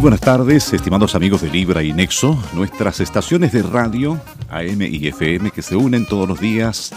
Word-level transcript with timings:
buenas 0.00 0.20
tardes, 0.20 0.72
estimados 0.72 1.14
amigos 1.14 1.42
de 1.42 1.50
Libra 1.50 1.82
y 1.82 1.92
Nexo, 1.92 2.42
nuestras 2.54 3.00
estaciones 3.00 3.52
de 3.52 3.62
radio 3.62 4.18
AM 4.48 4.80
y 4.80 5.08
FM 5.08 5.50
que 5.50 5.60
se 5.60 5.76
unen 5.76 6.06
todos 6.06 6.26
los 6.26 6.40
días 6.40 6.92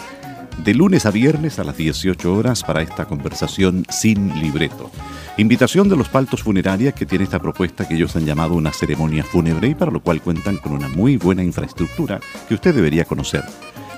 de 0.64 0.72
lunes 0.72 1.04
a 1.04 1.10
viernes 1.10 1.58
a 1.58 1.64
las 1.64 1.76
18 1.76 2.34
horas 2.34 2.62
para 2.62 2.80
esta 2.80 3.04
conversación 3.04 3.84
sin 3.90 4.40
libreto. 4.40 4.90
Invitación 5.36 5.90
de 5.90 5.96
los 5.96 6.08
Paltos 6.08 6.42
Funerarias 6.42 6.94
que 6.94 7.04
tiene 7.04 7.24
esta 7.24 7.40
propuesta 7.40 7.86
que 7.86 7.94
ellos 7.94 8.16
han 8.16 8.24
llamado 8.24 8.54
una 8.54 8.72
ceremonia 8.72 9.22
fúnebre 9.22 9.68
y 9.68 9.74
para 9.74 9.90
lo 9.90 10.00
cual 10.00 10.22
cuentan 10.22 10.56
con 10.56 10.72
una 10.72 10.88
muy 10.88 11.18
buena 11.18 11.44
infraestructura 11.44 12.20
que 12.48 12.54
usted 12.54 12.74
debería 12.74 13.04
conocer. 13.04 13.44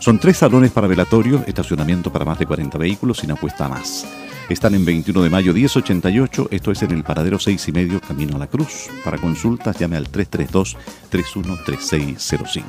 Son 0.00 0.18
tres 0.18 0.38
salones 0.38 0.72
para 0.72 0.88
velatorio, 0.88 1.44
estacionamiento 1.46 2.10
para 2.10 2.24
más 2.24 2.40
de 2.40 2.46
40 2.46 2.76
vehículos 2.76 3.18
sin 3.18 3.30
apuesta 3.30 3.68
más. 3.68 4.04
Están 4.48 4.76
en 4.76 4.84
21 4.84 5.24
de 5.24 5.30
mayo 5.30 5.52
1088, 5.52 6.46
esto 6.52 6.70
es 6.70 6.80
en 6.82 6.92
el 6.92 7.02
paradero 7.02 7.40
6 7.40 7.66
y 7.66 7.72
medio, 7.72 8.00
camino 8.00 8.36
a 8.36 8.38
la 8.38 8.46
cruz. 8.46 8.88
Para 9.04 9.18
consultas 9.18 9.76
llame 9.76 9.96
al 9.96 10.08
332-313605. 10.12 12.62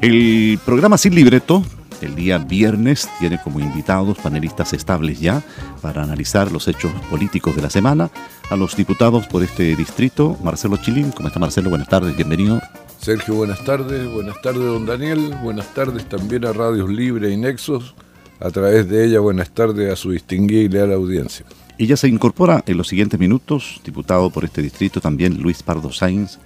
El 0.00 0.58
programa 0.64 0.96
Sin 0.96 1.14
Libreto, 1.14 1.62
el 2.00 2.14
día 2.14 2.38
viernes, 2.38 3.10
tiene 3.20 3.38
como 3.42 3.60
invitados 3.60 4.16
panelistas 4.16 4.72
estables 4.72 5.20
ya 5.20 5.42
para 5.82 6.02
analizar 6.02 6.50
los 6.50 6.66
hechos 6.66 6.92
políticos 7.10 7.54
de 7.54 7.60
la 7.60 7.68
semana. 7.68 8.08
A 8.48 8.56
los 8.56 8.74
diputados 8.74 9.26
por 9.26 9.42
este 9.42 9.76
distrito, 9.76 10.38
Marcelo 10.42 10.78
Chilín. 10.78 11.10
¿Cómo 11.10 11.28
está 11.28 11.38
Marcelo? 11.38 11.68
Buenas 11.68 11.88
tardes, 11.88 12.16
bienvenido. 12.16 12.58
Sergio, 12.98 13.34
buenas 13.34 13.62
tardes. 13.64 14.10
Buenas 14.10 14.40
tardes, 14.40 14.62
don 14.62 14.86
Daniel. 14.86 15.36
Buenas 15.42 15.74
tardes 15.74 16.08
también 16.08 16.46
a 16.46 16.54
Radios 16.54 16.88
Libre 16.88 17.30
y 17.30 17.36
Nexos 17.36 17.94
a 18.40 18.50
través 18.50 18.88
de 18.88 19.04
ella, 19.04 19.20
buenas 19.20 19.50
tardes 19.50 19.92
a 19.92 19.96
su 19.96 20.10
distinguida 20.10 20.62
y 20.62 20.68
leal 20.68 20.92
audiencia. 20.92 21.46
Y 21.78 21.86
ya 21.86 21.96
se 21.96 22.08
incorpora 22.08 22.62
en 22.66 22.76
los 22.76 22.88
siguientes 22.88 23.20
minutos, 23.20 23.80
diputado 23.84 24.30
por 24.30 24.44
este 24.44 24.62
distrito 24.62 25.00
también 25.00 25.42
Luis 25.42 25.62
Pardo 25.62 25.92
Sainz, 25.92 26.38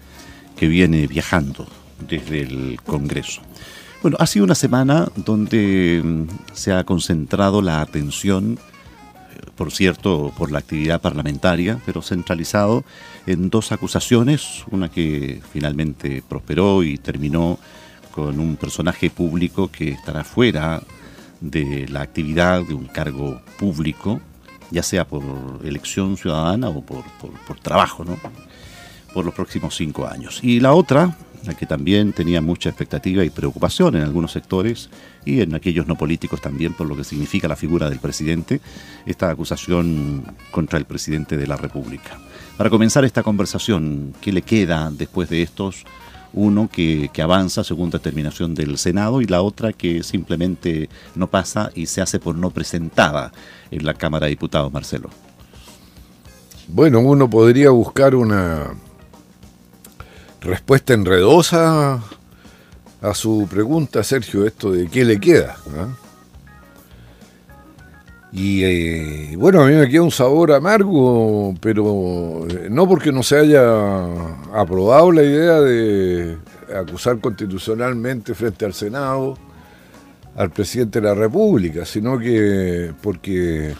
que 0.57 0.69
viene 0.69 1.07
viajando 1.07 1.67
desde 2.09 2.43
el 2.43 2.81
Congreso. 2.85 3.43
Bueno, 4.03 4.17
ha 4.19 4.27
sido 4.27 4.45
una 4.45 4.55
semana 4.55 5.09
donde 5.15 6.01
mm, 6.03 6.25
se 6.55 6.73
ha 6.73 6.85
concentrado 6.85 7.61
la 7.63 7.81
atención, 7.81 8.59
eh, 8.59 9.51
por 9.55 9.71
cierto, 9.73 10.33
por 10.37 10.51
la 10.51 10.61
actividad 10.61 11.01
parlamentaria, 11.01 11.81
pero 11.85 12.03
centralizado 12.03 12.85
en 13.27 13.51
dos 13.51 13.73
acusaciones, 13.73 14.65
una 14.71 14.89
que 14.89 15.43
finalmente 15.53 16.23
prosperó 16.29 16.83
y 16.83 16.99
terminó 16.99 17.59
con 18.11 18.41
un 18.41 18.57
personaje 18.57 19.11
público 19.11 19.71
que 19.71 19.91
estará 19.91 20.25
fuera 20.25 20.83
de 21.41 21.89
la 21.89 22.03
actividad 22.03 22.63
de 22.65 22.75
un 22.75 22.87
cargo 22.87 23.41
público, 23.59 24.21
ya 24.71 24.83
sea 24.83 25.07
por 25.07 25.23
elección 25.65 26.17
ciudadana 26.17 26.69
o 26.69 26.83
por, 26.83 27.05
trabajo, 27.63 28.05
¿no? 28.05 28.19
por 29.13 29.25
los 29.25 29.35
próximos 29.35 29.75
cinco 29.75 30.07
años. 30.07 30.41
Y 30.43 30.61
la 30.61 30.73
otra, 30.73 31.17
la 31.45 31.55
que 31.55 31.67
también 31.67 32.13
tenía 32.13 32.41
mucha 32.41 32.69
expectativa 32.69 33.25
y 33.25 33.31
preocupación 33.31 33.97
en 33.97 34.03
algunos 34.03 34.33
sectores 34.33 34.91
y 35.25 35.41
en 35.41 35.55
aquellos 35.55 35.87
no 35.87 35.97
políticos 35.97 36.41
también 36.41 36.75
por 36.75 36.87
lo 36.87 36.97
que 36.97 37.05
significa 37.05 37.49
la 37.49 37.57
figura 37.57 37.89
del 37.91 37.99
presidente, 37.99 38.61
esta 39.07 39.31
acusación 39.31 40.25
contra 40.51 40.79
el 40.79 40.85
presidente 40.85 41.37
de 41.37 41.47
la 41.47 41.57
República. 41.57 42.19
Para 42.57 42.71
comenzar 42.71 43.05
esta 43.05 43.23
conversación, 43.23 44.15
¿qué 44.21 44.33
le 44.33 44.43
queda 44.43 44.91
después 44.93 45.31
de 45.31 45.43
estos 45.43 45.85
uno 46.33 46.69
que, 46.71 47.11
avanza 47.23 47.65
según 47.65 47.91
determinación 47.91 48.55
del 48.55 48.79
Senado 48.79 49.21
y 49.21 49.27
la 49.27 49.43
otra 49.43 49.73
que 49.73 50.03
simplemente 50.03 50.89
no 51.15 51.27
pasa 51.27 51.71
y 51.75 51.87
se 51.87 52.01
hace 52.01 52.19
por 52.19 52.35
no 52.35 52.51
presentada 52.51 53.33
en 53.71 53.85
la 53.85 53.95
Cámara 53.95 54.27
de 54.27 54.31
Diputados, 54.31 54.73
Marcelo. 54.73 55.11
Bueno, 56.69 57.01
uno 57.01 57.29
podría 57.29 57.71
buscar 57.71 58.15
una 58.15 58.75
respuesta 60.41 60.95
enredosa 60.95 62.03
a 63.03 63.15
su 63.15 63.47
pregunta, 63.51 64.05
Sergio, 64.05 64.47
esto 64.47 64.71
de 64.71 64.89
qué 64.89 65.05
le 65.05 65.19
queda. 65.19 65.57
Y 68.33 68.63
eh, 68.63 69.37
bueno, 69.37 69.63
a 69.63 69.67
mí 69.67 69.75
me 69.75 69.89
queda 69.89 70.03
un 70.03 70.11
sabor 70.11 70.53
amargo, 70.53 71.55
pero 71.61 72.47
eh, 72.49 72.69
no 72.71 72.89
porque 72.89 73.11
no 73.11 73.23
se 73.23 73.39
haya 73.39 74.05
aprobado 74.55 75.11
la 75.11 75.23
idea 75.23 75.61
de 75.61 76.39
acusar 76.75 77.19
constitucionalmente 77.19 78.35
frente 78.35 78.65
al 78.65 78.73
Senado 78.73 79.37
al 80.37 80.51
presidente 80.51 81.01
de 81.01 81.09
la 81.09 81.15
República, 81.15 81.85
sino 81.85 82.19
que 82.19 82.93
porque 83.03 83.75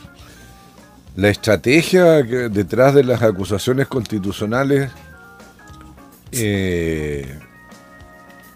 la 1.17 1.29
estrategia 1.29 2.23
detrás 2.23 2.95
de 2.95 3.05
las 3.05 3.23
acusaciones 3.23 3.87
constitucionales 3.87 4.91
eh, 6.33 7.39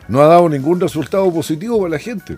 no 0.09 0.21
ha 0.22 0.27
dado 0.27 0.49
ningún 0.49 0.81
resultado 0.81 1.33
positivo 1.33 1.78
para 1.78 1.91
la 1.91 1.99
gente. 1.99 2.37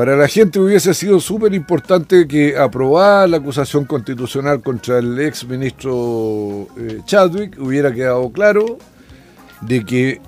Para 0.00 0.16
la 0.16 0.28
gente 0.28 0.58
hubiese 0.58 0.94
sido 0.94 1.20
súper 1.20 1.52
importante 1.52 2.26
que 2.26 2.56
aprobara 2.56 3.26
la 3.26 3.36
acusación 3.36 3.84
constitucional 3.84 4.62
contra 4.62 4.96
el 4.96 5.20
ex 5.20 5.46
ministro 5.46 6.68
eh, 6.78 7.02
Chadwick, 7.04 7.58
hubiera 7.60 7.92
quedado 7.92 8.32
claro 8.32 8.78
de 9.60 9.84
que 9.84 10.18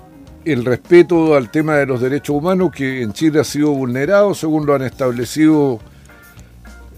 el 0.45 0.63
respeto 0.63 1.35
al 1.35 1.49
tema 1.49 1.77
de 1.77 1.87
los 1.87 2.01
derechos 2.01 2.35
humanos 2.35 2.69
que 2.71 3.01
en 3.01 3.13
Chile 3.13 3.39
ha 3.39 3.43
sido 3.43 3.71
vulnerado, 3.71 4.35
según 4.35 4.67
lo 4.67 4.75
han 4.75 4.83
establecido 4.83 5.79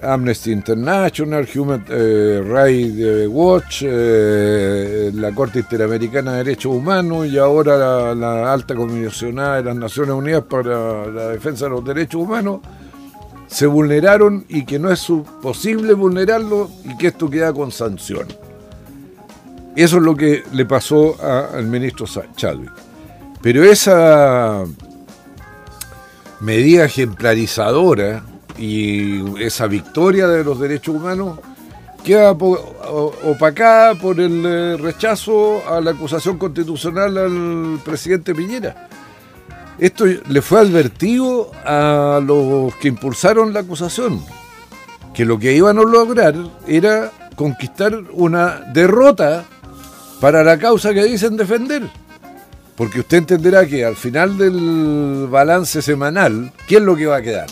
Amnesty 0.05 0.51
International, 0.51 1.47
Human 1.55 1.85
eh, 1.89 2.41
Rights 2.45 3.27
Watch, 3.27 3.83
eh, 3.85 5.11
la 5.13 5.31
Corte 5.33 5.59
Interamericana 5.59 6.33
de 6.33 6.37
Derechos 6.43 6.73
Humanos 6.73 7.27
y 7.27 7.37
ahora 7.37 8.13
la, 8.15 8.53
Alta 8.53 8.75
Comisionada 8.75 9.57
de 9.57 9.63
las 9.63 9.75
Naciones 9.75 10.15
Unidas 10.15 10.43
para 10.43 11.07
la 11.07 11.27
Defensa 11.29 11.65
de 11.65 11.71
los 11.71 11.83
Derechos 11.83 12.21
Humanos, 12.21 12.61
se 13.47 13.67
vulneraron 13.67 14.45
y 14.49 14.65
que 14.65 14.79
no 14.79 14.91
es 14.91 15.05
posible 15.41 15.93
vulnerarlo 15.93 16.69
y 16.83 16.97
que 16.97 17.07
esto 17.07 17.29
queda 17.29 17.53
con 17.53 17.71
sanción. 17.71 18.27
Eso 19.75 19.97
es 19.97 20.03
lo 20.03 20.15
que 20.15 20.43
le 20.53 20.65
pasó 20.65 21.17
al 21.21 21.65
ministro 21.65 22.05
Chadwick. 22.35 22.71
Pero 23.41 23.63
esa 23.63 24.63
medida 26.39 26.85
ejemplarizadora 26.85 28.23
y 28.57 29.41
esa 29.43 29.67
victoria 29.67 30.27
de 30.27 30.43
los 30.43 30.59
derechos 30.59 30.95
humanos 30.95 31.39
queda 32.03 32.31
opacada 32.31 33.95
por 33.95 34.19
el 34.19 34.45
eh, 34.45 34.77
rechazo 34.77 35.67
a 35.67 35.81
la 35.81 35.91
acusación 35.91 36.37
constitucional 36.37 37.17
al 37.17 37.79
presidente 37.83 38.35
Piñera. 38.35 38.87
Esto 39.79 40.05
le 40.05 40.41
fue 40.41 40.59
advertido 40.61 41.51
a 41.65 42.21
los 42.23 42.73
que 42.75 42.87
impulsaron 42.87 43.53
la 43.53 43.61
acusación, 43.61 44.23
que 45.13 45.25
lo 45.25 45.37
que 45.39 45.53
iban 45.53 45.79
a 45.79 45.81
lograr 45.81 46.35
era 46.67 47.11
conquistar 47.35 47.93
una 48.13 48.61
derrota 48.71 49.43
para 50.21 50.43
la 50.43 50.57
causa 50.57 50.93
que 50.93 51.03
dicen 51.03 51.35
defender. 51.35 51.83
Porque 52.77 52.99
usted 52.99 53.17
entenderá 53.17 53.65
que 53.65 53.83
al 53.83 53.95
final 53.95 54.37
del 54.37 55.27
balance 55.29 55.81
semanal, 55.81 56.51
¿qué 56.67 56.77
es 56.77 56.81
lo 56.81 56.95
que 56.95 57.07
va 57.07 57.17
a 57.17 57.21
quedar? 57.21 57.47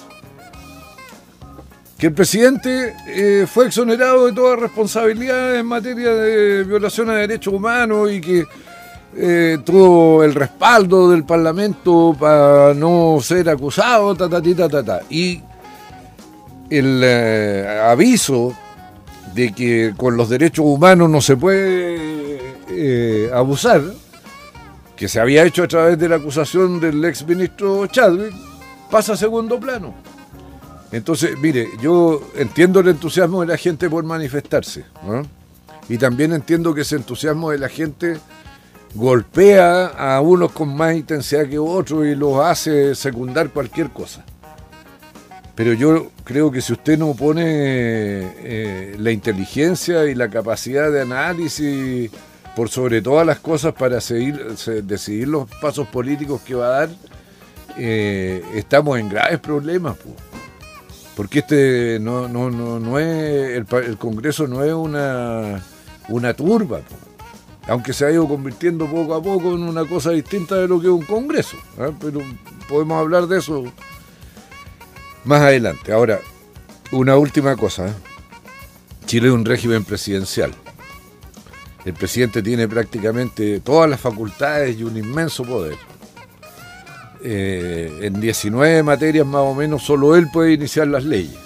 Que 2.03 2.07
el 2.07 2.13
presidente 2.13 2.95
eh, 3.07 3.47
fue 3.47 3.67
exonerado 3.67 4.25
de 4.25 4.33
toda 4.33 4.57
responsabilidad 4.57 5.55
en 5.55 5.65
materia 5.65 6.13
de 6.13 6.65
violación 6.65 7.09
a 7.09 7.13
derechos 7.13 7.53
humanos 7.53 8.11
y 8.11 8.19
que 8.19 8.43
eh, 9.15 9.57
tuvo 9.63 10.21
el 10.21 10.35
respaldo 10.35 11.11
del 11.11 11.23
Parlamento 11.23 12.13
para 12.19 12.73
no 12.73 13.19
ser 13.21 13.47
acusado, 13.49 14.13
ta, 14.15 14.27
ta, 14.27 14.41
ta, 14.41 14.83
ta, 14.83 14.99
Y 15.09 15.41
el 16.69 16.99
eh, 17.05 17.81
aviso 17.87 18.53
de 19.33 19.53
que 19.53 19.93
con 19.95 20.17
los 20.17 20.27
derechos 20.27 20.65
humanos 20.65 21.09
no 21.09 21.21
se 21.21 21.37
puede 21.37 23.31
abusar, 23.33 23.81
que 24.97 25.07
se 25.07 25.21
había 25.21 25.45
hecho 25.45 25.63
a 25.63 25.67
través 25.69 25.97
de 25.97 26.09
la 26.09 26.17
acusación 26.17 26.81
del 26.81 27.05
ex 27.05 27.25
ministro 27.25 27.87
Chadwick, 27.87 28.35
pasa 28.91 29.13
a 29.13 29.15
segundo 29.15 29.57
plano. 29.57 30.12
Entonces, 30.93 31.37
mire, 31.39 31.69
yo 31.81 32.21
entiendo 32.35 32.79
el 32.79 32.87
entusiasmo 32.87 33.41
de 33.41 33.47
la 33.47 33.57
gente 33.57 33.89
por 33.89 34.03
manifestarse, 34.03 34.85
y 35.89 35.97
también 35.97 36.33
entiendo 36.33 36.73
que 36.73 36.81
ese 36.81 36.95
entusiasmo 36.95 37.49
de 37.49 37.57
la 37.57 37.67
gente 37.67 38.19
golpea 38.93 39.87
a 39.87 40.21
unos 40.21 40.51
con 40.51 40.75
más 40.77 40.95
intensidad 40.95 41.49
que 41.49 41.57
otros 41.57 42.05
y 42.05 42.13
los 42.13 42.37
hace 42.39 42.93
secundar 42.93 43.49
cualquier 43.49 43.89
cosa. 43.89 44.23
Pero 45.55 45.73
yo 45.73 46.11
creo 46.23 46.51
que 46.51 46.61
si 46.61 46.73
usted 46.73 46.97
no 46.97 47.15
pone 47.15 47.43
eh, 47.45 48.95
la 48.99 49.09
inteligencia 49.09 50.05
y 50.05 50.13
la 50.13 50.29
capacidad 50.29 50.91
de 50.91 51.01
análisis 51.01 52.11
por 52.55 52.69
sobre 52.69 53.01
todas 53.01 53.25
las 53.25 53.39
cosas 53.39 53.73
para 53.73 53.99
seguir, 53.99 54.55
decidir 54.83 55.27
los 55.27 55.49
pasos 55.59 55.87
políticos 55.87 56.41
que 56.41 56.53
va 56.53 56.67
a 56.67 56.79
dar, 56.81 56.89
eh, 57.79 58.43
estamos 58.53 58.99
en 58.99 59.09
graves 59.09 59.39
problemas. 59.39 59.97
Pues. 59.97 60.42
Porque 61.15 61.39
este 61.39 61.99
no, 62.01 62.27
no, 62.27 62.49
no, 62.49 62.79
no 62.79 62.99
es, 62.99 63.55
el, 63.55 63.97
Congreso 63.97 64.47
no 64.47 64.63
es 64.63 64.73
una, 64.73 65.63
una 66.09 66.33
turba. 66.33 66.81
aunque 67.67 67.93
se 67.93 68.05
ha 68.05 68.11
ido 68.11 68.27
convirtiendo 68.27 68.87
poco 68.87 69.13
a 69.13 69.21
poco 69.21 69.53
en 69.53 69.63
una 69.63 69.85
cosa 69.85 70.11
distinta 70.11 70.55
de 70.55 70.67
lo 70.67 70.79
que 70.79 70.87
es 70.87 70.93
un 70.93 71.05
Congreso. 71.05 71.57
¿eh? 71.77 71.91
Pero 71.99 72.19
podemos 72.67 72.99
hablar 72.99 73.27
de 73.27 73.37
eso 73.37 73.63
más 75.23 75.41
adelante. 75.41 75.93
Ahora, 75.93 76.19
una 76.91 77.15
última 77.17 77.55
cosa. 77.55 77.87
¿eh? 77.87 77.93
Chile 79.05 79.27
es 79.27 79.33
un 79.33 79.45
régimen 79.45 79.83
presidencial. 79.83 80.53
El 81.85 81.93
presidente 81.93 82.41
tiene 82.41 82.67
prácticamente 82.67 83.59
todas 83.59 83.89
las 83.89 83.99
facultades 83.99 84.79
y 84.79 84.83
un 84.83 84.97
inmenso 84.97 85.43
poder. 85.43 85.75
Eh, 87.25 87.99
en 88.01 88.19
19 88.19 88.83
materias 88.83 89.25
más 89.25 89.43
o 89.43 89.55
menos 89.55 89.83
solo 89.83 90.15
él 90.17 90.27
puede 90.31 90.53
iniciar 90.53 90.87
las 90.87 91.05
leyes. 91.05 91.37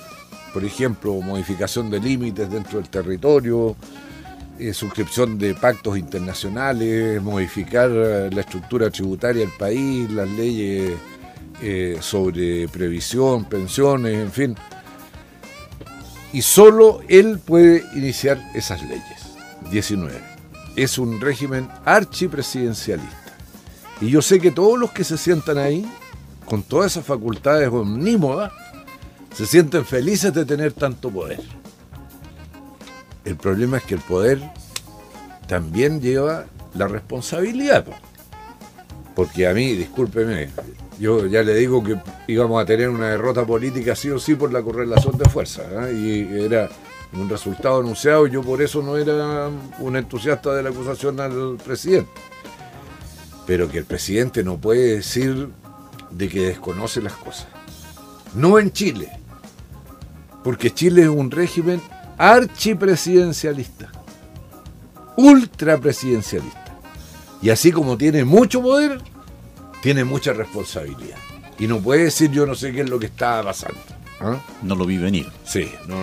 Por 0.53 0.65
ejemplo, 0.65 1.13
modificación 1.21 1.91
de 1.91 2.00
límites 2.00 2.50
dentro 2.50 2.79
del 2.79 2.89
territorio, 2.89 3.75
eh, 4.57 4.74
suscripción 4.74 5.38
de 5.38 5.53
pactos 5.53 5.97
internacionales, 5.97 7.21
modificar 7.21 7.91
la 7.91 8.41
estructura 8.41 8.89
tributaria 8.89 9.41
del 9.41 9.56
país, 9.56 10.09
las 10.09 10.27
leyes 10.29 10.94
eh, 11.62 11.97
sobre 12.01 12.68
previsión, 12.68 13.45
pensiones, 13.45 14.15
en 14.15 14.31
fin. 14.31 14.56
Y 16.31 16.41
solo 16.44 17.01
él 17.07 17.39
puede 17.39 17.83
iniciar 17.95 18.39
esas 18.53 18.81
leyes. 18.83 19.35
19. 19.71 20.15
Es 20.75 21.00
un 21.00 21.19
régimen 21.19 21.68
archipresidencialista. 21.83 23.26
Y 24.00 24.10
yo 24.10 24.22
sé 24.22 24.40
que 24.40 24.52
todos 24.52 24.78
los 24.78 24.92
que 24.92 25.04
se 25.04 25.18
sientan 25.18 25.58
ahí, 25.58 25.86
con 26.46 26.64
todas 26.64 26.92
esas 26.92 27.06
facultades 27.06 27.70
omnímodas, 27.70 28.52
se 29.36 29.46
sienten 29.46 29.86
felices 29.86 30.34
de 30.34 30.46
tener 30.46 30.74
tanto 30.74 31.10
poder. 31.10 31.42
El 33.26 33.36
problema 33.36 33.78
es 33.78 33.84
que 33.84 33.96
el 33.96 34.02
poder 34.02 34.42
también 35.48 36.02
lleva 36.02 36.46
la 36.76 36.88
responsabilidad. 36.88 37.86
Porque 39.16 39.48
a 39.48 39.54
mí, 39.54 39.74
discúlpeme, 39.74 40.50
yo 41.00 41.26
ya 41.26 41.42
le 41.42 41.56
digo 41.56 41.84
que 41.84 42.00
íbamos 42.28 42.62
a 42.62 42.66
tener 42.66 42.90
una 42.90 43.10
derrota 43.10 43.46
política 43.46 43.96
sí 43.96 44.10
o 44.10 44.20
sí 44.20 44.36
por 44.36 44.54
la 44.54 44.62
correlación 44.62 45.18
de 45.18 45.26
fuerza. 45.26 45.64
¿eh? 45.88 45.94
Y 45.94 46.44
era 46.44 46.70
un 47.14 47.28
resultado 47.28 47.80
anunciado. 47.80 48.28
Yo 48.28 48.42
por 48.42 48.62
eso 48.62 48.82
no 48.82 48.96
era 48.96 49.50
un 49.80 49.96
entusiasta 49.96 50.54
de 50.54 50.64
la 50.64 50.70
acusación 50.70 51.20
al 51.20 51.58
presidente. 51.64 52.10
Pero 53.48 53.72
que 53.72 53.80
el 53.80 53.86
presidente 53.86 54.44
no 54.44 54.58
puede 54.58 54.98
decir 54.98 55.50
de 56.12 56.30
que 56.30 56.42
desconoce 56.42 57.02
las 57.02 57.14
cosas. 57.14 57.48
No 58.36 58.60
en 58.60 58.72
Chile. 58.72 59.10
Porque 60.44 60.72
Chile 60.72 61.04
es 61.04 61.08
un 61.08 61.32
régimen 61.32 61.82
archipresidencialista, 62.18 63.92
ultrapresidencialista. 65.16 66.78
Y 67.42 67.50
así 67.50 67.72
como 67.72 67.98
tiene 67.98 68.24
mucho 68.26 68.62
poder, 68.62 69.02
tiene 69.82 70.04
mucha 70.04 70.34
responsabilidad. 70.34 71.18
Y 71.60 71.68
no 71.68 71.80
puede 71.80 72.06
decir 72.06 72.32
yo 72.32 72.46
no 72.46 72.56
sé 72.56 72.72
qué 72.72 72.82
es 72.82 72.90
lo 72.90 73.00
que 73.00 73.08
está 73.08 73.44
pasando. 73.44 73.80
¿ah? 74.20 74.38
No 74.62 74.76
lo 74.76 74.86
vi 74.86 74.98
venir. 74.98 75.28
Sí, 75.44 75.72
no, 75.88 75.96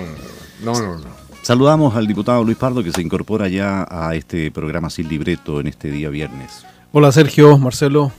no, 0.62 0.80
no, 0.80 0.98
no. 0.98 1.24
Saludamos 1.42 1.94
al 1.94 2.06
diputado 2.06 2.42
Luis 2.42 2.56
Pardo 2.56 2.82
que 2.82 2.92
se 2.92 3.02
incorpora 3.02 3.48
ya 3.48 3.86
a 3.88 4.14
este 4.14 4.50
programa 4.50 4.88
sin 4.88 5.08
libreto 5.08 5.60
en 5.60 5.66
este 5.66 5.90
día 5.90 6.08
viernes. 6.08 6.64
Hola 6.96 7.10
Sergio, 7.10 7.58
Marcelo, 7.58 8.12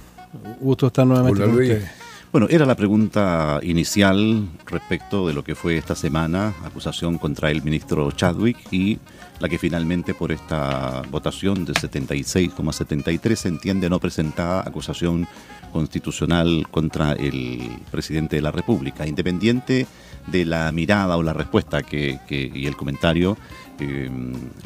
gusto 0.59 0.87
estar 0.87 1.07
nuevamente 1.07 1.41
Hola, 1.43 1.45
con 1.51 1.55
Luis. 1.57 1.71
ustedes. 1.71 1.91
Bueno, 2.33 2.47
era 2.49 2.65
la 2.65 2.75
pregunta 2.75 3.61
inicial 3.63 4.49
respecto 4.65 5.25
de 5.25 5.33
lo 5.33 5.41
que 5.45 5.55
fue 5.55 5.77
esta 5.77 5.95
semana, 5.95 6.53
acusación 6.65 7.17
contra 7.17 7.49
el 7.49 7.63
ministro 7.63 8.11
Chadwick 8.11 8.57
y 8.73 8.99
la 9.39 9.47
que 9.47 9.57
finalmente 9.57 10.13
por 10.13 10.33
esta 10.33 11.01
votación 11.09 11.63
de 11.63 11.71
76,73 11.71 13.35
se 13.35 13.47
entiende 13.47 13.89
no 13.89 13.99
presentada 14.01 14.61
acusación 14.67 15.25
constitucional 15.71 16.67
contra 16.69 17.13
el 17.13 17.69
presidente 17.89 18.35
de 18.35 18.41
la 18.41 18.51
República, 18.51 19.07
independiente 19.07 19.87
de 20.27 20.43
la 20.43 20.69
mirada 20.73 21.15
o 21.15 21.23
la 21.23 21.31
respuesta 21.33 21.83
que, 21.83 22.19
que- 22.27 22.51
y 22.53 22.65
el 22.65 22.75
comentario. 22.75 23.37
Eh, 23.79 24.09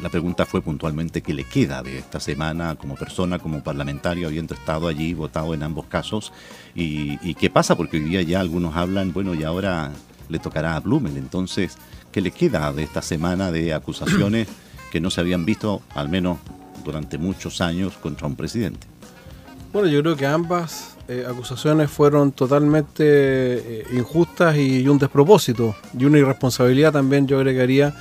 la 0.00 0.08
pregunta 0.08 0.46
fue 0.46 0.62
puntualmente 0.62 1.22
qué 1.22 1.34
le 1.34 1.44
queda 1.44 1.82
de 1.82 1.98
esta 1.98 2.20
semana 2.20 2.76
como 2.76 2.94
persona, 2.94 3.38
como 3.38 3.62
parlamentario, 3.62 4.28
habiendo 4.28 4.54
estado 4.54 4.88
allí, 4.88 5.14
votado 5.14 5.54
en 5.54 5.62
ambos 5.62 5.86
casos, 5.86 6.32
y, 6.74 7.34
qué 7.34 7.50
pasa, 7.50 7.76
porque 7.76 7.96
hoy 7.96 8.04
día 8.04 8.22
ya 8.22 8.40
algunos 8.40 8.76
hablan, 8.76 9.12
bueno, 9.12 9.34
y 9.34 9.42
ahora 9.42 9.90
le 10.28 10.38
tocará 10.38 10.76
a 10.76 10.80
Blumel, 10.80 11.16
entonces, 11.16 11.76
¿qué 12.12 12.20
le 12.20 12.30
queda 12.30 12.72
de 12.72 12.84
esta 12.84 13.02
semana 13.02 13.50
de 13.50 13.74
acusaciones 13.74 14.48
que 14.92 15.00
no 15.00 15.10
se 15.10 15.20
habían 15.20 15.44
visto, 15.44 15.82
al 15.94 16.08
menos 16.08 16.38
durante 16.84 17.18
muchos 17.18 17.60
años, 17.60 17.94
contra 17.96 18.26
un 18.26 18.36
presidente? 18.36 18.86
Bueno, 19.72 19.88
yo 19.88 20.02
creo 20.02 20.16
que 20.16 20.26
ambas 20.26 20.96
eh, 21.08 21.24
acusaciones 21.28 21.90
fueron 21.90 22.30
totalmente 22.32 23.02
eh, 23.04 23.86
injustas 23.92 24.56
y, 24.56 24.86
un 24.86 24.98
despropósito 24.98 25.74
y 25.98 26.04
una 26.04 26.18
irresponsabilidad 26.18 26.92
también 26.92 27.26
yo 27.26 27.38
agregaría 27.38 27.94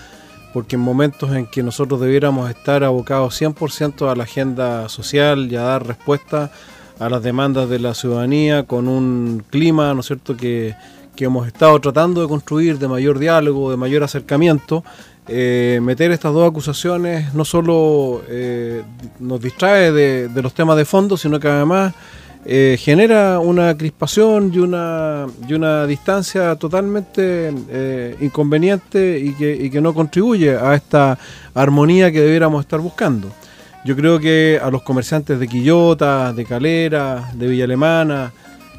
porque 0.54 0.76
en 0.76 0.82
momentos 0.82 1.32
en 1.36 1.46
que 1.46 1.64
nosotros 1.64 2.00
debiéramos 2.02 2.50
estar 2.50 2.84
abocados 2.84 3.40
100% 3.40 4.12
a 4.12 4.16
la 4.16 4.24
agenda 4.24 4.90
social 4.90 5.52
y 5.52 5.56
a 5.56 5.62
dar 5.62 5.86
respuesta 5.86 6.52
a 7.00 7.10
las 7.10 7.24
demandas 7.24 7.70
de 7.70 7.80
la 7.80 7.94
ciudadanía 7.94 8.64
con 8.64 8.88
un 8.88 9.44
clima, 9.50 9.94
¿no 9.94 10.02
es 10.02 10.08
cierto?, 10.08 10.36
que, 10.36 10.76
que 11.16 11.26
hemos 11.26 11.48
estado 11.48 11.80
tratando 11.80 12.22
de 12.22 12.28
construir 12.28 12.78
de 12.78 12.88
mayor 12.88 13.20
diálogo, 13.20 13.72
de 13.72 13.78
mayor 13.78 14.04
acercamiento, 14.04 14.84
eh, 15.28 15.80
meter 15.82 16.12
estas 16.12 16.34
dos 16.34 16.50
acusaciones 16.50 17.34
no 17.36 17.46
solo 17.46 18.24
eh, 18.28 18.82
nos 19.20 19.40
distrae 19.40 19.92
de, 19.92 20.28
de 20.28 20.42
los 20.42 20.54
temas 20.54 20.76
de 20.76 20.86
fondo, 20.86 21.18
sino 21.18 21.40
que 21.40 21.48
además 21.48 21.94
eh, 22.46 22.78
genera 22.80 23.40
una 23.40 23.76
crispación 23.76 24.52
y 24.54 24.60
una, 24.60 25.28
y 25.48 25.54
una 25.54 25.86
distancia 25.86 26.56
totalmente 26.56 27.54
eh, 27.70 28.16
inconveniente 28.22 29.20
y 29.20 29.34
que, 29.34 29.54
y 29.56 29.70
que 29.70 29.82
no 29.82 29.94
contribuye 29.94 30.56
a 30.56 30.74
esta 30.74 31.18
armonía 31.54 32.12
que 32.12 32.22
debiéramos 32.22 32.62
estar 32.62 32.80
buscando. 32.80 33.30
Yo 33.86 33.96
creo 33.96 34.20
que 34.20 34.60
a 34.62 34.70
los 34.70 34.84
comerciantes 34.84 35.40
de 35.40 35.48
Quillota, 35.48 36.34
de 36.34 36.46
Calera, 36.46 37.32
de 37.34 37.48
Villa 37.48 37.64
Alemana, 37.66 38.32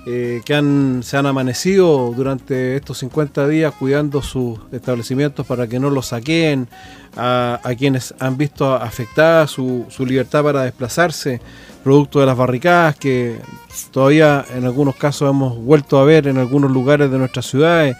eh, 0.06 0.40
que 0.44 0.54
han, 0.54 1.02
se 1.02 1.16
han 1.16 1.26
amanecido 1.26 2.12
durante 2.16 2.76
estos 2.76 2.98
50 2.98 3.46
días 3.48 3.74
cuidando 3.78 4.22
sus 4.22 4.58
establecimientos 4.72 5.46
para 5.46 5.66
que 5.66 5.78
no 5.78 5.90
los 5.90 6.06
saqueen, 6.06 6.68
a, 7.16 7.60
quienes 7.76 8.14
han 8.18 8.36
visto 8.36 8.72
afectada 8.72 9.46
su 9.46 9.86
libertad 10.06 10.44
para 10.44 10.62
desplazarse, 10.62 11.40
producto 11.82 12.20
de 12.20 12.26
las 12.26 12.36
barricadas 12.36 12.96
que 12.96 13.38
todavía 13.90 14.44
en 14.54 14.64
algunos 14.64 14.96
casos 14.96 15.30
hemos 15.30 15.56
vuelto 15.58 15.98
a 15.98 16.04
ver 16.04 16.26
en 16.26 16.38
algunos 16.38 16.70
lugares 16.70 17.10
de 17.10 17.18
nuestras 17.18 17.46
ciudades, 17.46 17.96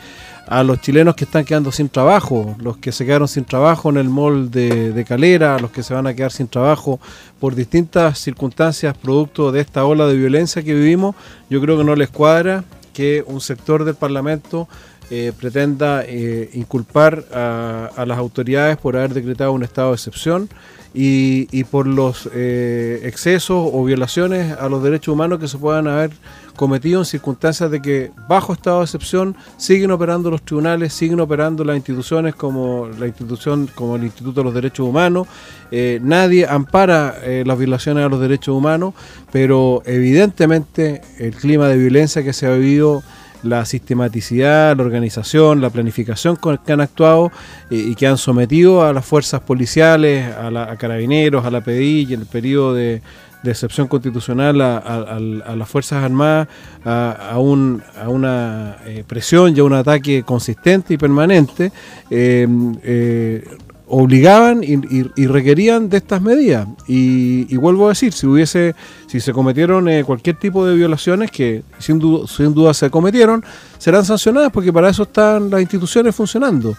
a 0.50 0.64
los 0.64 0.80
chilenos 0.80 1.14
que 1.14 1.24
están 1.24 1.44
quedando 1.44 1.70
sin 1.70 1.88
trabajo, 1.88 2.56
los 2.58 2.76
que 2.76 2.90
se 2.90 3.06
quedaron 3.06 3.28
sin 3.28 3.44
trabajo 3.44 3.88
en 3.88 3.98
el 3.98 4.08
mall 4.08 4.50
de, 4.50 5.04
Calera, 5.06 5.60
los 5.60 5.70
que 5.70 5.84
se 5.84 5.94
van 5.94 6.08
a 6.08 6.12
quedar 6.12 6.32
sin 6.32 6.48
trabajo 6.48 6.98
por 7.38 7.54
distintas 7.54 8.18
circunstancias 8.18 8.98
producto 8.98 9.52
de 9.52 9.60
esta 9.60 9.84
ola 9.84 10.08
de 10.08 10.16
violencia 10.16 10.60
que 10.64 10.74
vivimos, 10.74 11.14
yo 11.48 11.60
creo 11.60 11.78
que 11.78 11.84
no 11.84 11.94
les 11.94 12.10
cuadra 12.10 12.64
que 12.92 13.22
un 13.28 13.40
sector 13.40 13.84
del 13.84 13.94
Parlamento 13.94 14.68
eh, 15.08 15.32
pretenda 15.38 16.02
eh, 16.04 16.50
inculpar 16.54 17.24
a 17.32 18.04
las 18.04 18.18
autoridades 18.18 18.76
por 18.76 18.96
haber 18.96 19.14
decretado 19.14 19.52
un 19.52 19.62
estado 19.62 19.90
de 19.90 19.94
excepción 19.94 20.48
y, 20.92 21.48
y 21.52 21.64
por 21.64 21.86
los 21.86 22.28
eh, 22.34 23.00
excesos 23.04 23.70
o 23.72 23.84
violaciones 23.84 24.56
a 24.58 24.68
los 24.68 24.82
derechos 24.82 25.12
humanos 25.12 25.38
que 25.38 25.48
se 25.48 25.56
puedan 25.58 25.86
haber 25.86 26.10
cometido 26.56 27.00
en 27.00 27.06
circunstancias 27.06 27.70
de 27.70 27.80
que 27.80 28.10
bajo 28.28 28.52
estado 28.52 28.78
de 28.78 28.84
excepción 28.84 29.36
siguen 29.56 29.92
operando 29.92 30.30
los 30.30 30.42
tribunales, 30.42 30.92
siguen 30.92 31.20
operando 31.20 31.64
las 31.64 31.76
instituciones 31.76 32.34
como 32.34 32.88
la 32.98 33.06
institución 33.06 33.70
como 33.74 33.96
el 33.96 34.04
Instituto 34.04 34.40
de 34.40 34.44
los 34.44 34.54
Derechos 34.54 34.86
Humanos, 34.86 35.28
eh, 35.70 36.00
nadie 36.02 36.46
ampara 36.46 37.16
eh, 37.22 37.44
las 37.46 37.56
violaciones 37.56 38.04
a 38.04 38.08
los 38.08 38.20
derechos 38.20 38.54
humanos, 38.54 38.94
pero 39.32 39.82
evidentemente 39.86 41.02
el 41.18 41.34
clima 41.34 41.68
de 41.68 41.78
violencia 41.78 42.22
que 42.22 42.32
se 42.32 42.46
ha 42.46 42.54
vivido 42.54 43.02
la 43.42 43.64
sistematicidad, 43.64 44.76
la 44.76 44.82
organización, 44.82 45.60
la 45.60 45.70
planificación 45.70 46.36
con 46.36 46.58
que 46.58 46.72
han 46.72 46.80
actuado 46.80 47.30
eh, 47.70 47.76
y 47.76 47.94
que 47.94 48.06
han 48.06 48.18
sometido 48.18 48.84
a 48.84 48.92
las 48.92 49.04
fuerzas 49.04 49.40
policiales, 49.40 50.34
a, 50.36 50.50
la- 50.50 50.76
carabineros, 50.76 51.44
a 51.44 51.50
la 51.50 51.60
PDI 51.62 52.06
y 52.08 52.14
en 52.14 52.20
el 52.20 52.26
periodo 52.26 52.74
de, 52.74 53.02
excepción 53.44 53.88
constitucional 53.88 54.60
a, 54.60 55.18
las 55.56 55.68
Fuerzas 55.68 56.04
Armadas 56.04 56.46
a, 56.84 57.30
a 57.32 57.38
un- 57.38 57.82
a 57.98 58.08
una 58.10 58.76
eh, 58.84 59.02
presión 59.06 59.56
y 59.56 59.60
a 59.60 59.64
un 59.64 59.72
ataque 59.72 60.22
consistente 60.24 60.92
y 60.94 60.98
permanente, 60.98 61.72
eh, 62.10 63.42
obligaban 63.90 64.62
y, 64.62 65.26
requerían 65.26 65.88
de 65.88 65.98
estas 65.98 66.22
medidas. 66.22 66.66
Y, 66.86 67.56
vuelvo 67.56 67.86
a 67.86 67.90
decir, 67.90 68.12
si 68.12 68.26
hubiese, 68.26 68.74
si 69.06 69.20
se 69.20 69.32
cometieron 69.32 69.88
eh, 69.88 70.04
cualquier 70.04 70.36
tipo 70.36 70.64
de 70.64 70.76
violaciones, 70.76 71.30
que 71.30 71.62
sin, 71.78 71.98
du- 71.98 72.26
sin 72.26 72.54
duda 72.54 72.72
se 72.72 72.88
cometieron, 72.88 73.44
serán 73.78 74.04
sancionadas 74.04 74.52
porque 74.52 74.72
para 74.72 74.88
eso 74.88 75.02
están 75.02 75.50
las 75.50 75.60
instituciones 75.60 76.14
funcionando. 76.14 76.74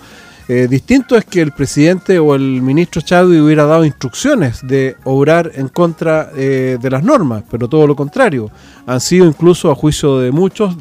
Eh, 0.48 0.68
distinto 0.70 1.16
es 1.16 1.24
que 1.24 1.42
el 1.42 1.52
presidente 1.52 2.18
o 2.20 2.34
el 2.34 2.62
ministro 2.62 3.02
Chadwi 3.02 3.40
hubiera 3.40 3.66
dado 3.66 3.86
instrucciones 3.86 4.60
de 4.68 4.96
obrar 5.04 5.52
en 5.54 5.68
contra 5.70 6.32
eh, 6.36 6.78
de 6.82 6.90
las 6.90 7.04
normas, 7.04 7.44
pero 7.50 7.68
todo 7.70 7.86
lo 7.88 7.96
contrario. 7.96 8.50
Han 8.88 9.00
sido 9.00 9.28
incluso, 9.28 9.72
a 9.72 9.76
juicio 9.76 10.20
de 10.20 10.32
muchos, 10.32 10.76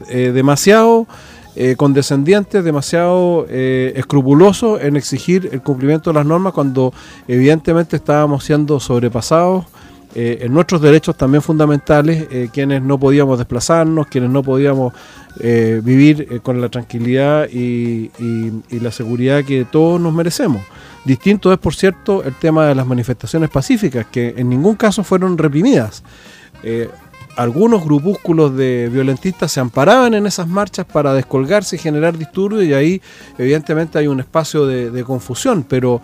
eh, 1.56 1.74
condescendientes, 1.76 2.64
demasiado 2.64 3.46
escrupulosos 3.48 4.80
en 4.82 4.96
exigir 4.96 5.48
el 5.52 5.62
cumplimiento 5.62 6.10
de 6.10 6.14
las 6.14 6.26
normas 6.26 6.52
cuando 6.52 6.92
evidentemente 7.26 7.96
estábamos 7.96 8.44
siendo 8.44 8.80
sobrepasados 8.80 9.66
eh, 10.12 10.38
en 10.42 10.52
nuestros 10.52 10.80
derechos 10.80 11.16
también 11.16 11.40
fundamentales, 11.40 12.26
eh, 12.32 12.48
quienes 12.52 12.82
no 12.82 12.98
podíamos 12.98 13.38
desplazarnos, 13.38 14.08
quienes 14.08 14.28
no 14.30 14.42
podíamos 14.42 14.92
eh, 15.38 15.80
vivir 15.84 16.40
con 16.42 16.60
la 16.60 16.68
tranquilidad 16.68 17.48
y, 17.48 18.10
la 18.70 18.90
seguridad 18.90 19.44
que 19.44 19.64
todos 19.64 20.00
nos 20.00 20.12
merecemos. 20.12 20.62
Distinto 21.04 21.52
es, 21.52 21.58
por 21.58 21.74
cierto, 21.74 22.24
el 22.24 22.34
tema 22.34 22.66
de 22.66 22.74
las 22.74 22.86
manifestaciones 22.86 23.50
pacíficas, 23.50 24.06
que 24.06 24.34
en 24.36 24.48
ningún 24.48 24.74
caso 24.74 25.04
fueron 25.04 25.38
reprimidas. 25.38 26.02
Algunos 27.36 27.84
grupúsculos 27.84 28.56
de 28.56 28.88
violentistas 28.92 29.52
se 29.52 29.60
amparaban 29.60 30.14
en 30.14 30.26
esas 30.26 30.48
marchas 30.48 30.86
para 30.86 31.14
descolgarse 31.14 31.76
y 31.76 31.78
generar 31.78 32.16
disturbios 32.16 32.64
y 32.64 32.74
ahí 32.74 33.02
evidentemente 33.38 33.98
hay 33.98 34.06
un 34.06 34.20
espacio 34.20 34.66
de, 34.66 35.04
confusión, 35.04 35.64
pero 35.66 36.00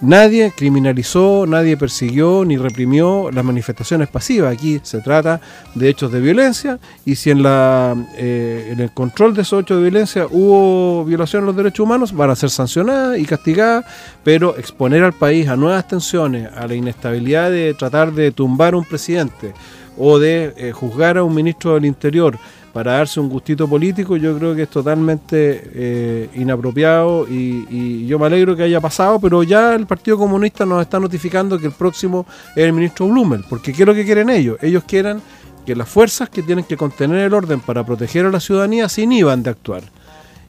Nadie 0.00 0.52
criminalizó, 0.56 1.44
nadie 1.48 1.76
persiguió 1.76 2.44
ni 2.44 2.56
reprimió 2.56 3.30
las 3.32 3.44
manifestaciones 3.44 4.08
pasivas. 4.08 4.52
Aquí 4.52 4.80
se 4.84 5.00
trata 5.00 5.40
de 5.74 5.88
hechos 5.88 6.12
de 6.12 6.20
violencia 6.20 6.78
y 7.04 7.16
si 7.16 7.32
en, 7.32 7.42
la, 7.42 7.96
eh, 8.16 8.68
en 8.70 8.78
el 8.78 8.92
control 8.92 9.34
de 9.34 9.42
esos 9.42 9.62
hechos 9.62 9.78
de 9.78 9.82
violencia 9.82 10.26
hubo 10.30 11.04
violación 11.04 11.42
de 11.42 11.46
los 11.46 11.56
derechos 11.56 11.84
humanos, 11.84 12.12
van 12.12 12.30
a 12.30 12.36
ser 12.36 12.50
sancionadas 12.50 13.18
y 13.18 13.24
castigadas, 13.24 13.86
pero 14.22 14.56
exponer 14.56 15.02
al 15.02 15.14
país 15.14 15.48
a 15.48 15.56
nuevas 15.56 15.88
tensiones, 15.88 16.48
a 16.56 16.68
la 16.68 16.76
inestabilidad 16.76 17.50
de 17.50 17.74
tratar 17.74 18.12
de 18.12 18.30
tumbar 18.30 18.76
un 18.76 18.84
presidente 18.84 19.52
o 19.98 20.18
de 20.18 20.54
eh, 20.56 20.72
juzgar 20.72 21.18
a 21.18 21.24
un 21.24 21.34
ministro 21.34 21.74
del 21.74 21.84
Interior 21.84 22.38
para 22.72 22.92
darse 22.92 23.18
un 23.18 23.28
gustito 23.28 23.66
político, 23.66 24.16
yo 24.16 24.36
creo 24.38 24.54
que 24.54 24.62
es 24.62 24.68
totalmente 24.68 25.62
eh, 25.74 26.28
inapropiado 26.34 27.26
y, 27.28 28.06
yo 28.06 28.18
me 28.18 28.26
alegro 28.26 28.54
que 28.54 28.62
haya 28.62 28.80
pasado, 28.80 29.18
pero 29.18 29.42
ya 29.42 29.74
el 29.74 29.86
Partido 29.86 30.16
Comunista 30.16 30.64
nos 30.64 30.80
está 30.82 31.00
notificando 31.00 31.58
que 31.58 31.66
el 31.66 31.72
próximo 31.72 32.26
es 32.54 32.64
el 32.64 32.72
ministro 32.72 33.08
Blumel, 33.08 33.44
porque 33.48 33.72
¿qué 33.72 33.82
es 33.82 33.86
lo 33.86 33.94
que 33.94 34.04
quieren 34.04 34.30
ellos? 34.30 34.58
Ellos 34.62 34.84
quieren 34.86 35.20
que 35.66 35.74
las 35.74 35.88
fuerzas 35.88 36.30
que 36.30 36.42
tienen 36.42 36.64
que 36.64 36.76
contener 36.76 37.18
el 37.18 37.34
orden 37.34 37.60
para 37.60 37.84
proteger 37.84 38.26
a 38.26 38.30
la 38.30 38.40
ciudadanía 38.40 38.88
se 38.88 39.02
inhiban 39.02 39.42
de 39.42 39.50
actuar 39.50 39.82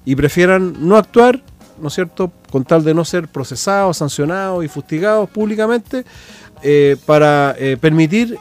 y 0.05 0.15
prefieran 0.15 0.75
no 0.87 0.95
actuar, 0.97 1.41
¿no 1.81 1.87
es 1.87 1.93
cierto?, 1.93 2.31
con 2.51 2.63
tal 2.63 2.83
de 2.83 2.93
no 2.93 3.03
ser 3.05 3.27
procesados, 3.27 3.97
sancionados 3.97 4.63
y 4.63 4.67
fustigados 4.67 5.29
públicamente, 5.29 6.05
eh, 6.61 6.97
para 7.05 7.55
eh, 7.57 7.77
permitir 7.79 8.37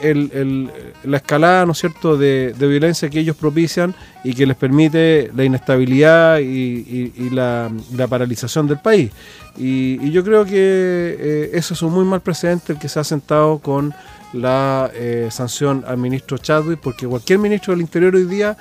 la 1.04 1.16
escalada, 1.18 1.64
¿no 1.64 1.72
es 1.72 1.78
cierto?, 1.78 2.16
de, 2.16 2.52
violencia 2.58 3.08
que 3.08 3.20
ellos 3.20 3.36
propician 3.36 3.94
y 4.24 4.34
que 4.34 4.44
les 4.44 4.56
permite 4.56 5.30
la 5.36 5.44
inestabilidad 5.44 6.40
y, 6.40 7.30
la, 7.30 7.70
paralización 8.08 8.66
del 8.66 8.80
país. 8.80 9.12
Y, 9.56 10.10
yo 10.10 10.24
creo 10.24 10.44
que 10.44 10.52
eh, 10.52 11.50
eso 11.54 11.74
es 11.74 11.82
un 11.82 11.92
muy 11.92 12.04
mal 12.04 12.20
precedente 12.20 12.72
el 12.72 12.78
que 12.80 12.88
se 12.88 12.98
ha 12.98 13.04
sentado 13.04 13.58
con 13.58 13.94
la 14.32 14.90
sanción 15.30 15.84
al 15.86 15.96
ministro 15.96 16.38
Chadwick, 16.38 16.80
porque 16.80 17.06
cualquier 17.06 17.38
ministro 17.38 17.72
del 17.72 17.80
Interior 17.80 18.14
hoy 18.14 18.24
día 18.24 18.56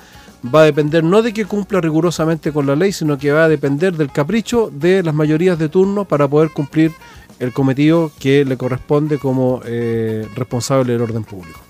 va 0.54 0.62
a 0.62 0.64
depender 0.64 1.02
no 1.02 1.20
de 1.20 1.32
que 1.32 1.44
cumpla 1.44 1.80
rigurosamente 1.80 2.52
con 2.52 2.66
la 2.66 2.76
ley, 2.76 2.92
sino 2.92 3.18
que 3.18 3.32
va 3.32 3.44
a 3.44 3.48
depender 3.48 3.96
del 3.96 4.12
capricho 4.12 4.70
de 4.72 5.02
las 5.02 5.14
mayorías 5.14 5.58
de 5.58 5.68
turno 5.68 6.04
para 6.04 6.28
poder 6.28 6.50
cumplir 6.50 6.92
el 7.38 7.52
cometido 7.52 8.10
que 8.18 8.44
le 8.44 8.56
corresponde 8.56 9.18
como 9.18 9.60
eh, 9.64 10.26
responsable 10.34 10.92
del 10.92 11.02
orden 11.02 11.24
público. 11.24 11.60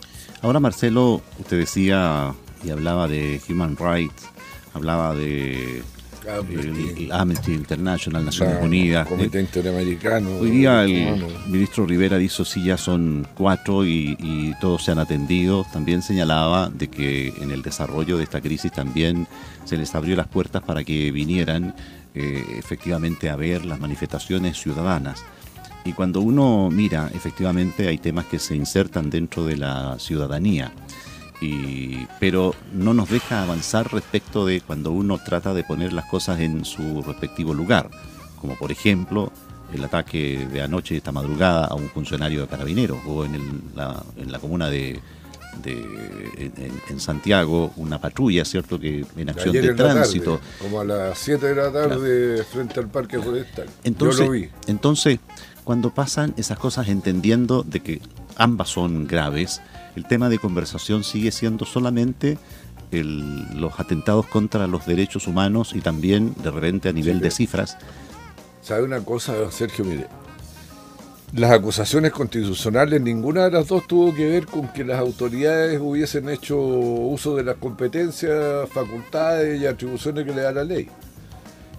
Ahora, 0.42 0.60
Marcelo, 0.60 1.20
usted 1.38 1.58
decía 1.58 2.34
y 2.64 2.70
hablaba 2.70 3.08
de 3.08 3.40
Human 3.48 3.76
Rights, 3.76 4.28
hablaba 4.74 5.14
de 5.14 5.82
Amnesty, 7.10 7.54
International, 7.54 8.24
Naciones 8.24 8.62
Unidas. 8.62 9.08
Comité 9.08 9.40
Interamericano. 9.40 10.36
Hoy 10.38 10.50
día 10.50 10.84
el 10.84 11.24
ministro 11.46 11.86
Rivera 11.86 12.18
dijo 12.18 12.44
sí 12.44 12.64
ya 12.64 12.76
son 12.76 13.26
cuatro 13.34 13.84
y, 13.84 14.54
todos 14.60 14.84
se 14.84 14.92
han 14.92 14.98
atendido. 14.98 15.64
También 15.72 16.02
señalaba 16.02 16.68
de 16.68 16.88
que 16.88 17.28
en 17.40 17.50
el 17.50 17.62
desarrollo 17.62 18.18
de 18.18 18.24
esta 18.24 18.40
crisis 18.40 18.72
también 18.72 19.26
se 19.64 19.76
les 19.76 19.94
abrió 19.94 20.16
las 20.16 20.26
puertas 20.26 20.62
para 20.62 20.84
que 20.84 21.10
vinieran 21.12 21.74
eh, 22.14 22.44
efectivamente 22.58 23.30
a 23.30 23.36
ver 23.36 23.64
las 23.64 23.80
manifestaciones 23.80 24.60
ciudadanas. 24.60 25.24
Y 25.84 25.92
cuando 25.92 26.20
uno 26.20 26.68
mira, 26.70 27.10
efectivamente 27.14 27.88
hay 27.88 27.98
temas 27.98 28.26
que 28.26 28.38
se 28.38 28.54
insertan 28.54 29.10
dentro 29.10 29.44
de 29.44 29.56
la 29.56 29.98
ciudadanía, 29.98 30.72
pero 32.20 32.54
no 32.72 32.94
nos 32.94 33.08
deja 33.08 33.42
avanzar 33.42 33.92
respecto 33.92 34.44
de 34.44 34.60
cuando 34.60 34.90
uno 34.90 35.18
trata 35.18 35.54
de 35.54 35.64
poner 35.64 35.92
las 35.92 36.06
cosas 36.06 36.40
en 36.40 36.64
su 36.64 37.02
respectivo 37.02 37.54
lugar, 37.54 37.88
como 38.40 38.56
por 38.56 38.72
ejemplo 38.72 39.32
el 39.72 39.84
ataque 39.84 40.46
de 40.50 40.62
anoche, 40.62 40.96
esta 40.96 41.12
madrugada, 41.12 41.66
a 41.66 41.74
un 41.74 41.88
funcionario 41.90 42.42
de 42.42 42.48
carabineros, 42.48 42.98
o 43.06 43.24
en, 43.24 43.62
la, 43.74 44.38
comuna 44.40 44.70
de, 44.70 45.00
en, 45.64 47.00
Santiago, 47.00 47.72
una 47.76 48.00
patrulla, 48.00 48.44
¿cierto?, 48.44 48.78
que 48.80 49.04
en 49.16 49.28
acción 49.28 49.52
de 49.52 49.74
tránsito. 49.74 50.40
como 50.58 50.80
a 50.80 50.84
las 50.84 51.18
7 51.18 51.46
de 51.46 51.54
la 51.54 51.70
tarde 51.70 52.44
frente 52.44 52.80
al 52.80 52.88
Parque 52.88 53.18
Forestal. 53.18 53.68
Entonces, 53.84 54.20
Yo 54.20 54.26
lo 54.26 54.32
vi. 54.32 54.48
Entonces, 54.66 55.18
cuando 55.68 55.90
pasan 55.90 56.32
esas 56.38 56.58
cosas 56.58 56.88
entendiendo 56.88 57.62
de 57.62 57.80
que 57.80 58.00
ambas 58.36 58.70
son 58.70 59.06
graves, 59.06 59.60
el 59.96 60.06
tema 60.06 60.30
de 60.30 60.38
conversación 60.38 61.04
sigue 61.04 61.30
siendo 61.30 61.66
solamente 61.66 62.38
los 62.90 63.78
atentados 63.78 64.24
contra 64.28 64.66
los 64.66 64.86
derechos 64.86 65.26
humanos 65.26 65.74
y 65.74 65.82
también 65.82 66.32
de 66.42 66.50
repente 66.50 66.88
a 66.88 66.94
nivel 66.94 67.20
de 67.20 67.30
cifras. 67.30 67.76
¿Sabe 68.62 68.84
una 68.84 69.00
cosa, 69.00 69.34
Sergio? 69.50 69.84
Mire, 69.84 70.06
las 71.34 71.50
acusaciones 71.50 72.12
constitucionales, 72.12 73.02
ninguna 73.02 73.44
de 73.44 73.50
las 73.50 73.68
dos 73.68 73.86
tuvo 73.86 74.14
que 74.14 74.26
ver 74.26 74.46
con 74.46 74.68
que 74.68 74.84
las 74.84 74.98
autoridades 74.98 75.78
hubiesen 75.82 76.30
hecho 76.30 76.56
uso 76.56 77.36
de 77.36 77.44
las 77.44 77.56
competencias, 77.56 78.66
facultades 78.70 79.60
y 79.60 79.66
atribuciones 79.66 80.24
que 80.24 80.32
le 80.32 80.40
da 80.40 80.50
la 80.52 80.64
ley 80.64 80.88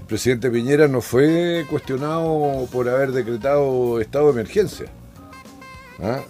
presidente 0.09 0.49
Piñera 0.49 0.87
no 0.87 1.01
fue 1.01 1.67
cuestionado 1.69 2.67
por 2.71 2.89
haber 2.89 3.11
decretado 3.11 4.01
estado 4.01 4.25
de 4.25 4.31
emergencia. 4.31 4.87
¿ah? 6.01 6.21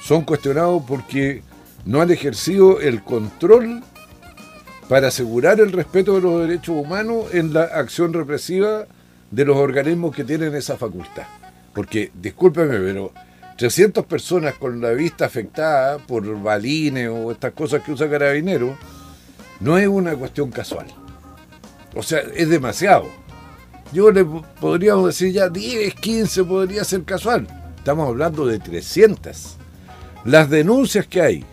Son 0.00 0.22
cuestionados 0.22 0.84
porque 0.86 1.42
no 1.84 2.00
han 2.00 2.12
ejercido 2.12 2.80
el 2.80 3.02
control 3.02 3.82
para 4.88 5.08
asegurar 5.08 5.58
el 5.58 5.72
respeto 5.72 6.14
de 6.14 6.20
los 6.20 6.40
derechos 6.40 6.76
humanos 6.76 7.34
en 7.34 7.52
la 7.52 7.64
acción 7.64 8.12
represiva 8.12 8.86
de 9.32 9.44
los 9.44 9.56
organismos 9.56 10.14
que 10.14 10.22
tienen 10.22 10.54
esa 10.54 10.76
facultad. 10.76 11.24
Porque, 11.74 12.12
discúlpeme, 12.14 12.78
pero 12.78 13.12
300 13.58 14.06
personas 14.06 14.54
con 14.54 14.80
la 14.80 14.92
vista 14.92 15.26
afectada 15.26 15.98
por 15.98 16.40
balines 16.40 17.08
o 17.08 17.32
estas 17.32 17.52
cosas 17.54 17.82
que 17.82 17.90
usa 17.90 18.08
Carabineros, 18.08 18.76
no 19.58 19.76
es 19.78 19.88
una 19.88 20.14
cuestión 20.14 20.52
casual. 20.52 20.86
O 21.96 22.02
sea, 22.02 22.20
es 22.34 22.48
demasiado. 22.48 23.06
Yo 23.92 24.10
le 24.10 24.24
podríamos 24.60 25.06
decir 25.06 25.32
ya 25.32 25.48
10, 25.48 25.94
15 25.94 26.44
podría 26.44 26.84
ser 26.84 27.04
casual. 27.04 27.46
Estamos 27.76 28.08
hablando 28.08 28.46
de 28.46 28.58
300. 28.58 29.56
Las 30.24 30.50
denuncias 30.50 31.06
que 31.06 31.22
hay 31.22 31.44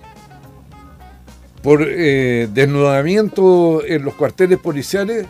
por 1.62 1.86
eh, 1.88 2.50
desnudamiento 2.52 3.86
en 3.86 4.04
los 4.04 4.16
cuarteles 4.16 4.60
policiales 4.60 5.26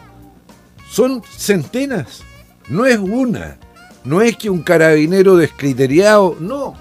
son 0.90 1.22
centenas. 1.38 2.24
No 2.70 2.86
es 2.86 2.98
una. 2.98 3.58
No 4.04 4.22
es 4.22 4.36
que 4.36 4.50
un 4.50 4.64
carabinero 4.64 5.36
descriteriado, 5.38 6.36
no. 6.40 6.74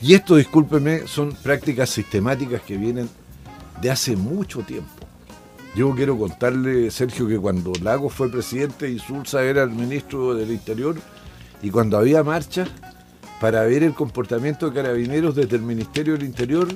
Y 0.00 0.14
esto, 0.14 0.36
discúlpeme, 0.36 1.06
son 1.06 1.32
prácticas 1.32 1.90
sistemáticas 1.90 2.62
que 2.62 2.76
vienen 2.76 3.08
de 3.80 3.90
hace 3.90 4.16
mucho 4.16 4.60
tiempo. 4.60 5.01
Yo 5.74 5.94
quiero 5.94 6.18
contarle, 6.18 6.90
Sergio, 6.90 7.26
que 7.26 7.38
cuando 7.38 7.72
Lago 7.82 8.10
fue 8.10 8.30
presidente 8.30 8.90
y 8.90 8.98
Sulza 8.98 9.42
era 9.42 9.62
el 9.62 9.70
ministro 9.70 10.34
del 10.34 10.52
Interior, 10.52 10.96
y 11.62 11.70
cuando 11.70 11.96
había 11.96 12.22
marchas 12.22 12.68
para 13.40 13.62
ver 13.62 13.82
el 13.82 13.94
comportamiento 13.94 14.68
de 14.68 14.74
carabineros 14.74 15.34
desde 15.34 15.56
el 15.56 15.62
Ministerio 15.62 16.12
del 16.12 16.24
Interior, 16.24 16.68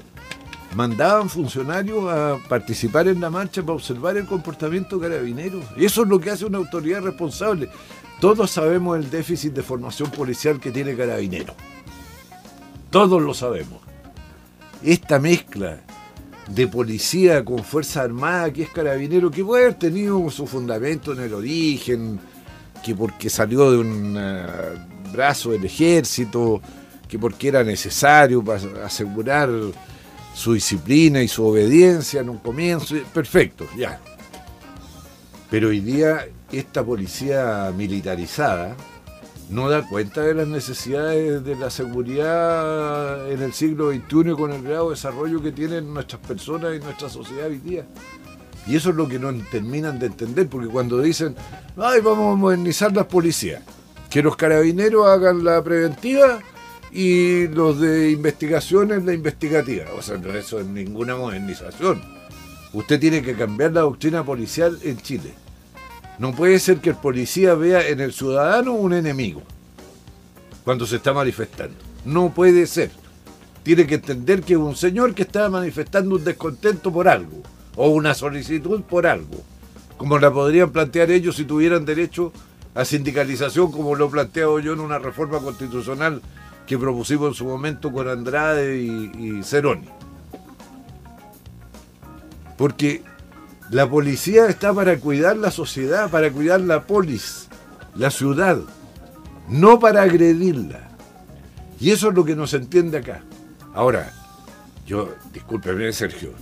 mandaban 0.75 1.29
funcionarios 1.29 2.11
a 2.11 2.39
participar 2.49 3.07
en 3.09 3.21
la 3.21 3.29
marcha 3.29 3.63
para 3.63 3.75
observar 3.75 4.17
el 4.17 4.27
comportamiento 4.27 4.99
de 4.99 5.09
carabineros. 5.09 5.65
Y 5.77 5.85
eso 5.85 6.03
es 6.03 6.09
lo 6.09 6.19
que 6.19 6.31
hace 6.31 6.47
una 6.47 6.59
autoridad 6.59 7.03
responsable. 7.03 7.69
Todos 8.21 8.51
sabemos 8.51 8.97
el 8.97 9.11
déficit 9.11 9.53
de 9.53 9.63
formación 9.63 10.11
policial 10.11 10.59
que 10.59 10.71
tiene 10.71 10.97
carabineros. 10.97 11.55
Todos 12.91 13.21
lo 13.21 13.35
sabemos. 13.35 13.81
Esta 14.83 15.19
mezcla 15.19 15.81
de 16.49 16.69
policía 16.69 17.45
con 17.45 17.65
Fuerza 17.65 18.03
Armada, 18.03 18.53
que 18.53 18.63
es 18.63 18.71
carabinero, 18.71 19.31
que 19.31 19.45
puede 19.45 19.65
haber 19.65 19.75
tenido 19.75 20.31
su 20.31 20.47
fundamento 20.47 21.13
en 21.13 21.21
el 21.21 21.35
origen, 21.35 22.21
que 22.85 22.95
porque 22.95 23.29
salió 23.29 23.71
de 23.71 23.79
un 23.79 24.17
eh, 24.19 24.47
brazo 25.13 25.51
del 25.51 25.65
ejército, 25.65 26.61
que 27.09 27.19
porque 27.19 27.49
era 27.49 27.65
necesario 27.65 28.45
para 28.45 28.85
asegurar 28.85 29.51
su 30.35 30.53
disciplina 30.53 31.23
y 31.23 31.29
su 31.29 31.45
obediencia 31.45 32.21
en 32.21 32.29
un 32.29 32.39
comienzo, 32.39 32.95
perfecto, 33.13 33.67
ya. 33.77 33.99
Pero 35.51 35.69
hoy 35.69 35.81
día 35.81 36.27
esta 36.53 36.85
policía 36.85 37.73
militarizada 37.77 38.77
no 39.49 39.69
da 39.71 39.87
cuenta 39.87 40.23
de 40.23 40.35
las 40.35 40.49
necesidades 40.49 41.45
de 41.45 41.55
la 41.55 41.71
seguridad 41.71 43.31
en 43.31 43.43
el 43.43 43.53
siglo 43.53 43.91
XXI 43.93 44.33
con 44.37 44.53
el 44.53 44.63
grado 44.63 44.89
de 44.89 44.97
desarrollo 44.97 45.43
que 45.43 45.53
tienen 45.53 45.93
nuestras 45.95 46.21
personas 46.21 46.75
y 46.75 46.81
nuestra 46.81 47.09
sociedad 47.09 47.47
hoy 47.47 47.59
día. 47.59 47.87
Y 48.67 48.75
eso 48.75 48.91
es 48.91 48.97
lo 48.97 49.07
que 49.07 49.21
no 49.21 49.33
terminan 49.51 49.99
de 50.01 50.07
entender, 50.07 50.49
porque 50.49 50.67
cuando 50.67 51.01
dicen, 51.01 51.37
ay, 51.77 52.01
vamos 52.01 52.35
a 52.35 52.37
modernizar 52.37 52.93
las 52.93 53.07
policías, 53.07 53.63
que 54.11 54.23
los 54.23 54.35
carabineros 54.35 55.07
hagan 55.07 55.45
la 55.45 55.63
preventiva 55.63 56.41
y 56.91 57.47
los 57.47 57.81
de 57.81 58.11
investigaciones 58.11 59.05
la 59.05 59.13
investigativa. 59.13 59.85
O 59.97 60.03
sea, 60.03 60.19
no, 60.19 60.31
eso 60.31 60.59
es 60.59 60.67
ninguna 60.67 61.15
modernización. 61.15 62.03
Usted 62.73 62.99
tiene 62.99 63.23
que 63.23 63.35
cambiar 63.35 63.73
la 63.73 63.83
doctrina 63.83 64.25
policial 64.25 64.77
en 64.83 64.97
Chile. 64.99 65.35
No 66.19 66.33
puede 66.33 66.59
ser 66.59 66.79
que 66.79 66.91
el 66.91 66.97
policía 66.97 67.55
vea 67.55 67.87
en 67.89 68.01
el 68.01 68.13
ciudadano 68.13 68.73
un 68.73 68.95
enemigo 68.95 69.43
cuando 70.65 70.87
se 70.87 70.97
está 70.97 71.13
manifestando. 71.13 71.77
No 72.05 72.33
puede 72.33 72.67
ser. 72.67 72.91
Tiene 73.63 73.87
que 73.87 73.97
entender 73.97 74.43
que 74.43 74.57
un 74.57 74.77
señor 74.77 75.15
que 75.15 75.23
está 75.23 75.49
manifestando 75.51 76.17
un 76.17 76.25
descontento 76.25 76.93
por 76.93 77.09
algo 77.09 77.43
o 77.77 77.91
una 77.91 78.15
solicitud 78.15 78.83
por 78.83 79.07
algo, 79.07 79.43
como 79.99 80.19
la 80.19 80.33
podrían 80.33 80.71
plantear 80.71 81.11
ellos 81.11 81.37
si 81.37 81.45
tuvieran 81.45 81.85
derecho 81.85 82.33
a 82.75 82.85
sindicalización, 82.85 83.71
como 83.71 83.95
lo 83.95 84.07
he 84.07 84.11
planteado 84.11 84.59
yo 84.61 84.73
en 84.73 84.81
una 84.81 84.99
reforma 84.99 85.41
constitucional 85.41 86.23
que 86.67 86.79
propusimos 86.79 87.29
en 87.29 87.35
su 87.35 87.45
momento 87.45 87.93
con 87.93 88.09
Andrade 88.09 88.79
y, 88.81 89.39
y 89.39 89.43
Ceroni. 89.43 89.89
Porque 92.57 93.03
la 93.71 93.89
policía 93.89 94.47
está 94.47 94.73
para 94.73 94.99
cuidar 94.99 95.37
la 95.37 95.51
sociedad, 95.51 96.11
para 96.11 96.31
cuidar 96.31 96.61
la 96.61 96.87
polis, 96.87 97.49
la 97.95 98.11
ciudad, 98.11 98.59
no 99.49 99.79
para 99.79 100.03
agredirla. 100.03 100.89
Y 101.81 101.91
eso 101.91 102.09
es 102.09 102.15
lo 102.15 102.25
que 102.25 102.37
nos 102.37 102.55
entiende 102.55 102.99
acá. 102.99 103.23
Ahora, 103.75 104.13
yo, 104.87 105.15
discúlpeme 105.33 105.93
Sergio, 105.93 106.33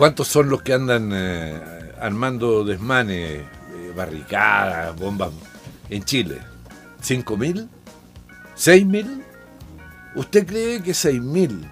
¿Cuántos 0.00 0.28
son 0.28 0.48
los 0.48 0.62
que 0.62 0.72
andan 0.72 1.10
eh, 1.12 1.60
armando 2.00 2.64
desmanes, 2.64 3.42
eh, 3.42 3.92
barricadas, 3.94 4.96
bombas 4.96 5.28
en 5.90 6.02
Chile? 6.04 6.38
¿Cinco 7.02 7.36
mil? 7.36 7.68
¿Seis 8.54 8.86
mil? 8.86 9.22
¿Usted 10.14 10.46
cree 10.46 10.82
que 10.82 10.94
seis 10.94 11.20
mil 11.20 11.68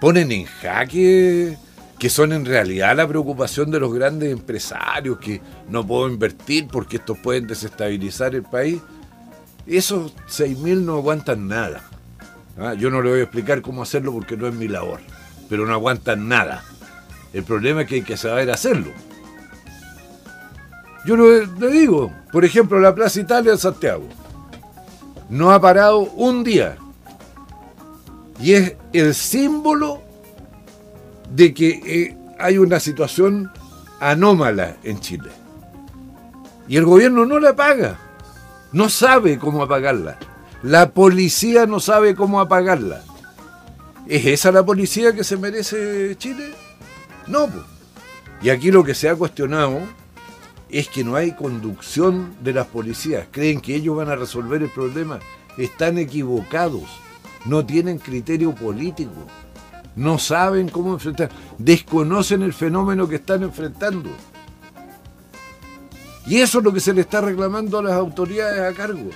ponen 0.00 0.30
en 0.30 0.44
jaque 0.44 1.58
que 2.04 2.10
son 2.10 2.34
en 2.34 2.44
realidad 2.44 2.94
la 2.94 3.08
preocupación 3.08 3.70
de 3.70 3.80
los 3.80 3.90
grandes 3.90 4.30
empresarios 4.30 5.16
que 5.18 5.40
no 5.70 5.86
puedo 5.86 6.06
invertir 6.06 6.68
porque 6.70 6.98
estos 6.98 7.16
pueden 7.16 7.46
desestabilizar 7.46 8.34
el 8.34 8.42
país? 8.42 8.82
Esos 9.66 10.12
seis 10.26 10.58
mil 10.58 10.84
no 10.84 10.96
aguantan 10.96 11.48
nada. 11.48 11.80
¿ah? 12.58 12.74
Yo 12.74 12.90
no 12.90 13.00
le 13.00 13.08
voy 13.08 13.20
a 13.20 13.22
explicar 13.22 13.62
cómo 13.62 13.80
hacerlo 13.80 14.12
porque 14.12 14.36
no 14.36 14.46
es 14.46 14.52
mi 14.52 14.68
labor, 14.68 15.00
pero 15.48 15.64
no 15.64 15.72
aguantan 15.72 16.28
nada. 16.28 16.62
El 17.32 17.42
problema 17.42 17.80
es 17.80 17.88
que 17.88 17.94
hay 17.94 18.02
que 18.02 18.18
saber 18.18 18.50
hacerlo. 18.50 18.92
Yo 21.06 21.16
le 21.16 21.68
digo, 21.68 22.12
por 22.30 22.44
ejemplo, 22.44 22.78
la 22.80 22.94
Plaza 22.94 23.18
Italia 23.18 23.52
en 23.52 23.58
Santiago. 23.58 24.06
No 25.30 25.52
ha 25.52 25.58
parado 25.58 26.00
un 26.00 26.44
día. 26.44 26.76
Y 28.38 28.52
es 28.52 28.76
el 28.92 29.14
símbolo 29.14 30.03
de 31.30 31.54
que 31.54 31.68
eh, 31.84 32.16
hay 32.38 32.58
una 32.58 32.80
situación 32.80 33.50
anómala 34.00 34.76
en 34.82 35.00
Chile. 35.00 35.30
Y 36.68 36.76
el 36.76 36.84
gobierno 36.84 37.26
no 37.26 37.38
la 37.38 37.54
paga. 37.54 37.98
No 38.72 38.88
sabe 38.88 39.38
cómo 39.38 39.62
apagarla. 39.62 40.18
La 40.62 40.90
policía 40.90 41.66
no 41.66 41.78
sabe 41.80 42.14
cómo 42.14 42.40
apagarla. 42.40 43.02
¿Es 44.06 44.26
esa 44.26 44.50
la 44.50 44.64
policía 44.64 45.14
que 45.14 45.24
se 45.24 45.36
merece 45.36 46.16
Chile? 46.16 46.52
No. 47.26 47.48
Y 48.42 48.50
aquí 48.50 48.70
lo 48.70 48.84
que 48.84 48.94
se 48.94 49.08
ha 49.08 49.14
cuestionado 49.14 49.80
es 50.68 50.88
que 50.88 51.04
no 51.04 51.16
hay 51.16 51.32
conducción 51.32 52.34
de 52.40 52.52
las 52.52 52.66
policías. 52.66 53.26
Creen 53.30 53.60
que 53.60 53.74
ellos 53.74 53.96
van 53.96 54.08
a 54.08 54.16
resolver 54.16 54.62
el 54.62 54.70
problema. 54.70 55.20
Están 55.56 55.98
equivocados. 55.98 56.84
No 57.46 57.64
tienen 57.64 57.98
criterio 57.98 58.54
político. 58.54 59.26
No 59.96 60.18
saben 60.18 60.68
cómo 60.68 60.92
enfrentar. 60.92 61.30
Desconocen 61.58 62.42
el 62.42 62.52
fenómeno 62.52 63.08
que 63.08 63.16
están 63.16 63.42
enfrentando. 63.42 64.10
Y 66.26 66.38
eso 66.38 66.58
es 66.58 66.64
lo 66.64 66.72
que 66.72 66.80
se 66.80 66.94
le 66.94 67.02
está 67.02 67.20
reclamando 67.20 67.78
a 67.78 67.82
las 67.82 67.92
autoridades 67.92 68.72
a 68.72 68.74
cargo. 68.76 69.10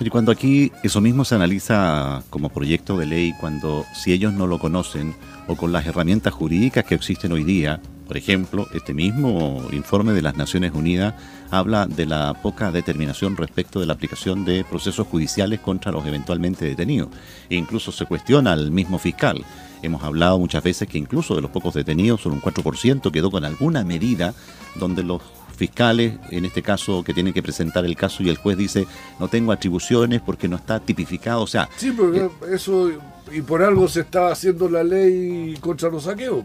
Y 0.00 0.10
cuando 0.10 0.32
aquí 0.32 0.72
eso 0.82 1.00
mismo 1.00 1.24
se 1.24 1.34
analiza 1.34 2.22
como 2.30 2.48
proyecto 2.48 2.96
de 2.96 3.06
ley, 3.06 3.34
cuando 3.40 3.84
si 3.94 4.12
ellos 4.12 4.32
no 4.32 4.46
lo 4.46 4.58
conocen 4.58 5.14
o 5.46 5.56
con 5.56 5.72
las 5.72 5.86
herramientas 5.86 6.32
jurídicas 6.32 6.84
que 6.84 6.94
existen 6.94 7.32
hoy 7.32 7.44
día, 7.44 7.80
por 8.06 8.16
ejemplo, 8.16 8.68
este 8.74 8.92
mismo 8.92 9.62
informe 9.72 10.12
de 10.12 10.20
las 10.20 10.36
Naciones 10.36 10.72
Unidas 10.74 11.14
habla 11.50 11.86
de 11.86 12.06
la 12.06 12.34
poca 12.34 12.70
determinación 12.70 13.36
respecto 13.36 13.80
de 13.80 13.86
la 13.86 13.94
aplicación 13.94 14.44
de 14.44 14.64
procesos 14.64 15.06
judiciales 15.06 15.60
contra 15.60 15.90
los 15.90 16.04
eventualmente 16.06 16.66
detenidos. 16.66 17.08
E 17.48 17.56
incluso 17.56 17.92
se 17.92 18.04
cuestiona 18.04 18.52
al 18.52 18.70
mismo 18.70 18.98
fiscal. 18.98 19.42
Hemos 19.84 20.02
hablado 20.02 20.38
muchas 20.38 20.62
veces 20.62 20.88
que 20.88 20.98
incluso 20.98 21.34
de 21.34 21.42
los 21.42 21.50
pocos 21.50 21.74
detenidos, 21.74 22.22
solo 22.22 22.34
un 22.34 22.42
4% 22.42 23.10
quedó 23.10 23.30
con 23.30 23.44
alguna 23.44 23.84
medida 23.84 24.34
donde 24.76 25.02
los 25.02 25.22
fiscales, 25.54 26.14
en 26.30 26.44
este 26.44 26.62
caso, 26.62 27.02
que 27.04 27.14
tienen 27.14 27.32
que 27.32 27.42
presentar 27.42 27.84
el 27.84 27.96
caso 27.96 28.22
y 28.22 28.28
el 28.28 28.36
juez 28.36 28.56
dice, 28.56 28.86
no 29.20 29.28
tengo 29.28 29.52
atribuciones 29.52 30.20
porque 30.20 30.48
no 30.48 30.56
está 30.56 30.80
tipificado. 30.80 31.42
O 31.42 31.46
sea, 31.46 31.68
sí, 31.76 31.92
porque 31.92 32.28
eso, 32.52 32.90
y 33.32 33.40
por 33.42 33.62
algo 33.62 33.88
se 33.88 34.00
está 34.00 34.30
haciendo 34.30 34.68
la 34.68 34.82
ley 34.82 35.56
contra 35.60 35.88
los 35.88 36.04
saqueos, 36.04 36.44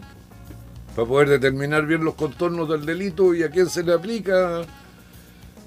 para 0.94 1.08
poder 1.08 1.28
determinar 1.28 1.86
bien 1.86 2.04
los 2.04 2.14
contornos 2.14 2.68
del 2.68 2.84
delito 2.84 3.34
y 3.34 3.42
a 3.42 3.50
quién 3.50 3.68
se 3.68 3.82
le 3.82 3.92
aplica 3.92 4.62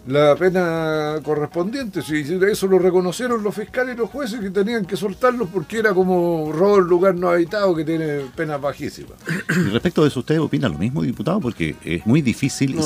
la 0.07 0.35
pena 0.35 1.15
correspondiente. 1.23 2.01
Si 2.01 2.21
eso 2.21 2.67
lo 2.67 2.79
reconocieron 2.79 3.43
los 3.43 3.55
fiscales 3.55 3.95
y 3.95 3.97
los 3.97 4.09
jueces 4.09 4.39
que 4.39 4.49
tenían 4.49 4.85
que 4.85 4.97
soltarlos 4.97 5.49
porque 5.49 5.79
era 5.79 5.93
como 5.93 6.51
robo 6.51 6.79
en 6.79 6.83
lugar 6.85 7.15
no 7.15 7.29
habitado 7.29 7.75
que 7.75 7.85
tiene 7.85 8.21
penas 8.35 8.59
bajísimas. 8.59 9.13
Y 9.49 9.69
respecto 9.71 10.01
de 10.01 10.09
eso, 10.09 10.19
¿usted 10.19 10.39
opina 10.39 10.67
lo 10.67 10.77
mismo, 10.77 11.01
diputado? 11.01 11.39
Porque 11.39 11.75
es 11.83 12.05
muy 12.05 12.21
difícil 12.21 12.75
y 12.75 12.83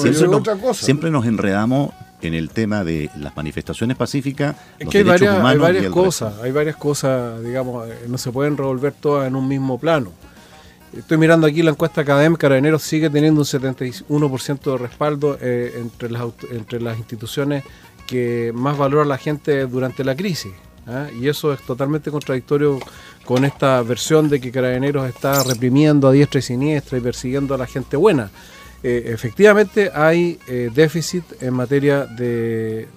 siempre, 0.74 1.10
nos, 1.10 1.26
enredamos 1.26 1.92
en 2.22 2.34
el 2.34 2.50
tema 2.50 2.84
de 2.84 3.10
las 3.18 3.36
manifestaciones 3.36 3.98
pacíficas. 3.98 4.56
Es 4.80 4.88
que 4.88 5.00
hay 5.00 5.04
varias, 5.04 5.44
hay 5.44 5.58
varias 5.58 5.92
cosas, 5.92 6.34
hay 6.42 6.52
varias 6.52 6.76
cosas, 6.76 7.44
digamos, 7.44 7.88
eh, 7.90 8.06
no 8.08 8.18
se 8.18 8.32
pueden 8.32 8.58
resolver 8.58 8.94
todas 9.00 9.28
en 9.28 9.36
un 9.36 9.48
mismo 9.48 9.80
plano. 9.80 10.12
Estoy 10.96 11.18
mirando 11.18 11.48
aquí 11.48 11.62
la 11.64 11.72
encuesta 11.72 12.02
académica, 12.02 12.42
Carabineros 12.42 12.82
sigue 12.82 13.10
teniendo 13.10 13.42
un 13.42 13.46
71% 13.46 14.72
de 14.72 14.78
respaldo 14.78 15.38
eh, 15.42 15.74
entre, 15.76 16.10
las, 16.10 16.24
entre 16.50 16.82
las 16.82 16.98
instituciones 16.98 17.64
que 18.08 18.52
más 18.56 18.78
valora 18.78 19.06
la 19.06 19.18
gente 19.18 19.66
durante 19.68 20.04
la 20.06 20.16
crisis. 20.16 20.54
¿ah? 20.88 21.08
Y 21.20 21.28
eso 21.28 21.52
es 21.52 21.62
totalmente 21.62 22.10
contradictorio 22.10 22.80
con 23.26 23.44
esta 23.44 23.82
versión 23.82 24.30
de 24.30 24.40
que 24.40 24.52
Carabineros 24.52 25.08
está 25.08 25.44
reprimiendo 25.44 26.08
a 26.08 26.14
diestra 26.14 26.40
y 26.40 26.44
siniestra 26.44 26.98
y 26.98 27.02
persiguiendo 27.02 27.54
a 27.54 27.58
la 27.58 27.68
gente 27.68 27.98
buena. 27.98 28.32
Eh, 28.82 29.12
efectivamente 29.14 29.92
hay 29.94 30.40
eh, 30.48 30.70
déficit 30.74 31.24
en 31.42 31.54
materia 31.54 32.06
de, 32.06 32.88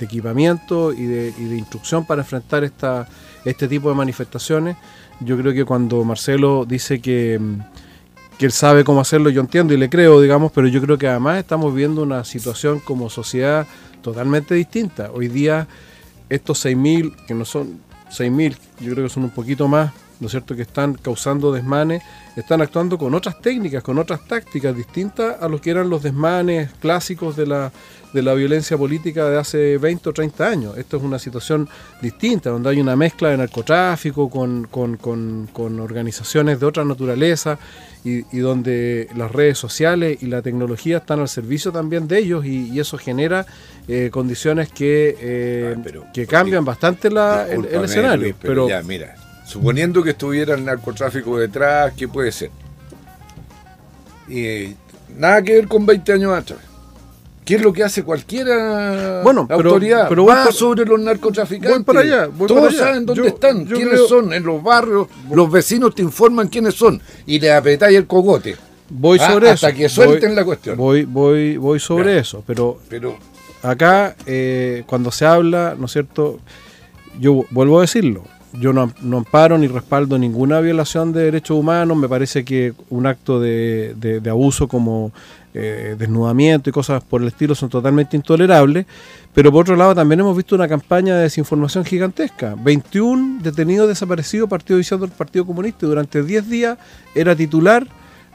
equipamiento 0.00 0.92
y 0.92 1.04
de, 1.04 1.32
de, 1.32 1.56
instrucción 1.56 2.06
para 2.06 2.22
enfrentar 2.22 2.64
esta, 2.64 3.06
este 3.44 3.68
tipo 3.68 3.88
de 3.90 3.94
manifestaciones. 3.94 4.76
Yo 5.20 5.36
creo 5.36 5.52
que 5.52 5.64
cuando 5.64 6.04
Marcelo 6.04 6.64
dice 6.66 7.00
que, 7.00 7.40
que, 8.38 8.46
él 8.46 8.52
sabe 8.52 8.84
cómo 8.84 9.00
hacerlo, 9.00 9.30
yo 9.30 9.40
entiendo 9.40 9.74
y 9.74 9.76
le 9.76 9.88
creo, 9.88 10.20
digamos, 10.20 10.52
pero 10.52 10.68
yo 10.68 10.80
creo 10.80 10.96
que 10.96 11.08
además 11.08 11.38
estamos 11.38 11.74
viendo 11.74 12.02
una 12.02 12.24
situación 12.24 12.80
como 12.80 13.10
sociedad 13.10 13.66
totalmente 14.02 14.54
distinta. 14.54 15.10
Hoy 15.12 15.28
día 15.28 15.66
estos 16.28 16.64
6.000, 16.64 17.26
que 17.26 17.34
no 17.34 17.44
son 17.44 17.80
6.000, 18.10 18.56
yo 18.80 18.92
creo 18.92 19.06
que 19.06 19.12
son 19.12 19.24
un 19.24 19.30
poquito 19.30 19.66
más, 19.66 19.92
¿no 20.20 20.26
es 20.26 20.32
cierto?, 20.32 20.56
que 20.56 20.62
están 20.62 20.94
causando 20.94 21.52
desmanes, 21.52 22.02
están 22.36 22.60
actuando 22.60 22.98
con 22.98 23.14
otras 23.14 23.40
técnicas, 23.40 23.82
con 23.82 23.98
otras 23.98 24.26
tácticas 24.26 24.76
distintas 24.76 25.40
a 25.40 25.48
lo 25.48 25.60
que 25.60 25.70
eran 25.70 25.90
los 25.90 26.02
desmanes 26.02 26.70
clásicos 26.80 27.36
de 27.36 27.46
la, 27.46 27.72
de 28.12 28.22
la 28.22 28.34
violencia 28.34 28.76
política 28.76 29.28
de 29.28 29.38
hace 29.38 29.78
20 29.78 30.08
o 30.08 30.12
30 30.12 30.48
años. 30.48 30.78
Esto 30.78 30.96
es 30.96 31.02
una 31.02 31.18
situación 31.18 31.68
distinta, 32.00 32.50
donde 32.50 32.70
hay 32.70 32.80
una 32.80 32.96
mezcla 32.96 33.30
de 33.30 33.36
narcotráfico 33.36 34.30
con, 34.30 34.66
con, 34.66 35.80
organizaciones 35.80 36.60
de 36.60 36.66
otra 36.66 36.84
naturaleza 36.84 37.58
y, 38.04 38.22
donde 38.38 39.08
las 39.16 39.30
redes 39.30 39.58
sociales 39.58 40.22
y 40.22 40.26
la 40.26 40.40
tecnología 40.40 40.98
están 40.98 41.20
al 41.20 41.28
servicio 41.28 41.72
también 41.72 42.08
de 42.08 42.18
ellos 42.18 42.46
y, 42.46 42.78
eso 42.78 42.96
genera 42.96 43.44
eh, 43.88 44.08
condiciones 44.12 44.70
que, 44.70 45.16
eh, 45.20 45.76
que 46.14 46.26
cambian 46.26 46.64
bastante 46.64 47.10
la, 47.10 47.46
el, 47.48 47.64
escenario. 47.84 48.34
pero, 48.40 48.68
ya, 48.68 48.82
mira, 48.82 49.16
suponiendo 49.48 50.02
que 50.02 50.10
estuviera 50.10 50.54
el 50.54 50.64
narcotráfico 50.64 51.38
detrás, 51.38 51.94
¿qué 51.96 52.06
puede 52.06 52.30
ser? 52.30 52.50
Y 54.28 54.74
nada 55.16 55.42
que 55.42 55.54
ver 55.54 55.68
con 55.68 55.86
20 55.86 56.12
años 56.12 56.36
atrás. 56.36 56.58
¿Qué 57.46 57.54
es 57.54 57.62
lo 57.62 57.72
que 57.72 57.82
hace 57.82 58.02
cualquiera 58.02 59.22
bueno, 59.24 59.46
autoridad? 59.48 60.06
Pero 60.10 60.26
va 60.26 60.52
sobre 60.52 60.84
los 60.84 61.00
narcotraficantes. 61.00 61.82
para 61.82 62.00
allá. 62.00 62.28
Todos 62.46 62.76
saben 62.76 63.06
dónde 63.06 63.28
están, 63.28 63.64
quiénes 63.64 64.06
son, 64.06 64.34
en 64.34 64.44
los 64.44 64.62
barrios. 64.62 65.08
Los 65.30 65.50
vecinos 65.50 65.94
te 65.94 66.02
informan 66.02 66.48
quiénes 66.48 66.74
son 66.74 67.00
y 67.24 67.40
le 67.40 67.50
apretáis 67.50 67.96
el 67.96 68.06
cogote. 68.06 68.54
Voy 68.90 69.18
ah, 69.18 69.32
sobre 69.32 69.46
eso. 69.46 69.66
Hasta 69.66 69.72
que 69.74 69.88
suelten 69.88 70.34
la 70.34 70.44
cuestión. 70.44 70.76
Voy, 70.76 71.06
voy, 71.06 71.56
voy 71.56 71.80
sobre 71.80 72.18
eso. 72.18 72.44
Pero, 72.46 72.80
pero 72.86 73.16
acá, 73.62 74.14
eh, 74.26 74.84
cuando 74.86 75.10
se 75.10 75.24
habla, 75.24 75.74
¿no 75.78 75.86
es 75.86 75.92
cierto? 75.92 76.40
Yo 77.18 77.46
vuelvo 77.50 77.78
a 77.78 77.82
decirlo. 77.82 78.24
Yo 78.60 78.72
no, 78.72 78.92
amparo 79.16 79.56
ni 79.58 79.68
respaldo 79.68 80.18
ninguna 80.18 80.60
violación 80.60 81.12
de 81.12 81.24
derechos 81.24 81.56
humanos. 81.56 81.96
Me 81.96 82.08
parece 82.08 82.44
que 82.44 82.74
un 82.90 83.06
acto 83.06 83.40
de, 83.40 83.94
de 83.96 84.30
abuso 84.30 84.68
como 84.68 85.12
eh, 85.54 85.96
desnudamiento 85.98 86.68
y 86.68 86.72
cosas 86.72 87.02
por 87.02 87.22
el 87.22 87.28
estilo 87.28 87.54
son 87.54 87.68
totalmente 87.70 88.16
intolerables, 88.16 88.86
pero 89.34 89.50
por 89.50 89.62
otro 89.62 89.74
lado 89.74 89.94
también 89.94 90.20
hemos 90.20 90.36
visto 90.36 90.54
una 90.54 90.68
campaña 90.68 91.16
de 91.16 91.22
desinformación 91.22 91.84
gigantesca. 91.84 92.54
21 92.56 93.42
detenidos 93.42 93.88
desaparecidos, 93.88 94.48
partido 94.48 94.76
diciendo 94.76 95.06
del 95.06 95.16
Partido 95.16 95.46
Comunista, 95.46 95.86
y 95.86 95.88
durante 95.88 96.22
10 96.22 96.48
días 96.48 96.78
era 97.14 97.34
titular, 97.34 97.86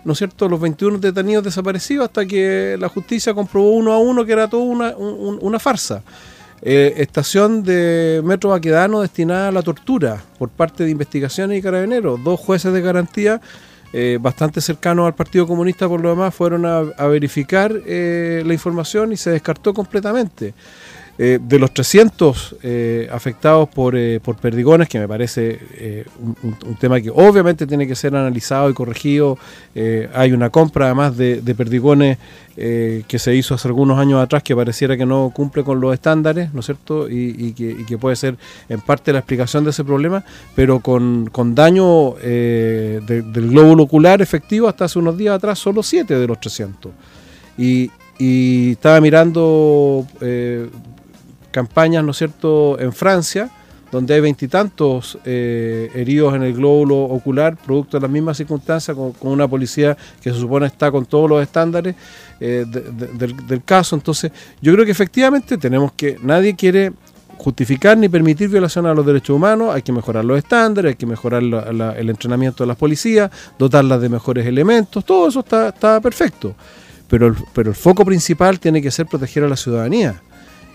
¿no 0.03 0.13
es 0.13 0.17
cierto?, 0.17 0.49
los 0.49 0.59
21 0.59 0.97
detenidos 0.97 1.43
desaparecidos 1.43 2.07
hasta 2.07 2.25
que 2.25 2.77
la 2.79 2.89
justicia 2.89 3.33
comprobó 3.33 3.69
uno 3.69 3.93
a 3.93 3.99
uno 3.99 4.25
que 4.25 4.33
era 4.33 4.49
todo 4.49 4.61
una, 4.61 4.93
una 4.97 5.59
farsa. 5.59 6.03
Eh, 6.65 6.93
estación 7.01 7.61
de 7.61 8.21
Metro 8.23 8.51
Baquedano 8.51 9.01
destinada 9.01 9.49
a 9.49 9.51
la 9.51 9.61
tortura 9.61 10.23
por 10.39 10.47
parte 10.49 10.85
de 10.85 10.91
investigaciones 10.91 11.59
y 11.59 11.61
carabineros, 11.61 12.23
dos 12.23 12.39
jueces 12.39 12.71
de 12.71 12.79
garantía 12.79 13.41
eh, 13.91 14.17
bastante 14.19 14.61
cercanos 14.61 15.05
al 15.05 15.13
Partido 15.13 15.45
Comunista 15.45 15.89
por 15.89 16.01
lo 16.01 16.09
demás, 16.09 16.33
fueron 16.33 16.65
a, 16.65 16.81
verificar 17.07 17.71
eh, 17.85 18.43
la 18.45 18.53
información 18.53 19.11
y 19.11 19.17
se 19.17 19.29
descartó 19.29 19.73
completamente. 19.73 20.53
Eh, 21.19 21.37
de 21.39 21.59
los 21.59 21.71
300 21.71 22.55
eh, 22.63 23.07
afectados 23.11 23.69
por, 23.69 23.95
eh, 23.95 24.19
por, 24.19 24.35
perdigones, 24.35 24.89
que 24.89 24.97
me 24.97 25.07
parece 25.07 25.59
un, 26.19 26.75
tema 26.79 26.99
que 26.99 27.11
obviamente 27.11 27.67
tiene 27.67 27.85
que 27.85 27.93
ser 27.93 28.15
analizado 28.15 28.67
y 28.67 28.73
corregido, 28.73 29.37
hay 30.13 30.31
una 30.31 30.49
compra 30.49 30.85
además 30.85 31.15
de, 31.15 31.41
perdigones 31.55 32.17
que 32.55 33.19
se 33.19 33.35
hizo 33.35 33.53
hace 33.53 33.67
algunos 33.67 33.99
años 33.99 34.21
atrás 34.21 34.41
que 34.41 34.55
pareciera 34.55 34.97
que 34.97 35.05
no 35.05 35.31
cumple 35.33 35.63
con 35.63 35.79
los 35.79 35.93
estándares, 35.93 36.51
¿no 36.53 36.61
es 36.61 36.65
cierto? 36.65 37.07
Y, 37.07 37.53
que, 37.53 37.97
puede 37.99 38.15
ser 38.15 38.35
en 38.67 38.81
parte 38.81 39.13
la 39.13 39.19
explicación 39.19 39.63
de 39.63 39.69
ese 39.69 39.83
problema, 39.83 40.25
pero 40.55 40.79
con, 40.79 41.29
daño 41.53 42.15
del 42.15 43.49
glóbulo 43.49 43.83
ocular 43.83 44.21
efectivo 44.21 44.67
hasta 44.67 44.85
hace 44.85 44.97
unos 44.97 45.15
días 45.15 45.35
atrás, 45.35 45.59
solo 45.59 45.83
7 45.83 46.17
de 46.17 46.27
los 46.27 46.39
300. 46.39 46.91
Y, 47.57 47.91
y 48.17 48.71
estaba 48.71 48.99
mirando 48.99 50.07
campañas, 51.53 52.03
¿no 52.03 52.11
es 52.11 52.17
cierto?, 52.17 52.77
en 52.79 52.91
Francia, 52.91 53.49
donde 53.93 54.15
hay 54.15 54.21
veintitantos 54.21 55.19
eh, 55.23 55.91
heridos 55.93 56.33
en 56.33 56.41
el 56.41 56.53
glóbulo 56.53 56.95
ocular, 56.95 57.55
producto 57.55 57.97
de 57.97 58.01
las 58.01 58.09
mismas 58.09 58.35
circunstancias, 58.37 58.97
con, 58.97 59.13
una 59.21 59.47
policía 59.47 59.95
que 60.19 60.33
se 60.33 60.39
supone 60.39 60.65
está 60.65 60.91
con 60.91 61.05
todos 61.05 61.29
los 61.29 61.43
estándares 61.43 61.95
eh, 62.39 62.65
del, 62.67 63.63
caso. 63.63 63.95
Entonces, 63.95 64.31
yo 64.61 64.73
creo 64.73 64.83
que 64.83 64.91
efectivamente 64.91 65.59
tenemos 65.59 65.91
que, 65.93 66.17
nadie 66.23 66.55
quiere 66.55 66.91
justificar 67.37 67.95
ni 67.95 68.09
permitir 68.09 68.49
violación 68.49 68.87
a 68.87 68.95
los 68.95 69.05
derechos 69.05 69.35
humanos, 69.35 69.75
hay 69.75 69.83
que 69.83 69.91
mejorar 69.91 70.25
los 70.25 70.39
estándares, 70.39 70.89
hay 70.89 70.95
que 70.95 71.05
mejorar 71.05 71.43
el 71.43 72.09
entrenamiento 72.09 72.63
de 72.63 72.67
las 72.67 72.77
policías, 72.77 73.29
dotarlas 73.59 74.01
de 74.01 74.09
mejores 74.09 74.47
elementos, 74.47 75.05
todo 75.05 75.27
eso 75.27 75.41
está, 75.41 75.69
está 75.69 76.01
perfecto. 76.01 76.55
Pero 77.07 77.35
pero 77.53 77.69
el 77.69 77.75
foco 77.75 78.03
principal 78.03 78.59
tiene 78.59 78.81
que 78.81 78.89
ser 78.89 79.05
proteger 79.05 79.43
a 79.43 79.47
la 79.47 79.55
ciudadanía 79.57 80.19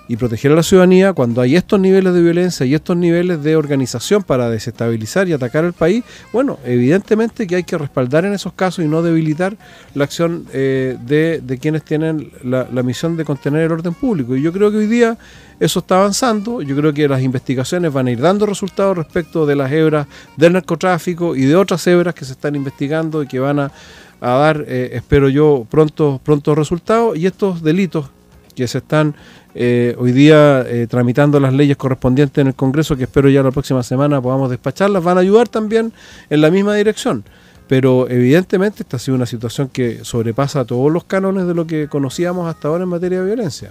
y 0.08 0.16
proteger 0.16 0.50
a 0.52 0.54
la 0.56 0.62
ciudadanía 0.62 1.12
cuando 1.12 1.42
hay 1.42 1.54
estos 1.54 1.78
niveles 1.78 2.14
de 2.14 2.22
violencia 2.22 2.64
y 2.64 2.74
estos 2.74 2.96
niveles 2.96 3.42
de 3.42 3.56
organización 3.56 4.22
para 4.22 4.48
desestabilizar 4.48 5.28
y 5.28 5.34
atacar 5.34 5.66
al 5.66 5.74
país, 5.74 6.02
bueno, 6.32 6.58
evidentemente 6.64 7.46
que 7.46 7.56
hay 7.56 7.64
que 7.64 7.76
respaldar 7.76 8.24
en 8.24 8.32
esos 8.32 8.54
casos 8.54 8.84
y 8.84 8.88
no 8.88 9.02
debilitar 9.02 9.56
la 9.94 10.04
acción 10.04 10.46
eh, 10.54 10.96
de, 11.06 11.58
quienes 11.60 11.82
tienen 11.82 12.32
la, 12.42 12.64
misión 12.82 13.18
de 13.18 13.24
contener 13.26 13.62
el 13.62 13.72
orden 13.72 13.92
público. 13.92 14.34
Y 14.34 14.40
yo 14.40 14.50
creo 14.50 14.70
que 14.70 14.78
hoy 14.78 14.86
día 14.86 15.18
eso 15.60 15.80
está 15.80 15.96
avanzando, 15.96 16.62
yo 16.62 16.74
creo 16.74 16.94
que 16.94 17.06
las 17.06 17.20
investigaciones 17.20 17.92
van 17.92 18.06
a 18.06 18.10
ir 18.10 18.20
dando 18.20 18.46
resultados 18.46 18.96
respecto 18.96 19.44
de 19.44 19.56
las 19.56 19.70
hebras 19.70 20.06
del 20.36 20.54
narcotráfico 20.54 21.36
y 21.36 21.42
de 21.42 21.54
otras 21.54 21.86
hebras 21.86 22.14
que 22.14 22.24
se 22.24 22.32
están 22.32 22.54
investigando 22.54 23.22
y 23.22 23.26
que 23.26 23.40
van 23.40 23.58
a, 23.58 23.72
dar, 24.20 24.64
eh, 24.66 24.90
espero 24.94 25.28
yo, 25.28 25.66
pronto, 25.68 26.18
pronto 26.24 26.54
resultados 26.54 27.18
y 27.18 27.26
estos 27.26 27.62
delitos 27.62 28.10
que 28.58 28.68
se 28.68 28.78
están 28.78 29.14
eh, 29.54 29.94
hoy 29.98 30.12
día 30.12 30.64
eh, 30.66 30.86
tramitando 30.88 31.38
las 31.38 31.52
leyes 31.52 31.76
correspondientes 31.76 32.38
en 32.42 32.48
el 32.48 32.54
Congreso, 32.54 32.96
que 32.96 33.04
espero 33.04 33.28
ya 33.28 33.42
la 33.42 33.52
próxima 33.52 33.82
semana 33.82 34.20
podamos 34.20 34.50
despacharlas, 34.50 35.02
van 35.02 35.16
a 35.16 35.20
ayudar 35.20 35.48
también 35.48 35.92
en 36.28 36.40
la 36.40 36.50
misma 36.50 36.74
dirección. 36.74 37.24
Pero 37.68 38.08
evidentemente 38.08 38.82
esta 38.82 38.96
ha 38.96 39.00
sido 39.00 39.14
una 39.14 39.26
situación 39.26 39.68
que 39.68 40.04
sobrepasa 40.04 40.64
todos 40.64 40.90
los 40.90 41.04
cánones 41.04 41.46
de 41.46 41.54
lo 41.54 41.66
que 41.66 41.86
conocíamos 41.88 42.48
hasta 42.48 42.68
ahora 42.68 42.84
en 42.84 42.88
materia 42.88 43.20
de 43.20 43.26
violencia. 43.26 43.70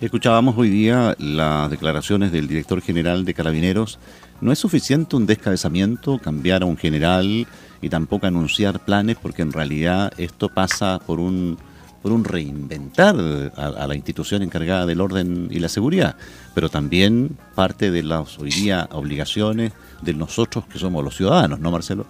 Escuchábamos 0.00 0.58
hoy 0.58 0.68
día 0.68 1.14
las 1.18 1.70
declaraciones 1.70 2.32
del 2.32 2.48
director 2.48 2.82
general 2.82 3.24
de 3.24 3.32
Carabineros. 3.32 3.98
No 4.40 4.52
es 4.52 4.58
suficiente 4.58 5.16
un 5.16 5.26
descabezamiento, 5.26 6.18
cambiar 6.18 6.62
a 6.62 6.66
un 6.66 6.76
general 6.76 7.46
y 7.80 7.88
tampoco 7.88 8.26
anunciar 8.26 8.80
planes, 8.80 9.16
porque 9.22 9.42
en 9.42 9.52
realidad 9.52 10.12
esto 10.18 10.48
pasa 10.48 11.00
por 11.06 11.20
un 11.20 11.56
por 12.02 12.12
un 12.12 12.24
reinventar 12.24 13.14
a, 13.56 13.86
la 13.86 13.94
institución 13.94 14.42
encargada 14.42 14.86
del 14.86 15.00
orden 15.00 15.48
y 15.50 15.60
la 15.60 15.68
seguridad, 15.68 16.16
pero 16.54 16.68
también 16.68 17.38
parte 17.54 17.90
de 17.90 18.02
las 18.02 18.38
hoy 18.38 18.50
día 18.50 18.88
obligaciones 18.92 19.72
de 20.02 20.14
nosotros 20.14 20.64
que 20.66 20.78
somos 20.78 21.04
los 21.04 21.16
ciudadanos, 21.16 21.60
¿no, 21.60 21.70
Marcelo? 21.70 22.06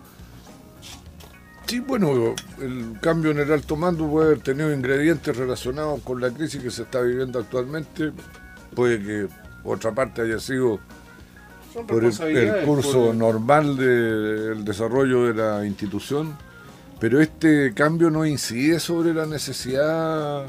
Sí, 1.67 1.81
bueno, 1.81 2.35
el 2.61 2.99
cambio 3.01 3.31
en 3.31 3.39
el 3.41 3.53
alto 3.53 3.77
mando 3.77 4.09
puede 4.09 4.27
haber 4.27 4.41
tenido 4.41 4.73
ingredientes 4.73 5.37
relacionados 5.37 6.01
con 6.03 6.21
la 6.21 6.31
crisis 6.31 6.63
que 6.63 6.71
se 6.71 6.83
está 6.83 7.01
viviendo 7.03 7.39
actualmente, 7.39 8.13
puede 8.75 8.99
que 9.01 9.29
otra 9.65 9.93
parte 9.93 10.23
haya 10.23 10.41
sido 10.41 10.81
por 11.87 12.05
el, 12.05 12.65
curso 12.65 13.15
normal 13.15 13.77
del 13.77 14.65
desarrollo 14.65 15.25
de 15.25 15.35
la 15.35 15.67
institución 15.67 16.37
pero 17.03 17.21
este 17.21 17.75
cambio 17.75 18.11
no 18.11 18.25
incide 18.25 18.79
sobre 18.79 19.13
la 19.13 19.27
necesidad 19.27 20.47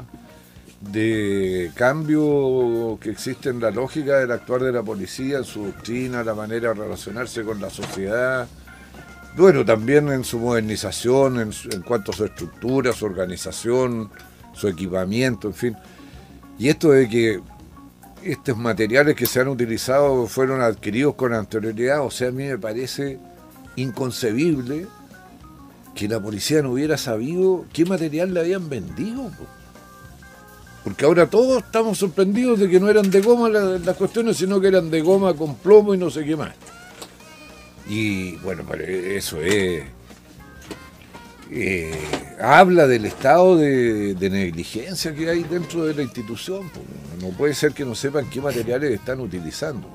de 0.80 1.72
cambio 1.74 2.96
que 3.00 3.10
existe 3.10 3.48
en 3.48 3.58
la 3.58 3.72
lógica 3.72 4.20
del 4.20 4.30
actuar 4.30 4.62
de 4.62 4.70
la 4.70 4.80
policía, 4.80 5.38
en 5.38 5.44
su 5.44 5.64
doctrina, 5.64 6.22
la 6.22 6.32
manera 6.32 6.68
de 6.68 6.74
relacionarse 6.74 7.42
con 7.42 7.60
la 7.60 7.70
sociedad. 7.70 8.46
Bueno, 9.36 9.64
también 9.64 10.08
en 10.10 10.22
su 10.22 10.38
modernización, 10.38 11.40
en, 11.40 11.50
en 11.72 11.82
cuanto 11.82 12.12
a 12.12 12.14
su 12.14 12.24
estructura, 12.24 12.92
su 12.92 13.06
organización, 13.06 14.08
su 14.52 14.68
equipamiento, 14.68 15.48
en 15.48 15.54
fin. 15.54 15.76
Y 16.56 16.68
esto 16.68 16.92
de 16.92 17.08
que 17.08 17.40
estos 18.22 18.56
materiales 18.56 19.16
que 19.16 19.26
se 19.26 19.40
han 19.40 19.48
utilizado 19.48 20.28
fueron 20.28 20.60
adquiridos 20.60 21.16
con 21.16 21.34
anterioridad, 21.34 22.02
o 22.02 22.12
sea, 22.12 22.28
a 22.28 22.30
mí 22.30 22.44
me 22.44 22.58
parece 22.58 23.18
inconcebible 23.74 24.86
que 25.94 26.08
la 26.08 26.20
policía 26.20 26.62
no 26.62 26.72
hubiera 26.72 26.96
sabido 26.96 27.64
qué 27.72 27.84
material 27.84 28.34
le 28.34 28.40
habían 28.40 28.68
vendido. 28.68 29.30
Porque 30.82 31.06
ahora 31.06 31.26
todos 31.26 31.62
estamos 31.64 31.98
sorprendidos 31.98 32.58
de 32.58 32.68
que 32.68 32.78
no 32.78 32.90
eran 32.90 33.10
de 33.10 33.20
goma 33.22 33.48
las, 33.48 33.96
cuestiones, 33.96 34.36
sino 34.36 34.60
que 34.60 34.68
eran 34.68 34.90
de 34.90 35.00
goma 35.00 35.34
con 35.34 35.54
plomo 35.56 35.94
y 35.94 35.98
no 35.98 36.10
sé 36.10 36.24
qué 36.24 36.36
más. 36.36 36.52
Y 37.88 38.36
bueno, 38.36 38.64
eso 38.74 39.40
es... 39.40 39.84
Eh, 41.50 41.94
habla 42.40 42.86
del 42.86 43.04
estado 43.04 43.56
de, 43.56 44.16
negligencia 44.20 45.14
que 45.14 45.30
hay 45.30 45.44
dentro 45.44 45.84
de 45.84 45.94
la 45.94 46.02
institución. 46.02 46.70
No 47.20 47.28
puede 47.28 47.54
ser 47.54 47.72
que 47.72 47.84
no 47.84 47.94
sepan 47.94 48.28
qué 48.28 48.40
materiales 48.40 48.92
están 48.92 49.20
utilizando. 49.20 49.88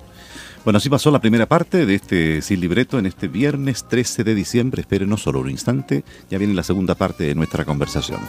Bueno, 0.64 0.78
así 0.78 0.90
pasó 0.90 1.10
la 1.10 1.22
primera 1.22 1.46
parte 1.46 1.86
de 1.86 1.96
este 1.96 2.42
Sin 2.42 2.60
Libreto 2.60 3.00
en 3.00 3.06
este 3.06 3.28
viernes 3.28 3.86
13 3.88 4.24
de 4.24 4.36
diciembre. 4.36 4.82
Espérenos 4.82 5.22
solo 5.22 5.40
un 5.40 5.50
instante, 5.50 6.04
ya 6.30 6.38
viene 6.38 6.54
la 6.54 6.64
segunda 6.64 6.96
parte 6.96 7.24
de 7.24 7.36
nuestra 7.36 7.64
conversación. 7.64 8.20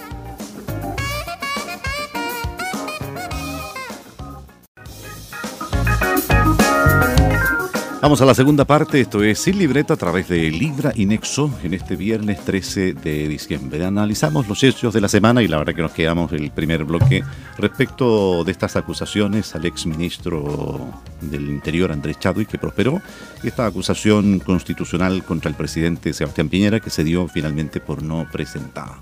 Vamos 8.03 8.23
a 8.23 8.25
la 8.25 8.35
segunda 8.35 8.65
parte, 8.65 8.99
esto 8.99 9.23
es 9.23 9.41
Sin 9.41 9.59
Libreta 9.59 9.93
a 9.93 9.97
través 9.99 10.27
de 10.27 10.51
Libra 10.51 10.91
y 10.97 11.05
Nexo 11.05 11.51
en 11.63 11.75
este 11.75 11.97
viernes 11.97 12.43
13 12.47 12.95
de 12.95 13.29
diciembre. 13.29 13.85
Analizamos 13.85 14.49
los 14.49 14.63
hechos 14.65 14.95
de 14.95 15.03
la 15.03 15.09
semana 15.09 15.43
y 15.43 15.49
la 15.49 15.59
verdad 15.59 15.75
que 15.75 15.83
nos 15.83 15.93
quedamos 15.93 16.33
el 16.33 16.51
primer 16.51 16.85
bloque 16.85 17.23
respecto 17.59 18.43
de 18.43 18.53
estas 18.53 18.77
acusaciones 18.77 19.55
al 19.55 19.67
ex 19.67 19.85
ministro 19.85 20.81
del 21.21 21.51
Interior 21.51 21.93
Andrés 21.93 22.19
Chadwick 22.19 22.49
que 22.49 22.57
prosperó 22.57 23.03
esta 23.45 23.67
acusación 23.67 24.39
constitucional 24.39 25.23
contra 25.23 25.51
el 25.51 25.55
presidente 25.55 26.15
Sebastián 26.15 26.49
Piñera 26.49 26.81
que 26.81 26.89
se 26.89 27.05
dio 27.05 27.29
finalmente 27.29 27.81
por 27.81 28.03
no 28.03 28.27
presentada. 28.33 28.99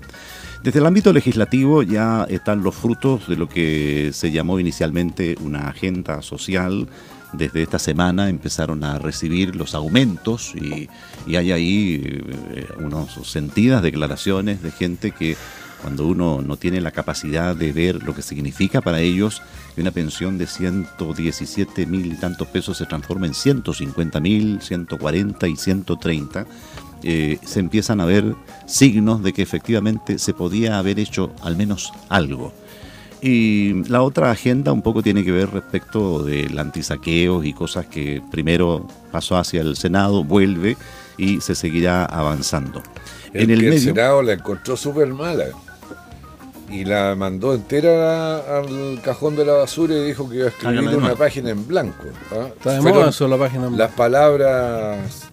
Desde 0.61 0.79
el 0.79 0.85
ámbito 0.85 1.13
legislativo 1.13 1.83
ya 1.83 2.25
están 2.29 2.63
los 2.63 2.75
frutos 2.75 3.29
de 3.29 3.37
lo 3.37 3.47
que 3.47 4.09
se 4.11 4.29
llamó 4.29 4.59
inicialmente 4.59 5.37
una 5.39 5.69
agenda 5.69 6.21
social 6.21 6.89
desde 7.33 7.61
esta 7.61 7.79
semana 7.79 8.29
empezaron 8.29 8.83
a 8.83 8.97
recibir 8.99 9.55
los 9.55 9.75
aumentos 9.75 10.53
y, 10.55 10.89
hay 11.35 11.51
ahí 11.51 12.01
eh, 12.55 12.67
unas 12.79 13.13
sentidas 13.27 13.83
declaraciones 13.83 14.63
de 14.63 14.71
gente 14.71 15.11
que 15.11 15.37
cuando 15.81 16.07
uno 16.07 16.41
no 16.41 16.57
tiene 16.57 16.81
la 16.81 16.91
capacidad 16.91 17.55
de 17.55 17.71
ver 17.71 18.03
lo 18.03 18.15
que 18.15 18.21
significa 18.21 18.81
para 18.81 18.99
ellos 18.99 19.41
que 19.75 19.81
una 19.81 19.91
pensión 19.91 20.37
de 20.37 20.47
117 20.47 21.85
mil 21.85 22.07
y 22.07 22.15
tantos 22.15 22.47
pesos 22.47 22.77
se 22.77 22.85
transforma 22.85 23.27
en 23.27 23.33
150 23.33 24.19
mil, 24.19 24.59
140 24.61 25.47
y 25.47 25.55
130, 25.55 26.45
eh, 27.03 27.39
se 27.43 27.59
empiezan 27.59 28.01
a 28.01 28.05
ver 28.05 28.35
signos 28.65 29.23
de 29.23 29.31
que 29.31 29.41
efectivamente 29.41 30.19
se 30.19 30.33
podía 30.33 30.79
haber 30.79 30.99
hecho 30.99 31.31
al 31.41 31.55
menos 31.55 31.93
algo. 32.09 32.53
Y 33.21 33.83
la 33.89 34.01
otra 34.01 34.31
agenda 34.31 34.71
un 34.71 34.81
poco 34.81 35.03
tiene 35.03 35.25
que 35.25 35.31
ver 35.31 35.49
respecto 35.49 36.23
del 36.23 36.57
antisaqueo 36.57 37.43
y 37.43 37.53
cosas 37.53 37.85
que 37.85 38.21
primero 38.31 38.87
pasó 39.11 39.37
hacia 39.37 39.61
el 39.61 39.75
Senado, 39.75 40.23
vuelve 40.23 40.77
y 41.17 41.41
se 41.41 41.53
seguirá 41.53 42.05
avanzando. 42.05 42.81
en 43.33 43.49
el, 43.49 43.79
Senado 43.79 44.23
la 44.23 44.33
encontró 44.33 44.77
súper 44.77 45.07
mala 45.07 45.47
y 46.71 46.85
la 46.85 47.15
mandó 47.15 47.53
entera 47.53 48.57
al 48.57 49.01
cajón 49.03 49.35
de 49.35 49.43
la 49.43 49.53
basura 49.53 49.95
y 49.95 50.05
dijo 50.05 50.29
que 50.29 50.37
iba 50.37 50.45
a 50.45 50.49
escribir 50.49 50.95
una 50.95 51.15
página 51.15 51.49
en 51.49 51.67
blanco. 51.67 52.05
¿ah? 52.31 52.47
Está 52.47 52.73
de 52.73 52.81
moda 52.81 53.11
la 53.27 53.37
página 53.37 53.65
en 53.65 53.75
blanco. 53.75 53.77
Las 53.77 53.91
palabras 53.91 55.29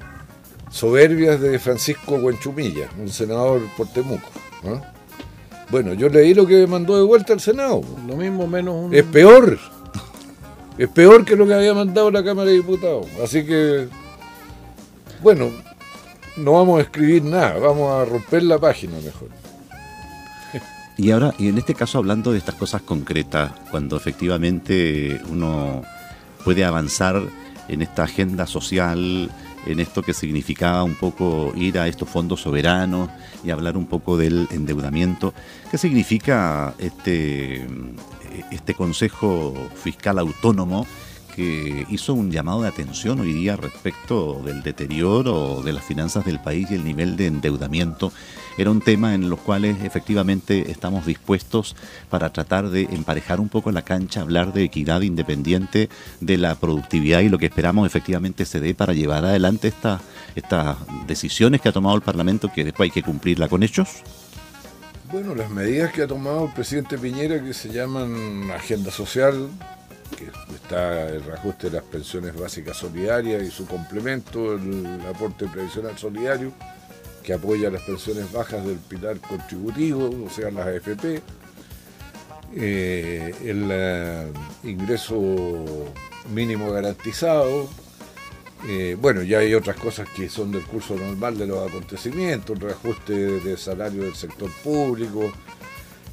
soberbias 0.70 1.40
de 1.40 1.58
Francisco 1.58 2.18
Guenchumilla, 2.20 2.88
un 2.98 3.10
senador 3.10 3.62
por 3.76 3.86
Temuco. 3.88 4.30
¿ah? 4.64 4.92
Bueno, 5.70 5.94
yo 5.94 6.08
leí 6.08 6.32
lo 6.32 6.46
que 6.46 6.66
mandó 6.66 6.96
de 6.96 7.02
vuelta 7.02 7.32
al 7.32 7.40
Senado. 7.40 7.82
Lo 8.06 8.16
mismo, 8.16 8.46
menos 8.46 8.74
un... 8.86 8.94
Es 8.94 9.04
peor. 9.04 9.58
Es 10.78 10.88
peor 10.88 11.24
que 11.24 11.36
lo 11.36 11.46
que 11.46 11.54
había 11.54 11.74
mandado 11.74 12.10
la 12.10 12.22
Cámara 12.22 12.50
de 12.50 12.56
Diputados. 12.56 13.06
Así 13.22 13.44
que, 13.44 13.88
bueno, 15.22 15.50
no 16.36 16.52
vamos 16.52 16.78
a 16.78 16.82
escribir 16.82 17.24
nada, 17.24 17.58
vamos 17.58 17.90
a 17.90 18.04
romper 18.04 18.42
la 18.42 18.58
página 18.58 18.94
mejor. 19.00 19.28
Y 20.98 21.10
ahora, 21.10 21.34
y 21.38 21.48
en 21.48 21.58
este 21.58 21.74
caso 21.74 21.98
hablando 21.98 22.32
de 22.32 22.38
estas 22.38 22.54
cosas 22.54 22.80
concretas, 22.80 23.52
cuando 23.70 23.98
efectivamente 23.98 25.20
uno 25.28 25.82
puede 26.42 26.64
avanzar 26.64 27.22
en 27.68 27.82
esta 27.82 28.04
agenda 28.04 28.46
social, 28.46 29.30
en 29.66 29.80
esto 29.80 30.02
que 30.02 30.14
significaba 30.14 30.84
un 30.84 30.94
poco 30.94 31.52
ir 31.56 31.78
a 31.78 31.88
estos 31.88 32.08
fondos 32.08 32.40
soberanos 32.40 33.10
y 33.44 33.50
hablar 33.50 33.76
un 33.76 33.86
poco 33.86 34.16
del 34.16 34.48
endeudamiento. 34.50 35.34
¿Qué 35.70 35.78
significa 35.78 36.74
este, 36.78 37.66
este 38.50 38.74
Consejo 38.74 39.54
Fiscal 39.74 40.18
Autónomo 40.18 40.86
que 41.36 41.86
hizo 41.90 42.14
un 42.14 42.32
llamado 42.32 42.62
de 42.62 42.68
atención 42.68 43.20
hoy 43.20 43.34
día 43.34 43.56
respecto 43.56 44.42
del 44.42 44.62
deterioro 44.62 45.62
de 45.62 45.74
las 45.74 45.84
finanzas 45.84 46.24
del 46.24 46.40
país 46.40 46.70
y 46.70 46.74
el 46.74 46.84
nivel 46.84 47.16
de 47.18 47.26
endeudamiento. 47.26 48.10
Era 48.56 48.70
un 48.70 48.80
tema 48.80 49.14
en 49.14 49.28
los 49.28 49.38
cuales 49.40 49.84
efectivamente 49.84 50.70
estamos 50.70 51.04
dispuestos 51.04 51.76
para 52.08 52.32
tratar 52.32 52.70
de 52.70 52.84
emparejar 52.84 53.38
un 53.38 53.50
poco 53.50 53.70
la 53.70 53.82
cancha, 53.82 54.22
hablar 54.22 54.54
de 54.54 54.64
equidad 54.64 55.02
independiente 55.02 55.90
de 56.20 56.38
la 56.38 56.54
productividad 56.54 57.20
y 57.20 57.28
lo 57.28 57.38
que 57.38 57.46
esperamos 57.46 57.86
efectivamente 57.86 58.46
se 58.46 58.58
dé 58.58 58.74
para 58.74 58.94
llevar 58.94 59.26
adelante 59.26 59.68
estas 59.68 60.00
estas 60.36 60.76
decisiones 61.06 61.60
que 61.60 61.68
ha 61.68 61.72
tomado 61.72 61.96
el 61.96 62.02
Parlamento 62.02 62.50
que 62.52 62.64
después 62.64 62.88
hay 62.88 62.90
que 62.90 63.02
cumplirla 63.02 63.48
con 63.48 63.62
hechos. 63.62 63.88
Bueno, 65.10 65.34
las 65.34 65.50
medidas 65.50 65.92
que 65.92 66.02
ha 66.02 66.06
tomado 66.06 66.46
el 66.46 66.52
presidente 66.52 66.98
Piñera 66.98 67.42
que 67.42 67.54
se 67.54 67.68
llaman 67.68 68.50
agenda 68.50 68.90
social, 68.90 69.48
que 70.16 70.30
está 70.54 71.08
el 71.08 71.24
reajuste 71.24 71.70
de 71.70 71.76
las 71.76 71.84
pensiones 71.84 72.38
básicas 72.38 72.76
solidarias 72.76 73.42
y 73.42 73.50
su 73.50 73.66
complemento, 73.66 74.54
el 74.54 75.00
aporte 75.08 75.46
previsional 75.46 75.96
solidario, 75.96 76.52
que 77.22 77.32
apoya 77.32 77.70
las 77.70 77.82
pensiones 77.82 78.30
bajas 78.32 78.64
del 78.64 78.78
pilar 78.78 79.18
contributivo, 79.18 80.10
o 80.24 80.30
sea, 80.30 80.50
las 80.50 80.66
AFP, 80.66 81.22
eh, 82.54 83.34
el 83.44 83.68
eh, 83.70 84.32
ingreso 84.64 85.92
mínimo 86.32 86.70
garantizado, 86.70 87.68
eh, 88.68 88.96
bueno, 88.98 89.22
ya 89.22 89.38
hay 89.38 89.54
otras 89.54 89.76
cosas 89.76 90.08
que 90.16 90.28
son 90.28 90.50
del 90.50 90.64
curso 90.64 90.96
normal 90.96 91.36
de 91.38 91.46
los 91.46 91.68
acontecimientos, 91.68 92.56
el 92.56 92.62
reajuste 92.62 93.12
de 93.12 93.56
salario 93.56 94.02
del 94.02 94.14
sector 94.14 94.50
público, 94.62 95.30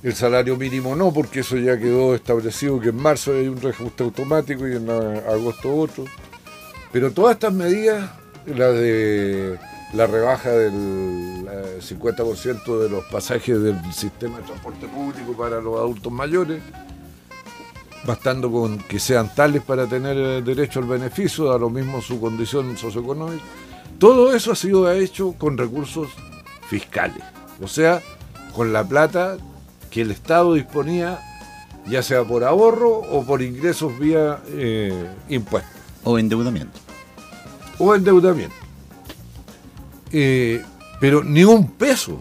el 0.03 0.13
salario 0.13 0.57
mínimo 0.57 0.95
no, 0.95 1.13
porque 1.13 1.39
eso 1.39 1.57
ya 1.57 1.77
quedó 1.79 2.13
establecido 2.13 2.79
que 2.79 2.89
en 2.89 2.97
marzo 2.97 3.31
hay 3.31 3.47
un 3.47 3.61
reajuste 3.61 4.03
automático 4.03 4.67
y 4.67 4.75
en 4.75 4.89
agosto 4.89 5.73
otro. 5.75 6.03
Pero 6.91 7.11
todas 7.11 7.35
estas 7.35 7.53
medidas, 7.53 8.11
la 8.45 8.67
de 8.67 9.57
la 9.93 10.07
rebaja 10.07 10.49
del 10.49 11.47
50% 11.79 12.79
de 12.79 12.89
los 12.89 13.05
pasajes 13.05 13.61
del 13.61 13.79
sistema 13.93 14.39
de 14.39 14.43
transporte 14.43 14.87
público 14.87 15.33
para 15.37 15.61
los 15.61 15.77
adultos 15.77 16.11
mayores, 16.11 16.61
bastando 18.05 18.51
con 18.51 18.79
que 18.79 18.99
sean 18.99 19.33
tales 19.33 19.61
para 19.61 19.87
tener 19.87 20.43
derecho 20.43 20.79
al 20.79 20.85
beneficio, 20.85 21.53
a 21.53 21.57
lo 21.57 21.69
mismo 21.69 22.01
su 22.01 22.19
condición 22.19 22.75
socioeconómica. 22.75 23.43
Todo 23.99 24.35
eso 24.35 24.51
ha 24.51 24.55
sido 24.55 24.91
hecho 24.91 25.35
con 25.37 25.57
recursos 25.57 26.09
fiscales, 26.67 27.23
o 27.61 27.67
sea, 27.67 28.01
con 28.53 28.73
la 28.73 28.83
plata 28.83 29.37
que 29.93 30.01
el 30.01 30.09
Estado 30.09 30.55
disponía, 30.55 31.19
ya 31.87 32.01
sea 32.01 32.23
por 32.23 32.43
ahorro 32.43 32.97
o 32.97 33.23
por 33.23 33.43
ingresos 33.43 33.97
vía 33.99 34.39
eh, 34.47 35.07
impuestos. 35.29 35.71
O 36.03 36.17
endeudamiento. 36.17 36.79
O 37.77 37.93
endeudamiento. 37.93 38.55
Eh, 40.11 40.63
pero 40.99 41.23
ni 41.23 41.43
un 41.43 41.69
peso 41.73 42.19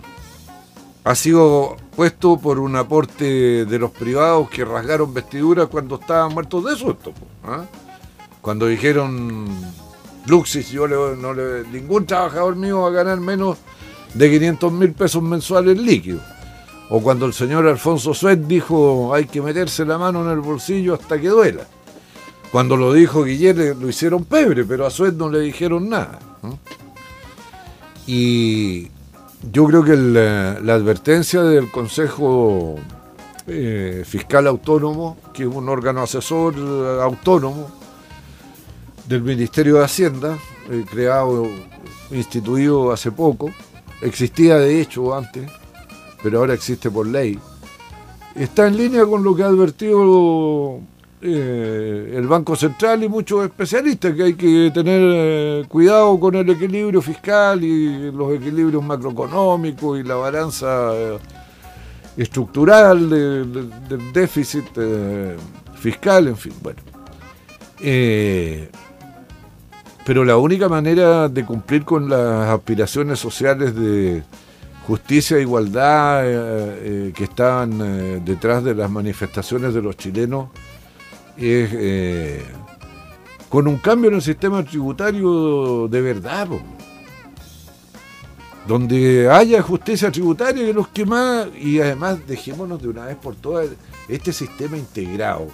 ha 1.02 1.14
sido 1.14 1.78
puesto 1.96 2.37
por 2.37 2.58
un 2.58 2.76
aporte 2.76 3.64
de 3.64 3.78
los 3.78 3.90
privados 3.90 4.50
que 4.50 4.66
rasgaron 4.66 5.14
vestiduras 5.14 5.68
cuando 5.68 5.94
estaban 5.94 6.35
muertos 6.35 6.66
de 6.66 6.76
susto. 6.76 7.14
¿ah? 7.42 7.64
Cuando 8.42 8.66
dijeron, 8.66 9.48
Luxis, 10.26 10.68
yo 10.70 10.87
no 10.87 11.32
le, 11.32 11.66
ningún 11.68 12.04
trabajador 12.04 12.54
mío 12.54 12.82
va 12.82 12.88
a 12.88 12.90
ganar 12.90 13.18
menos 13.18 13.56
de 14.12 14.30
500 14.30 14.72
mil 14.72 14.92
pesos 14.92 15.22
mensuales 15.22 15.78
líquidos. 15.78 16.22
O 16.94 17.00
cuando 17.00 17.24
el 17.24 17.33
señor 17.33 17.66
Alfonso 17.66 18.12
Suet 18.12 18.40
dijo 18.40 19.14
hay 19.14 19.24
que 19.24 19.40
meterse 19.40 19.87
la 19.87 19.96
mano 19.96 20.22
en 20.26 20.31
el 20.31 20.40
bolsillo 20.40 20.92
hasta 20.92 21.18
que 21.18 21.28
duela. 21.28 21.66
Cuando 22.50 22.76
lo 22.76 22.92
dijo 22.92 23.24
Guillermo 23.24 23.81
lo 23.81 23.88
hicieron 23.88 24.26
pebre, 24.26 24.66
pero 24.66 24.85
a 24.85 24.90
Suet 24.90 25.14
no 25.14 25.31
le 25.31 25.40
dijeron 25.40 25.88
nada. 25.88 26.18
Y 28.07 28.88
yo 29.50 29.64
creo 29.64 29.83
que 29.83 29.96
la, 29.96 30.74
advertencia 30.74 31.42
del 31.42 31.70
Consejo 31.70 32.74
eh, 33.46 34.02
Fiscal 34.05 34.46
Autónomo, 34.46 35.16
que 35.33 35.44
es 35.44 35.48
un 35.48 35.70
órgano 35.70 36.02
asesor 36.02 36.55
eh, 36.59 36.98
autónomo 37.02 37.70
del 39.09 39.22
Ministerio 39.22 39.76
de 39.76 39.85
Hacienda, 39.87 40.37
eh, 40.70 40.85
creado, 40.90 41.48
instituido 42.11 42.92
hace 42.92 43.11
poco, 43.11 43.50
existía 44.02 44.57
de 44.59 44.78
hecho 44.78 45.16
antes, 45.16 45.50
pero 46.22 46.38
ahora 46.38 46.54
existe 46.54 46.90
por 46.90 47.06
ley, 47.06 47.38
está 48.35 48.66
en 48.66 48.76
línea 48.76 49.04
con 49.06 49.22
lo 49.22 49.35
que 49.35 49.42
ha 49.42 49.46
advertido 49.46 50.80
eh, 51.24 52.14
el 52.16 52.26
Banco 52.26 52.56
Central 52.56 53.04
y 53.04 53.08
muchos 53.08 53.44
especialistas, 53.44 54.12
que 54.12 54.24
hay 54.24 54.35
que 54.35 54.72
tener 54.74 55.00
eh, 55.04 55.64
cuidado 55.68 56.18
con 56.18 56.35
el 56.35 56.50
equilibrio 56.50 57.00
fiscal 57.00 57.62
y 57.62 58.11
los 58.11 58.35
equilibrios 58.35 58.82
macroeconómicos 58.82 60.00
y 60.00 60.02
la 60.02 60.16
balanza 60.16 60.90
eh, 60.92 61.18
estructural 62.16 63.08
del 63.08 64.12
déficit 64.12 64.64
fiscal, 65.76 66.26
en 66.26 66.37
fin, 66.37 66.54
bueno. 66.61 66.80
pero 70.04 70.24
la 70.24 70.37
única 70.37 70.68
manera 70.68 71.28
de 71.28 71.44
cumplir 71.46 71.85
con 71.85 72.08
las 72.08 72.48
aspiraciones 72.48 73.20
sociales 73.20 73.76
de 73.76 74.24
justicia 74.87 75.37
e 75.37 75.42
igualdad 75.42 76.25
eh, 76.25 76.31
eh, 76.35 77.12
que 77.14 77.25
estaban 77.25 77.81
eh, 77.81 78.21
detrás 78.25 78.64
de 78.64 78.75
las 78.75 78.90
manifestaciones 78.90 79.75
de 79.75 79.83
los 79.83 79.97
chilenos 79.97 80.49
es 81.37 82.45
con 83.49 83.66
un 83.66 83.79
cambio 83.79 84.11
en 84.11 84.16
el 84.16 84.23
sistema 84.23 84.62
tributario 84.62 85.88
de 85.88 86.01
verdad, 86.03 86.47
donde 88.68 89.31
haya 89.31 89.62
justicia 89.62 90.11
tributaria 90.11 90.68
y 90.68 90.73
los 90.73 90.88
que 90.88 91.07
más, 91.07 91.49
y 91.59 91.81
además 91.81 92.18
dejémonos 92.27 92.83
de 92.83 92.88
una 92.88 93.07
vez 93.07 93.16
por 93.16 93.35
todas 93.35 93.68
este 94.09 94.33
sistema 94.33 94.77
integrado 94.77 95.49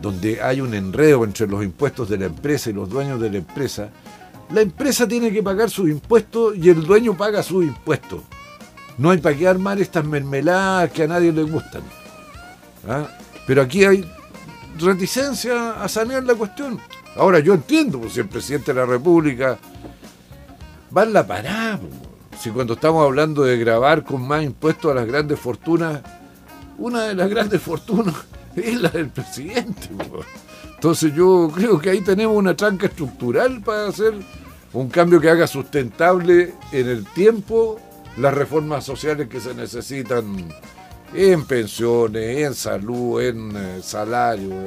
donde 0.00 0.42
hay 0.42 0.60
un 0.60 0.74
enredo 0.74 1.24
entre 1.24 1.46
los 1.46 1.64
impuestos 1.64 2.08
de 2.08 2.18
la 2.18 2.26
empresa 2.26 2.70
y 2.70 2.72
los 2.72 2.88
dueños 2.88 3.20
de 3.20 3.30
la 3.30 3.38
empresa, 3.38 3.90
la 4.52 4.60
empresa 4.60 5.08
tiene 5.08 5.32
que 5.32 5.42
pagar 5.42 5.70
sus 5.70 5.88
impuestos 5.88 6.56
y 6.56 6.68
el 6.68 6.84
dueño 6.84 7.16
paga 7.16 7.42
sus 7.42 7.64
impuestos. 7.64 8.20
No 8.98 9.10
hay 9.10 9.18
para 9.18 9.36
qué 9.36 9.48
armar 9.48 9.80
estas 9.80 10.04
mermeladas 10.04 10.90
que 10.90 11.02
a 11.02 11.08
nadie 11.08 11.32
le 11.32 11.42
gustan. 11.42 11.82
¿Ah? 12.88 13.08
Pero 13.46 13.62
aquí 13.62 13.84
hay 13.84 14.04
reticencia 14.78 15.82
a 15.82 15.88
sanear 15.88 16.24
la 16.24 16.34
cuestión. 16.34 16.80
Ahora 17.16 17.38
yo 17.38 17.54
entiendo, 17.54 18.00
pues, 18.00 18.14
si 18.14 18.20
el 18.20 18.28
presidente 18.28 18.72
de 18.72 18.80
la 18.80 18.86
República 18.86 19.58
va 20.96 21.02
en 21.04 21.12
la 21.12 21.26
parada, 21.26 21.78
pues, 21.78 22.40
si 22.40 22.50
cuando 22.50 22.74
estamos 22.74 23.04
hablando 23.04 23.42
de 23.42 23.56
grabar 23.58 24.04
con 24.04 24.26
más 24.26 24.42
impuestos 24.42 24.90
a 24.90 24.94
las 24.94 25.06
grandes 25.06 25.38
fortunas, 25.38 26.00
una 26.78 27.04
de 27.04 27.14
las 27.14 27.28
grandes 27.28 27.60
fortunas 27.60 28.14
es 28.56 28.80
la 28.80 28.88
del 28.88 29.08
presidente. 29.08 29.88
Entonces 30.74 31.14
yo 31.14 31.50
creo 31.54 31.78
que 31.78 31.90
ahí 31.90 32.00
tenemos 32.00 32.36
una 32.36 32.54
tranca 32.54 32.86
estructural 32.86 33.60
para 33.62 33.88
hacer 33.88 34.14
un 34.72 34.88
cambio 34.88 35.20
que 35.20 35.30
haga 35.30 35.46
sustentable 35.46 36.52
en 36.72 36.88
el 36.88 37.04
tiempo 37.04 37.80
las 38.16 38.34
reformas 38.34 38.84
sociales 38.84 39.28
que 39.28 39.40
se 39.40 39.54
necesitan 39.54 40.48
en 41.14 41.44
pensiones, 41.44 42.38
en 42.38 42.54
salud, 42.54 43.20
en 43.20 43.56
eh, 43.56 43.80
salario. 43.82 44.64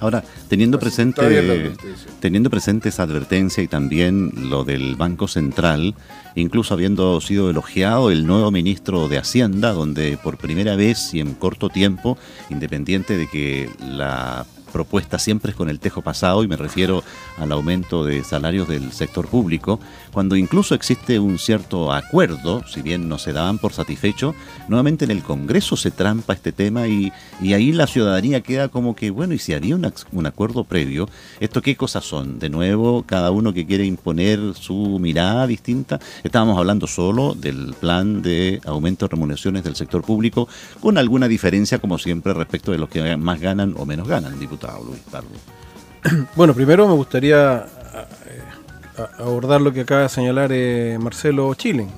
Ahora, 0.00 0.24
teniendo 0.48 0.78
presente, 0.78 1.74
teniendo 2.20 2.48
presente 2.48 2.88
esa 2.88 3.02
advertencia 3.02 3.62
y 3.62 3.68
también 3.68 4.32
lo 4.48 4.64
del 4.64 4.96
Banco 4.96 5.28
Central, 5.28 5.94
incluso 6.34 6.72
habiendo 6.72 7.20
sido 7.20 7.50
elogiado 7.50 8.10
el 8.10 8.26
nuevo 8.26 8.50
ministro 8.50 9.08
de 9.08 9.18
Hacienda, 9.18 9.72
donde 9.72 10.16
por 10.16 10.38
primera 10.38 10.74
vez 10.74 11.12
y 11.12 11.20
en 11.20 11.34
corto 11.34 11.68
tiempo, 11.68 12.16
independiente 12.48 13.18
de 13.18 13.28
que 13.28 13.68
la 13.78 14.46
propuesta 14.70 15.18
siempre 15.18 15.50
es 15.50 15.56
con 15.56 15.68
el 15.68 15.80
tejo 15.80 16.02
pasado 16.02 16.42
y 16.42 16.48
me 16.48 16.56
refiero 16.56 17.02
al 17.36 17.52
aumento 17.52 18.04
de 18.04 18.24
salarios 18.24 18.68
del 18.68 18.92
sector 18.92 19.28
público, 19.28 19.80
cuando 20.12 20.36
incluso 20.36 20.74
existe 20.74 21.18
un 21.18 21.38
cierto 21.38 21.92
acuerdo, 21.92 22.62
si 22.66 22.82
bien 22.82 23.08
no 23.08 23.18
se 23.18 23.32
daban 23.32 23.58
por 23.58 23.72
satisfecho, 23.72 24.34
nuevamente 24.68 25.04
en 25.04 25.10
el 25.10 25.22
Congreso 25.22 25.76
se 25.76 25.90
trampa 25.90 26.32
este 26.32 26.52
tema 26.52 26.88
y, 26.88 27.12
y 27.40 27.52
ahí 27.52 27.72
la 27.72 27.86
ciudadanía 27.86 28.40
queda 28.40 28.68
como 28.68 28.94
que, 28.94 29.10
bueno, 29.10 29.34
y 29.34 29.38
si 29.38 29.52
había 29.52 29.76
un 29.76 30.26
acuerdo 30.26 30.64
previo, 30.64 31.08
¿esto 31.40 31.62
qué 31.62 31.76
cosas 31.76 32.04
son? 32.04 32.38
De 32.38 32.48
nuevo, 32.48 33.04
cada 33.06 33.30
uno 33.30 33.52
que 33.52 33.66
quiere 33.66 33.84
imponer 33.84 34.54
su 34.54 34.98
mirada 35.00 35.46
distinta. 35.46 36.00
Estábamos 36.22 36.58
hablando 36.58 36.86
solo 36.86 37.34
del 37.34 37.74
plan 37.78 38.22
de 38.22 38.60
aumento 38.64 39.06
de 39.06 39.10
remuneraciones 39.10 39.64
del 39.64 39.76
sector 39.76 40.02
público, 40.02 40.48
con 40.80 40.98
alguna 40.98 41.28
diferencia, 41.28 41.78
como 41.78 41.98
siempre, 41.98 42.34
respecto 42.34 42.72
de 42.72 42.78
los 42.78 42.88
que 42.88 43.16
más 43.16 43.40
ganan 43.40 43.74
o 43.76 43.86
menos 43.86 44.06
ganan, 44.06 44.38
diputado 44.38 44.59
Bueno, 46.34 46.54
primero 46.54 46.88
me 46.88 46.94
gustaría 46.94 47.66
abordar 49.18 49.60
lo 49.60 49.72
que 49.72 49.82
acaba 49.82 50.02
de 50.02 50.08
señalar 50.08 50.50
eh, 50.52 50.98
Marcelo 51.00 51.52
Chile. 51.54 51.88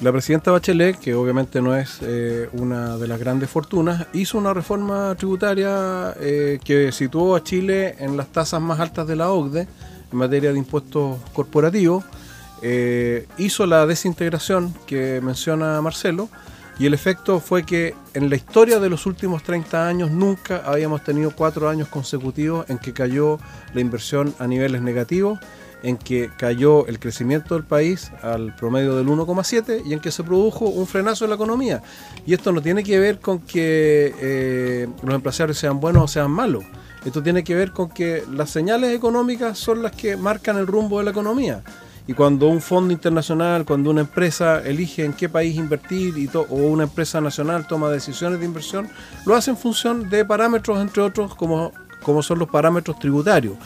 La 0.00 0.10
presidenta 0.10 0.50
Bachelet, 0.50 0.98
que 0.98 1.14
obviamente 1.14 1.62
no 1.62 1.76
es 1.76 1.98
eh, 2.02 2.48
una 2.52 2.96
de 2.98 3.06
las 3.06 3.18
grandes 3.18 3.48
fortunas, 3.48 4.06
hizo 4.12 4.38
una 4.38 4.52
reforma 4.52 5.14
tributaria 5.14 6.14
eh, 6.20 6.58
que 6.64 6.90
situó 6.90 7.36
a 7.36 7.44
Chile 7.44 7.94
en 7.98 8.16
las 8.16 8.28
tasas 8.28 8.60
más 8.60 8.80
altas 8.80 9.06
de 9.06 9.16
la 9.16 9.30
OCDE 9.30 9.68
en 10.12 10.18
materia 10.18 10.52
de 10.52 10.58
impuestos 10.58 11.18
corporativos. 11.32 12.04
hizo 13.38 13.66
la 13.66 13.86
desintegración 13.86 14.74
que 14.86 15.20
menciona 15.22 15.80
Marcelo 15.82 16.28
y 16.78 16.86
el 16.86 16.94
efecto 16.94 17.40
fue 17.40 17.64
que 17.64 17.94
en 18.14 18.30
la 18.30 18.36
historia 18.36 18.80
de 18.80 18.90
los 18.90 19.06
últimos 19.06 19.42
30 19.42 19.86
años 19.86 20.10
nunca 20.10 20.62
habíamos 20.64 21.04
tenido 21.04 21.30
cuatro 21.30 21.68
años 21.68 21.88
consecutivos 21.88 22.68
en 22.68 22.78
que 22.78 22.92
cayó 22.92 23.38
la 23.74 23.80
inversión 23.80 24.34
a 24.38 24.46
niveles 24.46 24.82
negativos 24.82 25.38
en 25.84 25.98
que 25.98 26.30
cayó 26.36 26.86
el 26.86 26.98
crecimiento 26.98 27.54
del 27.54 27.64
país 27.64 28.10
al 28.22 28.56
promedio 28.56 28.96
del 28.96 29.06
1,7 29.06 29.82
y 29.84 29.92
en 29.92 30.00
que 30.00 30.10
se 30.10 30.24
produjo 30.24 30.64
un 30.64 30.86
frenazo 30.86 31.24
en 31.24 31.30
la 31.30 31.36
economía. 31.36 31.82
Y 32.26 32.32
esto 32.32 32.52
no 32.52 32.62
tiene 32.62 32.82
que 32.82 32.98
ver 32.98 33.20
con 33.20 33.40
que 33.40 34.14
eh, 34.18 34.88
los 35.02 35.14
empresarios 35.14 35.58
sean 35.58 35.80
buenos 35.80 36.04
o 36.04 36.08
sean 36.08 36.30
malos. 36.30 36.64
Esto 37.04 37.22
tiene 37.22 37.44
que 37.44 37.54
ver 37.54 37.72
con 37.72 37.90
que 37.90 38.24
las 38.32 38.48
señales 38.48 38.96
económicas 38.96 39.58
son 39.58 39.82
las 39.82 39.92
que 39.92 40.16
marcan 40.16 40.56
el 40.56 40.66
rumbo 40.66 40.98
de 40.98 41.04
la 41.04 41.10
economía. 41.10 41.62
Y 42.06 42.12
cuando 42.12 42.48
un 42.48 42.60
fondo 42.60 42.92
internacional, 42.92 43.64
cuando 43.64 43.90
una 43.90 44.02
empresa 44.02 44.60
elige 44.60 45.04
en 45.04 45.14
qué 45.14 45.28
país 45.28 45.56
invertir 45.56 46.14
o 46.34 46.54
una 46.54 46.84
empresa 46.84 47.20
nacional 47.20 47.66
toma 47.66 47.88
decisiones 47.88 48.40
de 48.40 48.44
inversión, 48.44 48.88
lo 49.24 49.34
hace 49.34 49.50
en 49.50 49.56
función 49.56 50.10
de 50.10 50.24
parámetros, 50.24 50.78
entre 50.80 51.02
otros, 51.02 51.34
como, 51.34 51.72
como 52.02 52.22
son 52.22 52.38
los 52.38 52.48
parámetros 52.48 52.98
tributarios. 52.98 53.56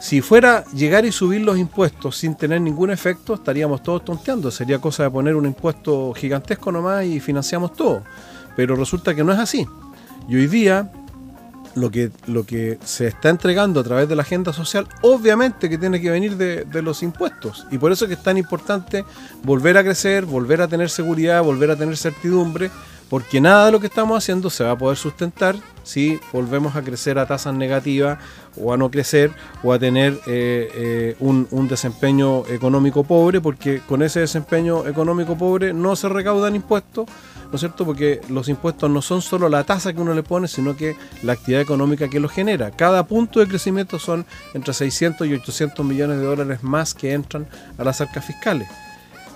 Si 0.00 0.20
fuera 0.20 0.64
llegar 0.74 1.04
y 1.04 1.12
subir 1.12 1.40
los 1.40 1.58
impuestos 1.58 2.16
sin 2.16 2.36
tener 2.36 2.60
ningún 2.60 2.90
efecto, 2.90 3.34
estaríamos 3.34 3.82
todos 3.82 4.04
tonteando. 4.04 4.50
Sería 4.50 4.80
cosa 4.80 5.04
de 5.04 5.10
poner 5.10 5.34
un 5.34 5.46
impuesto 5.46 6.12
gigantesco 6.14 6.70
nomás 6.70 7.04
y 7.04 7.18
financiamos 7.18 7.74
todo. 7.74 8.04
Pero 8.56 8.76
resulta 8.76 9.14
que 9.14 9.24
no 9.24 9.32
es 9.32 9.38
así. 9.38 9.66
Y 10.28 10.36
hoy 10.36 10.46
día 10.46 10.90
lo 11.74 11.90
que, 11.90 12.10
lo 12.26 12.44
que 12.44 12.78
se 12.84 13.06
está 13.06 13.28
entregando 13.28 13.80
a 13.80 13.84
través 13.84 14.08
de 14.08 14.16
la 14.16 14.22
agenda 14.22 14.52
social, 14.52 14.88
obviamente 15.02 15.68
que 15.68 15.78
tiene 15.78 16.00
que 16.00 16.10
venir 16.10 16.36
de, 16.36 16.82
los 16.82 17.02
impuestos. 17.02 17.66
Y 17.70 17.78
por 17.78 17.92
eso 17.92 18.04
es 18.04 18.08
que 18.08 18.14
es 18.14 18.22
tan 18.22 18.38
importante 18.38 19.04
volver 19.42 19.76
a 19.78 19.84
crecer, 19.84 20.24
volver 20.24 20.62
a 20.62 20.68
tener 20.68 20.90
seguridad, 20.90 21.42
volver 21.42 21.70
a 21.70 21.76
tener 21.76 21.96
certidumbre, 21.96 22.70
porque 23.08 23.40
nada 23.40 23.66
de 23.66 23.72
lo 23.72 23.80
que 23.80 23.86
estamos 23.86 24.18
haciendo 24.18 24.50
se 24.50 24.64
va 24.64 24.72
a 24.72 24.78
poder 24.78 24.96
sustentar 24.96 25.56
si 25.82 26.20
volvemos 26.32 26.76
a 26.76 26.82
crecer 26.82 27.18
a 27.18 27.26
tasas 27.26 27.54
negativas 27.54 28.18
o 28.60 28.72
a 28.72 28.76
no 28.76 28.90
crecer 28.90 29.32
o 29.62 29.72
a 29.72 29.78
tener 29.78 30.20
eh, 30.26 30.68
eh, 30.74 31.16
un, 31.20 31.68
desempeño 31.68 32.46
económico 32.46 33.04
pobre, 33.04 33.40
porque 33.40 33.80
con 33.80 34.02
ese 34.02 34.20
desempeño 34.20 34.86
económico 34.86 35.36
pobre 35.36 35.72
no 35.72 35.96
se 35.96 36.08
recaudan 36.08 36.54
impuestos, 36.54 37.06
¿no 37.50 37.54
es 37.54 37.60
cierto? 37.60 37.84
Porque 37.84 38.20
los 38.28 38.48
impuestos 38.48 38.90
no 38.90 39.00
son 39.00 39.22
solo 39.22 39.48
la 39.48 39.64
tasa 39.64 39.92
que 39.92 40.00
uno 40.00 40.14
le 40.14 40.22
pone, 40.22 40.48
sino 40.48 40.76
que 40.76 40.96
la 41.22 41.32
actividad 41.32 41.62
económica 41.62 42.08
que 42.08 42.20
lo 42.20 42.28
genera. 42.28 42.70
Cada 42.70 43.06
punto 43.06 43.40
de 43.40 43.48
crecimiento 43.48 43.98
son 43.98 44.26
entre 44.54 44.74
600 44.74 45.26
y 45.26 45.34
800 45.34 45.84
millones 45.84 46.18
de 46.18 46.24
dólares 46.24 46.62
más 46.62 46.94
que 46.94 47.12
entran 47.12 47.46
a 47.78 47.84
las 47.84 48.00
arcas 48.00 48.24
fiscales. 48.24 48.68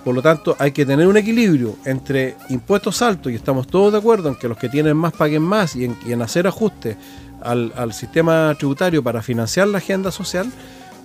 Por 0.03 0.13
lo 0.13 0.21
tanto, 0.21 0.55
hay 0.59 0.73
que 0.73 0.85
tener 0.85 1.07
un 1.07 1.15
equilibrio 1.17 1.77
entre 1.85 2.35
impuestos 2.49 3.01
altos, 3.01 3.31
y 3.31 3.35
estamos 3.35 3.67
todos 3.67 3.93
de 3.93 3.99
acuerdo 3.99 4.29
en 4.29 4.35
que 4.35 4.49
los 4.49 4.57
que 4.57 4.69
tienen 4.69 4.97
más 4.97 5.13
paguen 5.13 5.41
más 5.41 5.75
y 5.75 5.85
en, 5.85 6.21
hacer 6.21 6.45
ajustes 6.45 6.97
al, 7.41 7.71
al, 7.75 7.93
sistema 7.93 8.53
tributario 8.57 9.01
para 9.01 9.21
financiar 9.21 9.67
la 9.69 9.77
agenda 9.77 10.11
social, 10.11 10.51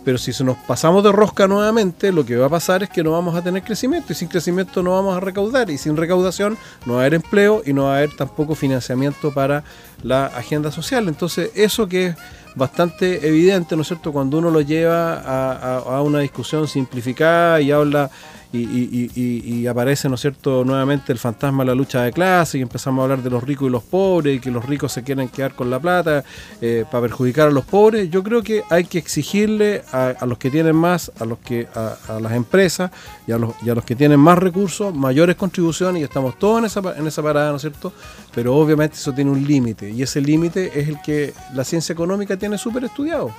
pero 0.05 0.19
si 0.19 0.33
nos 0.43 0.57
pasamos 0.57 1.03
de 1.05 1.13
rosca 1.13 1.47
nuevamente, 1.47 2.13
lo 2.13 2.25
que 2.25 2.37
va 2.37 2.47
a 2.47 2.51
pasar 2.51 2.83
es 2.83 2.91
que 2.91 3.03
no 3.03 3.13
vamos 3.13 3.35
a 3.37 3.43
tener 3.43 3.63
crecimiento, 3.63 4.13
y 4.13 4.17
sin 4.17 4.29
crecimiento 4.29 4.83
no 4.83 4.93
vamos 4.93 5.17
a 5.17 5.21
recaudar, 5.21 5.71
y 5.71 5.79
sin 5.79 5.97
recaudación 5.97 6.57
no 6.87 6.95
va 6.95 7.01
a 7.01 7.03
haber 7.03 7.15
empleo 7.15 7.63
y 7.65 7.73
no 7.73 7.85
va 7.85 7.95
a 7.95 7.97
haber 7.99 8.17
tampoco 8.17 8.55
financiamiento 8.55 9.33
para 9.33 9.65
la 10.03 10.27
agenda 10.27 10.71
social. 10.71 11.09
Entonces, 11.09 11.51
eso 11.55 11.89
que 11.89 12.07
es 12.09 12.17
bastante 12.55 13.27
evidente, 13.27 13.77
¿no 13.77 13.83
es 13.83 13.89
cierto?, 13.89 14.13
cuando 14.13 14.39
uno 14.39 14.51
lo 14.51 14.61
lleva 14.61 15.15
a, 15.15 15.79
a 15.79 16.03
una 16.03 16.21
discusión 16.21 16.67
simplificada 16.67 17.61
y 17.61 17.71
habla 17.71 18.11
y, 18.53 19.67
aparece, 19.67 20.09
¿no 20.09 20.15
es 20.15 20.23
cierto?, 20.23 20.65
nuevamente 20.65 21.13
el 21.13 21.19
fantasma 21.19 21.65
de 21.65 21.67
la 21.69 21.75
lucha 21.75 22.03
de 22.03 22.13
clase 22.13 22.59
y 22.59 22.63
empezamos 22.63 23.01
a 23.01 23.05
hablar 23.05 23.23
de 23.23 23.31
los 23.31 23.43
ricos 23.43 23.69
y 23.69 23.71
los 23.71 23.83
pobres 23.83 24.37
y 24.37 24.41
que 24.41 24.51
los 24.51 24.65
ricos 24.65 24.93
se 24.93 25.03
quieren 25.03 25.29
quedar 25.29 25.55
con 25.55 25.69
la 25.69 25.79
plata 25.79 26.25
eh, 26.61 26.85
para 26.91 27.03
perjudicar 27.03 27.49
a 27.49 27.51
los 27.51 27.65
pobres. 27.67 28.09
Yo 28.11 28.23
creo 28.23 28.43
que 28.43 28.63
hay 28.71 28.85
que 28.85 28.99
exigirle 28.99 29.83
a, 29.93 30.25
los 30.27 30.39
que 30.39 30.51
tienen 30.51 30.77
más, 30.77 31.13
a 31.19 31.25
los 31.27 31.39
que 31.39 31.69
a, 31.75 32.19
las 32.21 32.33
empresas 32.33 32.91
y 33.27 33.33
a, 33.33 33.39
los, 33.39 33.55
y 33.63 33.69
a 33.69 33.75
los 33.75 33.85
que 33.85 33.95
tienen 33.95 34.19
más 34.19 34.39
recursos, 34.39 34.95
mayores 34.95 35.37
contribuciones 35.37 36.01
y 36.01 36.05
estamos 36.05 36.39
todos 36.39 36.61
en 36.61 36.65
esa, 36.65 36.81
en 36.97 37.07
esa 37.07 37.23
parada, 37.23 37.51
¿no 37.51 37.57
es 37.57 37.63
cierto? 37.63 37.93
Pero 38.35 38.57
obviamente 38.57 38.97
eso 38.97 39.13
tiene 39.13 39.31
un 39.31 39.47
límite 39.47 39.91
y 39.91 40.03
ese 40.03 40.21
límite 40.21 40.79
es 40.81 40.89
el 40.89 41.01
que 41.03 41.35
la 41.55 41.65
ciencia 41.65 41.93
económica 41.93 42.37
tiene 42.37 42.57
súper 42.57 42.85
estudiado. 42.85 43.31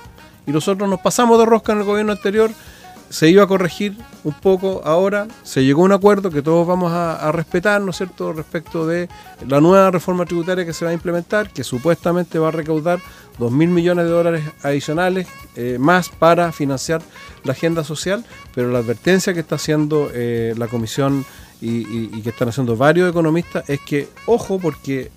Y 0.46 0.52
nosotros 0.52 0.88
nos 0.88 1.00
pasamos 1.00 1.38
de 1.38 1.46
rosca 1.46 1.72
en 1.72 1.78
el 1.78 1.84
gobierno 1.84 2.12
anterior 2.12 2.50
se 3.10 3.28
iba 3.28 3.42
a 3.42 3.46
corregir 3.48 3.96
un 4.22 4.32
poco 4.32 4.82
ahora, 4.84 5.26
se 5.42 5.64
llegó 5.64 5.82
a 5.82 5.86
un 5.86 5.92
acuerdo 5.92 6.30
que 6.30 6.42
todos 6.42 6.66
vamos 6.66 6.92
a, 6.92 7.30
respetar, 7.32 7.80
¿no 7.80 7.90
es 7.90 7.96
cierto?, 7.96 8.32
respecto 8.32 8.86
de 8.86 9.08
la 9.46 9.60
nueva 9.60 9.90
reforma 9.90 10.24
tributaria 10.24 10.64
que 10.64 10.72
se 10.72 10.84
va 10.84 10.92
a 10.92 10.94
implementar, 10.94 11.50
que 11.50 11.64
supuestamente 11.64 12.38
va 12.38 12.48
a 12.48 12.52
recaudar 12.52 13.00
2 13.38 13.50
mil 13.50 13.68
millones 13.68 14.04
de 14.04 14.10
dólares 14.12 14.44
adicionales 14.62 15.26
eh, 15.56 15.76
más 15.80 16.08
para 16.08 16.52
financiar 16.52 17.02
la 17.42 17.52
agenda 17.52 17.82
social, 17.82 18.24
pero 18.54 18.70
la 18.70 18.78
advertencia 18.78 19.34
que 19.34 19.40
está 19.40 19.56
haciendo 19.56 20.08
eh, 20.14 20.54
la 20.56 20.68
comisión 20.68 21.24
y, 21.60 22.22
que 22.22 22.30
están 22.30 22.48
haciendo 22.48 22.76
varios 22.76 23.10
economistas 23.10 23.68
es 23.68 23.80
que, 23.80 24.08
ojo, 24.26 24.58
porque 24.58 25.10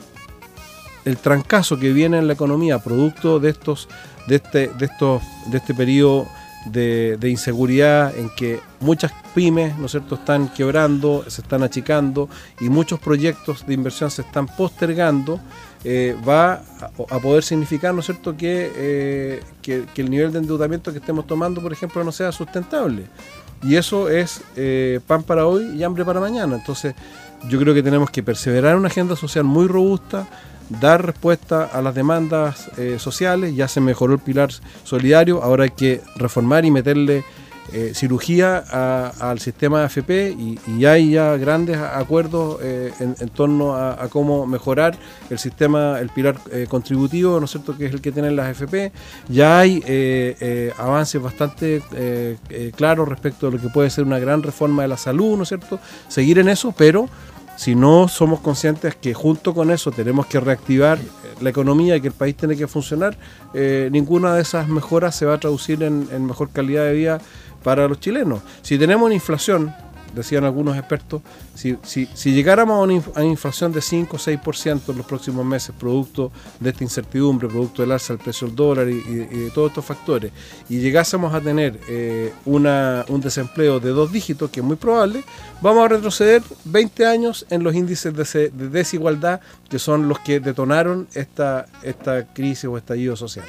el 1.05 1.17
trancazo 1.17 1.77
que 1.77 1.93
viene 1.93 2.17
en 2.17 2.27
la 2.27 2.33
economía 2.33 2.79
producto 2.79 3.39
de 3.39 3.49
estos 3.49 3.87
de 4.27 4.37
este 4.37 4.67
de 4.69 4.85
estos 4.85 5.21
de 5.47 5.57
este 5.57 5.73
periodo 5.73 6.27
de, 6.65 7.17
inseguridad 7.29 8.15
en 8.17 8.29
que 8.29 8.59
muchas 8.79 9.11
pymes 9.33 9.77
¿no 9.77 9.85
es 9.85 9.91
cierto? 9.91 10.15
están 10.15 10.49
quebrando, 10.49 11.25
se 11.27 11.41
están 11.41 11.63
achicando 11.63 12.29
y 12.59 12.69
muchos 12.69 12.99
proyectos 12.99 13.65
de 13.65 13.73
inversión 13.73 14.11
se 14.11 14.21
están 14.21 14.47
postergando, 14.47 15.39
eh, 15.83 16.15
va 16.27 16.61
a, 17.09 17.19
poder 17.19 17.43
significar 17.43 17.93
¿no 17.93 18.01
cierto? 18.01 18.35
Eh, 18.39 19.41
que, 19.61 19.85
que, 19.93 20.01
el 20.01 20.09
nivel 20.09 20.31
de 20.31 20.39
endeudamiento 20.39 20.91
que 20.91 20.99
estemos 20.99 21.27
tomando, 21.27 21.61
por 21.61 21.73
ejemplo, 21.73 22.03
no 22.03 22.11
sea 22.11 22.31
sustentable. 22.31 23.05
Y 23.63 23.77
eso 23.77 24.09
es 24.09 24.41
eh, 24.55 24.99
pan 25.07 25.23
para 25.23 25.47
hoy 25.47 25.63
y 25.77 25.83
hambre 25.83 26.03
para 26.03 26.19
mañana. 26.19 26.55
Entonces, 26.55 26.95
yo 27.47 27.59
creo 27.59 27.73
que 27.73 27.81
tenemos 27.81 28.09
que 28.09 28.21
perseverar 28.21 28.73
en 28.73 28.79
una 28.79 28.87
agenda 28.89 29.15
social 29.15 29.45
muy 29.45 29.67
robusta, 29.67 30.27
dar 30.69 31.05
respuesta 31.05 31.65
a 31.65 31.81
las 31.81 31.95
demandas 31.95 32.69
eh, 32.77 32.97
sociales, 32.99 33.55
ya 33.55 33.67
se 33.67 33.81
mejoró 33.81 34.13
el 34.13 34.19
pilar 34.19 34.49
solidario, 34.83 35.43
ahora 35.43 35.63
hay 35.63 35.71
que 35.71 36.01
reformar 36.15 36.65
y 36.65 36.71
meterle 36.71 37.23
eh, 37.71 37.93
cirugía 37.95 38.57
al 38.57 39.39
sistema 39.39 39.85
AFP 39.85 40.35
y, 40.37 40.85
hay 40.85 41.11
ya 41.11 41.37
grandes 41.37 41.77
acuerdos 41.77 42.59
eh, 42.61 42.91
en, 42.99 43.29
torno 43.29 43.75
a, 43.75 44.09
cómo 44.09 44.45
mejorar 44.45 44.97
el 45.29 45.39
sistema, 45.39 45.97
el 45.99 46.09
pilar 46.09 46.35
contributivo, 46.67 47.39
¿no 47.39 47.45
es 47.45 47.51
cierto?, 47.51 47.77
que 47.77 47.85
es 47.85 47.93
el 47.93 48.01
que 48.01 48.11
tienen 48.11 48.35
las 48.35 48.47
AFP. 48.47 48.91
Ya 49.29 49.59
hay 49.59 49.81
avances 50.77 51.21
bastante 51.21 51.81
claros 52.75 53.07
respecto 53.07 53.47
a 53.47 53.51
lo 53.51 53.59
que 53.59 53.69
puede 53.69 53.89
ser 53.89 54.03
una 54.03 54.19
gran 54.19 54.43
reforma 54.43 54.81
de 54.81 54.89
la 54.89 54.97
salud, 54.97 55.37
¿no 55.37 55.43
es 55.43 55.49
cierto?, 55.49 55.79
seguir 56.09 56.39
en 56.39 56.49
eso, 56.49 56.73
pero 56.77 57.07
si 57.63 57.75
no 57.75 58.09
somos 58.09 58.41
conscientes 58.41 58.93
que 58.93 59.13
junto 59.13 59.53
con 59.53 59.71
eso 59.71 59.89
tenemos 59.89 60.25
que 60.25 60.37
reactivar 60.41 60.99
la 61.39 61.49
economía 61.49 61.95
y 61.95 62.01
que 62.01 62.07
el 62.07 62.13
país 62.13 62.35
tiene 62.35 62.57
que 62.57 62.67
funcionar, 62.67 63.15
eh, 63.53 63.87
ninguna 63.89 64.35
de 64.35 64.41
esas 64.41 64.67
mejoras 64.67 65.15
se 65.15 65.25
va 65.25 65.35
a 65.35 65.39
traducir 65.39 65.81
en, 65.81 66.09
en, 66.11 66.25
mejor 66.25 66.49
calidad 66.49 66.83
de 66.83 66.91
vida 66.91 67.21
para 67.63 67.87
los 67.87 68.01
chilenos. 68.01 68.41
Si 68.61 68.77
tenemos 68.77 69.05
una 69.05 69.15
inflación 69.15 69.73
decían 70.13 70.43
algunos 70.43 70.77
expertos, 70.77 71.21
si, 71.55 71.77
si, 71.83 72.33
llegáramos 72.33 72.75
a 72.77 72.81
una, 73.19 73.25
inflación 73.25 73.71
de 73.71 73.81
5 73.81 74.15
o 74.15 74.19
6% 74.19 74.89
en 74.89 74.97
los 74.97 75.05
próximos 75.05 75.45
meses, 75.45 75.75
producto 75.77 76.31
de 76.59 76.69
esta 76.69 76.83
incertidumbre, 76.83 77.47
producto 77.47 77.81
del 77.81 77.91
alza 77.91 78.13
del 78.13 78.23
precio 78.23 78.47
del 78.47 78.55
dólar 78.55 78.89
y, 78.89 79.01
de 79.01 79.51
todos 79.53 79.71
estos 79.71 79.85
factores, 79.85 80.31
y 80.69 80.79
llegásemos 80.79 81.33
a 81.33 81.41
tener 81.41 81.79
eh, 81.87 82.33
una, 82.45 83.05
un 83.09 83.21
desempleo 83.21 83.79
de 83.79 83.89
dos 83.89 84.11
dígitos, 84.11 84.49
que 84.49 84.59
es 84.59 84.65
muy 84.65 84.75
probable, 84.75 85.23
vamos 85.61 85.85
a 85.85 85.87
retroceder 85.87 86.41
20 86.65 87.05
años 87.05 87.45
en 87.49 87.63
los 87.63 87.75
índices 87.75 88.13
de, 88.13 88.49
de 88.49 88.69
desigualdad 88.69 89.41
que 89.69 89.79
son 89.79 90.07
los 90.07 90.19
que 90.19 90.39
detonaron 90.39 91.07
esta, 91.15 91.65
esta 91.81 92.27
crisis 92.33 92.65
o 92.65 92.77
estallido 92.77 93.15
social. 93.15 93.45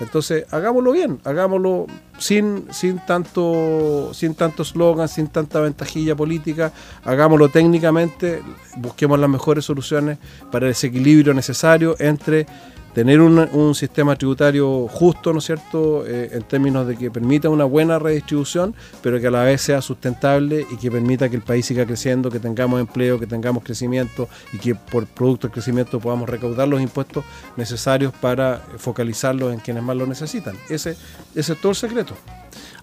Entonces, 0.00 0.46
hagámoslo 0.50 0.92
bien, 0.92 1.20
hagámoslo 1.24 1.86
sin, 2.18 2.66
sin 2.70 2.98
tanto 2.98 4.12
sin 4.14 4.34
tanto 4.34 4.64
slogan, 4.64 5.08
sin 5.08 5.28
tanta 5.28 5.60
ventajilla 5.60 6.14
política, 6.14 6.72
hagámoslo 7.04 7.48
técnicamente, 7.48 8.42
busquemos 8.76 9.18
las 9.18 9.30
mejores 9.30 9.64
soluciones 9.64 10.18
para 10.50 10.68
ese 10.68 10.88
equilibrio 10.88 11.34
necesario 11.34 11.96
entre 11.98 12.46
tener 12.94 13.20
un, 13.20 13.74
sistema 13.74 14.16
tributario 14.16 14.86
justo, 14.88 15.32
¿no 15.32 15.38
es 15.38 15.44
cierto?, 15.46 16.04
eh, 16.06 16.30
en 16.32 16.42
términos 16.42 16.86
de 16.86 16.96
que 16.96 17.10
permita 17.10 17.48
una 17.48 17.64
buena 17.64 17.98
redistribución, 17.98 18.74
pero 19.02 19.18
que 19.18 19.28
a 19.28 19.30
la 19.30 19.44
vez 19.44 19.62
sea 19.62 19.80
sustentable 19.80 20.66
y 20.70 20.76
que 20.76 20.90
permita 20.90 21.28
que 21.28 21.36
el 21.36 21.42
país 21.42 21.64
siga 21.64 21.86
creciendo, 21.86 22.30
que 22.30 22.38
tengamos 22.38 22.80
empleo, 22.80 23.18
que 23.18 23.26
tengamos 23.26 23.64
crecimiento 23.64 24.28
y 24.52 24.58
que 24.58 24.74
por 24.74 25.06
producto 25.06 25.46
del 25.46 25.54
crecimiento 25.54 26.00
podamos 26.00 26.28
recaudar 26.28 26.68
los 26.68 26.80
impuestos 26.80 27.24
necesarios 27.56 28.12
para 28.20 28.60
focalizarlos 28.76 29.52
en 29.52 29.60
quienes 29.60 29.82
más 29.82 29.96
lo 29.96 30.06
necesitan. 30.06 30.56
Ese, 30.68 30.96
ese 31.34 31.52
es 31.54 31.60
todo 31.60 31.70
el 31.70 31.76
secreto. 31.76 32.14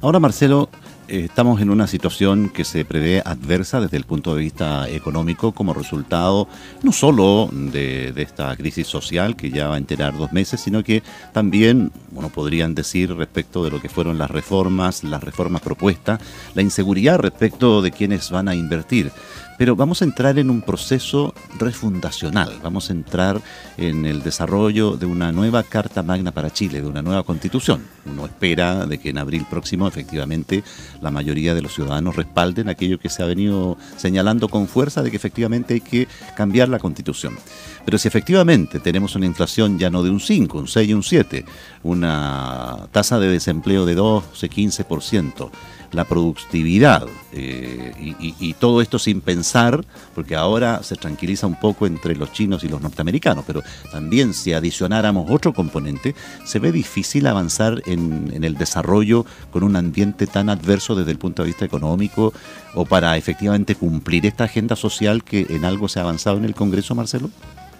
Ahora, 0.01 0.19
Marcelo, 0.19 0.69
estamos 1.09 1.61
en 1.61 1.69
una 1.69 1.87
situación 1.87 2.49
que 2.49 2.63
se 2.63 2.85
prevé 2.85 3.21
adversa 3.25 3.81
desde 3.81 3.97
el 3.97 4.03
punto 4.03 4.35
de 4.35 4.41
vista 4.41 4.87
económico 4.87 5.51
como 5.51 5.73
resultado 5.73 6.47
no 6.83 6.91
solo 6.91 7.49
de, 7.51 8.13
esta 8.15 8.55
crisis 8.55 8.87
social 8.87 9.35
que 9.35 9.49
ya 9.49 9.67
va 9.67 9.75
a 9.75 9.77
enterar 9.77 10.17
dos 10.17 10.31
meses, 10.31 10.61
sino 10.61 10.83
que 10.83 11.01
también, 11.33 11.91
bueno, 12.11 12.29
podrían 12.29 12.75
decir 12.75 13.13
respecto 13.15 13.63
de 13.63 13.71
lo 13.71 13.81
que 13.81 13.89
fueron 13.89 14.17
las 14.17 14.29
reformas, 14.29 15.03
las 15.03 15.23
reformas 15.23 15.61
propuestas, 15.61 16.21
la 16.53 16.61
inseguridad 16.61 17.19
respecto 17.19 17.81
de 17.81 17.91
quienes 17.91 18.29
van 18.29 18.47
a 18.47 18.55
invertir. 18.55 19.11
Pero 19.59 19.75
vamos 19.75 20.01
a 20.01 20.05
entrar 20.05 20.39
en 20.39 20.49
un 20.49 20.61
proceso 20.61 21.33
refundacional, 21.59 22.59
vamos 22.63 22.89
a 22.89 22.93
entrar 22.93 23.41
en 23.75 24.05
el 24.05 24.23
desarrollo 24.23 24.95
de 24.95 25.05
una 25.05 25.33
nueva 25.33 25.63
Carta 25.63 26.01
Magna 26.01 26.31
para 26.31 26.49
Chile, 26.49 26.81
de 26.81 26.87
una 26.87 27.01
nueva 27.01 27.23
constitución. 27.23 27.81
Uno 28.05 28.25
espera 28.25 28.85
de 28.85 28.99
que 28.99 29.09
en 29.09 29.17
abril 29.17 29.45
próximo 29.49 29.85
efectivamente 29.85 30.63
la 31.01 31.11
mayoría 31.11 31.53
de 31.53 31.61
los 31.61 31.73
ciudadanos 31.73 32.15
respalden 32.15 32.69
aquello 32.69 32.99
que 32.99 33.09
se 33.09 33.21
ha 33.21 33.25
venido 33.25 33.77
señalando 33.97 34.47
con 34.47 34.65
fuerza 34.65 35.03
de 35.03 35.11
que 35.11 35.17
efectivamente 35.17 35.73
hay 35.73 35.81
que 35.81 36.07
cambiar 36.37 36.69
la 36.69 36.79
constitución. 36.79 37.37
Pero 37.83 37.97
si 37.97 38.07
efectivamente 38.07 38.79
tenemos 38.79 39.17
una 39.17 39.25
inflación 39.25 39.77
ya 39.77 39.89
no 39.89 40.03
de 40.03 40.09
un 40.09 40.21
5, 40.21 40.57
un 40.57 40.67
6 40.69 40.89
y 40.89 40.93
un 40.93 41.03
7, 41.03 41.43
una 41.83 42.87
tasa 42.93 43.19
de 43.19 43.27
desempleo 43.27 43.85
de 43.85 43.95
12, 43.95 44.49
15%, 44.49 45.49
la 45.91 46.05
productividad 46.05 47.07
eh, 47.31 47.93
y, 47.97 48.53
todo 48.53 48.81
esto 48.81 48.99
sin 48.99 49.21
pensar, 49.21 49.85
porque 50.15 50.35
ahora 50.35 50.83
se 50.83 50.95
tranquiliza 50.95 51.47
un 51.47 51.59
poco 51.59 51.87
entre 51.87 52.15
los 52.15 52.31
chinos 52.33 52.63
y 52.63 52.67
los 52.67 52.81
norteamericanos, 52.81 53.43
pero 53.45 53.61
también 53.91 54.33
si 54.33 54.53
adicionáramos 54.53 55.29
otro 55.29 55.53
componente, 55.53 56.15
se 56.45 56.59
ve 56.59 56.71
difícil 56.71 57.27
avanzar 57.27 57.81
en, 57.85 58.31
en 58.33 58.43
el 58.43 58.55
desarrollo 58.55 59.25
con 59.51 59.63
un 59.63 59.75
ambiente 59.75 60.27
tan 60.27 60.49
adverso 60.49 60.95
desde 60.95 61.11
el 61.11 61.17
punto 61.17 61.43
de 61.43 61.47
vista 61.47 61.65
económico 61.65 62.33
o 62.73 62.85
para 62.85 63.15
efectivamente 63.17 63.75
cumplir 63.75 64.25
esta 64.25 64.45
agenda 64.45 64.75
social 64.75 65.23
que 65.23 65.45
en 65.49 65.65
algo 65.65 65.87
se 65.87 65.99
ha 65.99 66.03
avanzado 66.03 66.37
en 66.37 66.45
el 66.45 66.55
Congreso, 66.55 66.95
Marcelo. 66.95 67.29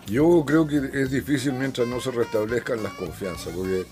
Yo 0.07 0.43
creo 0.45 0.65
que 0.65 0.89
es 0.93 1.11
difícil 1.11 1.53
mientras 1.53 1.87
no 1.87 1.99
se 1.99 2.11
restablezcan 2.11 2.81
las 2.81 2.93
confianzas, 2.93 3.53
porque 3.55 3.85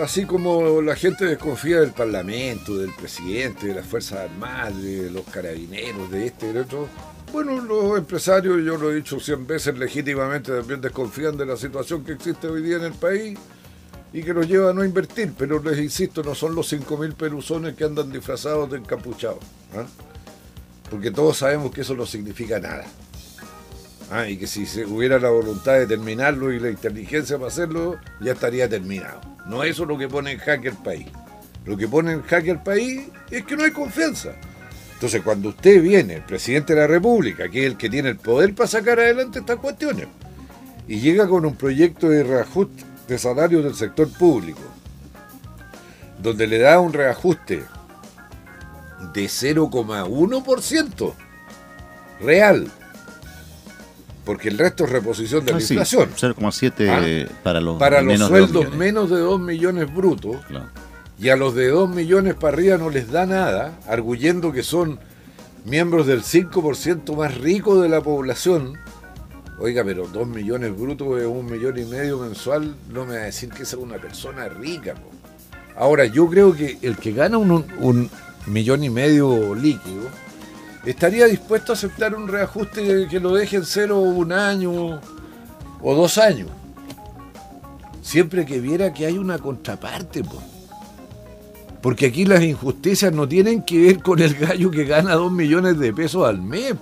así 0.00 0.24
como 0.24 0.80
la 0.80 0.96
gente 0.96 1.24
desconfía 1.26 1.80
del 1.80 1.92
Parlamento, 1.92 2.76
del 2.76 2.92
presidente, 2.92 3.68
de 3.68 3.74
las 3.74 3.86
Fuerzas 3.86 4.30
Armadas, 4.30 4.82
de 4.82 5.10
los 5.10 5.24
carabineros, 5.24 6.10
de 6.10 6.26
este 6.26 6.50
y 6.50 6.52
de 6.52 6.60
otro, 6.60 6.88
bueno, 7.32 7.60
los 7.60 7.96
empresarios, 7.98 8.62
yo 8.62 8.76
lo 8.76 8.90
he 8.90 8.96
dicho 8.96 9.18
cien 9.18 9.46
veces 9.46 9.78
legítimamente, 9.78 10.52
también 10.52 10.80
desconfían 10.80 11.36
de 11.36 11.46
la 11.46 11.56
situación 11.56 12.04
que 12.04 12.12
existe 12.12 12.46
hoy 12.46 12.62
día 12.62 12.76
en 12.76 12.84
el 12.84 12.92
país 12.92 13.38
y 14.12 14.22
que 14.22 14.34
los 14.34 14.46
lleva 14.46 14.70
a 14.70 14.74
no 14.74 14.84
invertir, 14.84 15.32
pero 15.36 15.62
les 15.62 15.78
insisto, 15.78 16.22
no 16.22 16.34
son 16.34 16.54
los 16.54 16.70
5.000 16.70 17.14
peluzones 17.14 17.74
que 17.74 17.84
andan 17.84 18.12
disfrazados 18.12 18.70
de 18.70 18.78
encapuchados, 18.78 19.38
¿ah? 19.74 19.86
porque 20.90 21.10
todos 21.10 21.38
sabemos 21.38 21.72
que 21.72 21.80
eso 21.80 21.94
no 21.94 22.04
significa 22.04 22.58
nada. 22.58 22.84
¿Ah? 24.10 24.28
Y 24.28 24.36
que 24.36 24.46
si 24.46 24.66
se 24.66 24.84
hubiera 24.84 25.18
la 25.18 25.30
voluntad 25.30 25.74
de 25.74 25.86
terminarlo 25.86 26.52
y 26.52 26.60
la 26.60 26.70
inteligencia 26.70 27.36
para 27.36 27.48
hacerlo, 27.48 27.98
ya 28.20 28.32
estaría 28.32 28.68
terminado. 28.68 29.20
No 29.46 29.64
eso 29.64 29.82
es 29.82 29.88
lo 29.88 29.98
que 29.98 30.08
pone 30.08 30.32
en 30.32 30.38
jaque 30.38 30.68
el 30.68 30.76
país. 30.76 31.06
Lo 31.64 31.76
que 31.76 31.88
pone 31.88 32.12
en 32.12 32.22
jaque 32.22 32.50
el 32.50 32.62
país 32.62 33.08
es 33.30 33.44
que 33.44 33.56
no 33.56 33.64
hay 33.64 33.70
confianza. 33.70 34.32
Entonces, 34.94 35.22
cuando 35.22 35.48
usted 35.48 35.82
viene, 35.82 36.14
el 36.14 36.22
presidente 36.22 36.74
de 36.74 36.80
la 36.80 36.86
República, 36.86 37.48
que 37.48 37.60
es 37.60 37.66
el 37.66 37.76
que 37.76 37.90
tiene 37.90 38.10
el 38.10 38.16
poder 38.16 38.54
para 38.54 38.68
sacar 38.68 39.00
adelante 39.00 39.40
estas 39.40 39.58
cuestiones, 39.58 40.06
y 40.86 41.00
llega 41.00 41.28
con 41.28 41.44
un 41.44 41.56
proyecto 41.56 42.08
de 42.08 42.22
reajuste 42.22 42.84
de 43.08 43.18
salarios 43.18 43.64
del 43.64 43.74
sector 43.74 44.08
público, 44.12 44.60
donde 46.22 46.46
le 46.46 46.58
da 46.58 46.78
un 46.78 46.92
reajuste 46.92 47.64
de 49.12 49.24
0,1% 49.24 51.14
real 52.20 52.70
porque 54.24 54.48
el 54.48 54.58
resto 54.58 54.84
es 54.84 54.90
reposición 54.90 55.44
de 55.44 55.52
la 55.52 55.58
ah, 55.58 55.60
inflación. 55.60 56.10
0,7 56.10 57.26
¿Ah? 57.28 57.32
para 57.42 57.60
los 57.60 57.78
Para 57.78 58.02
los 58.02 58.20
sueldos 58.20 58.72
menos 58.74 59.10
de 59.10 59.18
2 59.18 59.40
millones 59.40 59.92
brutos. 59.92 60.36
Y 61.18 61.28
a 61.28 61.36
los 61.36 61.54
de 61.54 61.68
2 61.68 61.88
millones 61.90 62.34
para 62.34 62.54
arriba 62.54 62.78
no 62.78 62.90
les 62.90 63.10
da 63.10 63.26
nada, 63.26 63.78
arguyendo 63.86 64.52
que 64.52 64.62
son 64.62 64.98
miembros 65.64 66.06
del 66.06 66.22
5% 66.22 67.16
más 67.16 67.38
rico 67.38 67.80
de 67.80 67.88
la 67.88 68.00
población. 68.00 68.78
Oiga, 69.58 69.84
pero 69.84 70.08
2 70.08 70.26
millones 70.26 70.76
brutos 70.76 71.20
es 71.20 71.26
un 71.26 71.46
millón 71.46 71.78
y 71.78 71.84
medio 71.84 72.18
mensual, 72.18 72.74
no 72.92 73.04
me 73.04 73.16
va 73.16 73.22
a 73.22 73.26
decir 73.26 73.50
que 73.50 73.64
sea 73.64 73.78
una 73.78 73.98
persona 73.98 74.48
rica. 74.48 74.94
Ahora, 75.76 76.06
yo 76.06 76.28
creo 76.28 76.54
que 76.54 76.78
el 76.82 76.96
que 76.96 77.12
gana 77.12 77.38
un, 77.38 77.64
un 77.78 78.10
millón 78.46 78.82
y 78.82 78.90
medio 78.90 79.54
líquido 79.54 80.08
estaría 80.84 81.26
dispuesto 81.26 81.72
a 81.72 81.74
aceptar 81.74 82.14
un 82.14 82.28
reajuste 82.28 83.06
que 83.08 83.20
lo 83.20 83.34
deje 83.34 83.56
en 83.56 83.64
cero 83.64 84.00
un 84.00 84.32
año 84.32 85.00
o 85.82 85.94
dos 85.94 86.18
años. 86.18 86.48
Siempre 88.02 88.44
que 88.44 88.60
viera 88.60 88.92
que 88.92 89.06
hay 89.06 89.18
una 89.18 89.38
contraparte, 89.38 90.24
pues. 90.24 90.52
Porque 91.80 92.06
aquí 92.06 92.24
las 92.24 92.42
injusticias 92.42 93.12
no 93.12 93.28
tienen 93.28 93.62
que 93.62 93.80
ver 93.80 94.02
con 94.02 94.20
el 94.20 94.34
gallo 94.34 94.70
que 94.70 94.84
gana 94.84 95.14
dos 95.14 95.32
millones 95.32 95.78
de 95.78 95.92
pesos 95.92 96.26
al 96.26 96.40
mes. 96.40 96.74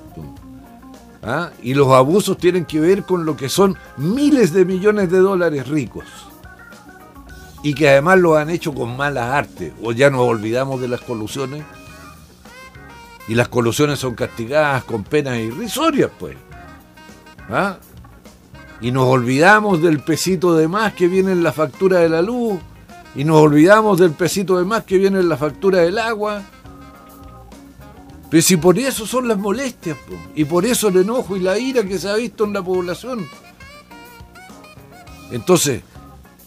¿Ah? 1.23 1.51
Y 1.63 1.75
los 1.75 1.89
abusos 1.89 2.37
tienen 2.37 2.67
que 2.67 2.81
ver 2.81 3.03
con 3.05 3.25
lo 3.25 3.37
que 3.37 3.49
son 3.49 3.77
miles 3.97 4.53
de 4.53 4.65
millones 4.65 5.11
de 5.11 5.19
dólares 5.19 5.69
ricos. 5.69 6.05
Y 7.63 7.75
que 7.75 7.91
además 7.91 8.19
lo 8.19 8.37
han 8.37 8.51
hecho 8.51 8.75
con 8.75 8.97
mala 8.97 9.37
arte. 9.37 9.73
O 9.83 9.93
ya 9.93 10.11
nos 10.11 10.21
olvidamos 10.21 10.81
de 10.81 10.89
las 10.89 11.01
colusiones. 11.01 11.63
Y 13.31 13.37
las 13.37 13.47
colusiones 13.47 14.01
son 14.01 14.17
castigadas 14.17 14.83
con 14.83 15.05
penas 15.05 15.39
irrisorias, 15.39 16.11
pues. 16.19 16.37
¿Ah? 17.49 17.79
Y 18.81 18.91
nos 18.91 19.05
olvidamos 19.05 19.81
del 19.81 20.01
pesito 20.01 20.57
de 20.57 20.67
más 20.67 20.95
que 20.95 21.07
viene 21.07 21.31
en 21.31 21.45
la 21.45 21.53
factura 21.53 22.01
de 22.01 22.09
la 22.09 22.23
luz 22.23 22.59
y 23.15 23.23
nos 23.23 23.37
olvidamos 23.37 24.01
del 24.01 24.11
pesito 24.11 24.59
de 24.59 24.65
más 24.65 24.83
que 24.83 24.99
viene 24.99 25.21
en 25.21 25.29
la 25.29 25.37
factura 25.37 25.79
del 25.79 25.99
agua. 25.99 26.43
Pero 28.31 28.43
si 28.43 28.57
por 28.57 28.77
eso 28.81 29.07
son 29.07 29.29
las 29.29 29.39
molestias, 29.39 29.97
y 30.35 30.45
por 30.45 30.67
eso 30.67 30.89
el 30.89 30.97
enojo 30.97 31.37
y 31.37 31.41
la 31.41 31.57
ira 31.57 31.85
que 31.85 32.01
se 32.01 32.11
ha 32.11 32.17
visto 32.17 32.43
en 32.43 32.53
la 32.53 32.63
población. 32.63 33.29
Entonces, 35.31 35.83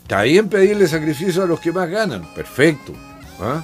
está 0.02 0.24
bien 0.24 0.50
pedirle 0.50 0.86
sacrificio 0.90 1.44
a 1.44 1.48
los 1.48 1.62
que 1.62 1.72
más 1.72 1.90
ganan, 1.90 2.26
perfecto. 2.36 2.92
¿ah? 3.40 3.64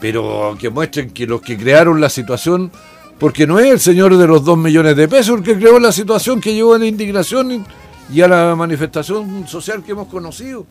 Pero 0.00 0.56
que 0.58 0.70
muestren 0.70 1.10
que 1.10 1.26
los 1.26 1.40
que 1.40 1.56
crearon 1.56 2.00
la 2.00 2.08
situación, 2.08 2.70
porque 3.18 3.46
no 3.46 3.58
es 3.58 3.70
el 3.70 3.80
señor 3.80 4.16
de 4.16 4.26
los 4.26 4.44
dos 4.44 4.58
millones 4.58 4.96
de 4.96 5.08
pesos 5.08 5.38
el 5.38 5.44
que 5.44 5.56
creó 5.56 5.78
la 5.78 5.92
situación 5.92 6.40
que 6.40 6.54
llevó 6.54 6.74
a 6.74 6.78
la 6.78 6.86
indignación 6.86 7.64
y 8.12 8.20
a 8.20 8.28
la 8.28 8.54
manifestación 8.54 9.48
social 9.48 9.82
que 9.82 9.92
hemos 9.92 10.08
conocido. 10.08 10.66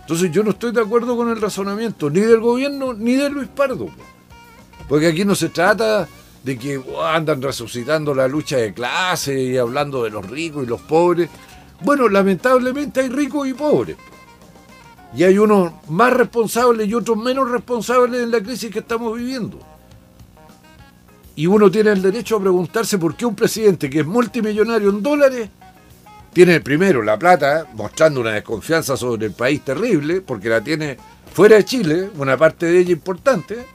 Entonces 0.00 0.32
yo 0.32 0.42
no 0.42 0.50
estoy 0.50 0.72
de 0.72 0.80
acuerdo 0.80 1.16
con 1.16 1.28
el 1.30 1.40
razonamiento, 1.40 2.10
ni 2.10 2.20
del 2.20 2.40
gobierno, 2.40 2.94
ni 2.94 3.14
de 3.14 3.30
Luis 3.30 3.48
Pardo. 3.48 3.88
Porque 4.88 5.06
aquí 5.06 5.24
no 5.24 5.36
se 5.36 5.50
trata 5.50 6.08
de 6.42 6.58
que 6.58 6.78
oh, 6.78 7.02
andan 7.02 7.40
resucitando 7.40 8.14
la 8.14 8.26
lucha 8.26 8.56
de 8.56 8.74
clase 8.74 9.40
y 9.40 9.56
hablando 9.56 10.02
de 10.02 10.10
los 10.10 10.28
ricos 10.28 10.64
y 10.64 10.66
los 10.66 10.80
pobres. 10.80 11.28
Bueno, 11.82 12.08
lamentablemente 12.08 13.00
hay 13.00 13.08
ricos 13.08 13.46
y 13.46 13.54
pobres. 13.54 13.96
Y 15.14 15.24
hay 15.24 15.38
unos 15.38 15.72
más 15.88 16.12
responsables 16.12 16.88
y 16.88 16.94
otros 16.94 17.16
menos 17.16 17.50
responsables 17.50 18.22
en 18.22 18.30
la 18.30 18.40
crisis 18.40 18.70
que 18.70 18.78
estamos 18.78 19.16
viviendo. 19.16 19.58
Y 21.34 21.46
uno 21.46 21.70
tiene 21.70 21.90
el 21.90 22.02
derecho 22.02 22.36
a 22.36 22.40
preguntarse 22.40 22.98
por 22.98 23.16
qué 23.16 23.26
un 23.26 23.34
presidente 23.34 23.88
que 23.90 24.00
es 24.00 24.06
multimillonario 24.06 24.90
en 24.90 25.02
dólares 25.02 25.48
tiene 26.32 26.60
primero 26.60 27.02
la 27.02 27.18
plata, 27.18 27.66
mostrando 27.74 28.20
una 28.20 28.32
desconfianza 28.32 28.96
sobre 28.96 29.26
el 29.26 29.32
país 29.32 29.62
terrible, 29.64 30.20
porque 30.20 30.48
la 30.48 30.60
tiene 30.60 30.96
fuera 31.32 31.56
de 31.56 31.64
Chile, 31.64 32.10
una 32.16 32.36
parte 32.36 32.66
de 32.66 32.78
ella 32.78 32.92
importante, 32.92 33.66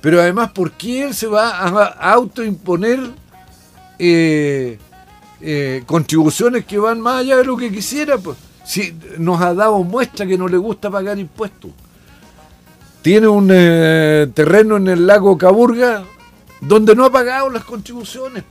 pero 0.00 0.20
además, 0.20 0.52
¿por 0.52 0.72
qué 0.72 1.04
él 1.04 1.14
se 1.14 1.26
va 1.26 1.50
a 1.50 2.12
autoimponer 2.12 3.00
eh, 3.98 4.78
eh, 5.42 5.82
contribuciones 5.84 6.64
que 6.64 6.78
van 6.78 7.00
más 7.00 7.20
allá 7.20 7.36
de 7.36 7.44
lo 7.44 7.56
que 7.56 7.70
quisiera? 7.70 8.16
Pues, 8.16 8.38
si 8.70 8.96
nos 9.18 9.40
ha 9.40 9.52
dado 9.52 9.82
muestra 9.82 10.24
que 10.24 10.38
no 10.38 10.46
le 10.46 10.56
gusta 10.56 10.88
pagar 10.88 11.18
impuestos. 11.18 11.72
Tiene 13.02 13.26
un 13.26 13.48
eh, 13.50 14.30
terreno 14.32 14.76
en 14.76 14.86
el 14.86 15.08
lago 15.08 15.36
Caburga 15.36 16.04
donde 16.60 16.94
no 16.94 17.04
ha 17.04 17.10
pagado 17.10 17.50
las 17.50 17.64
contribuciones. 17.64 18.44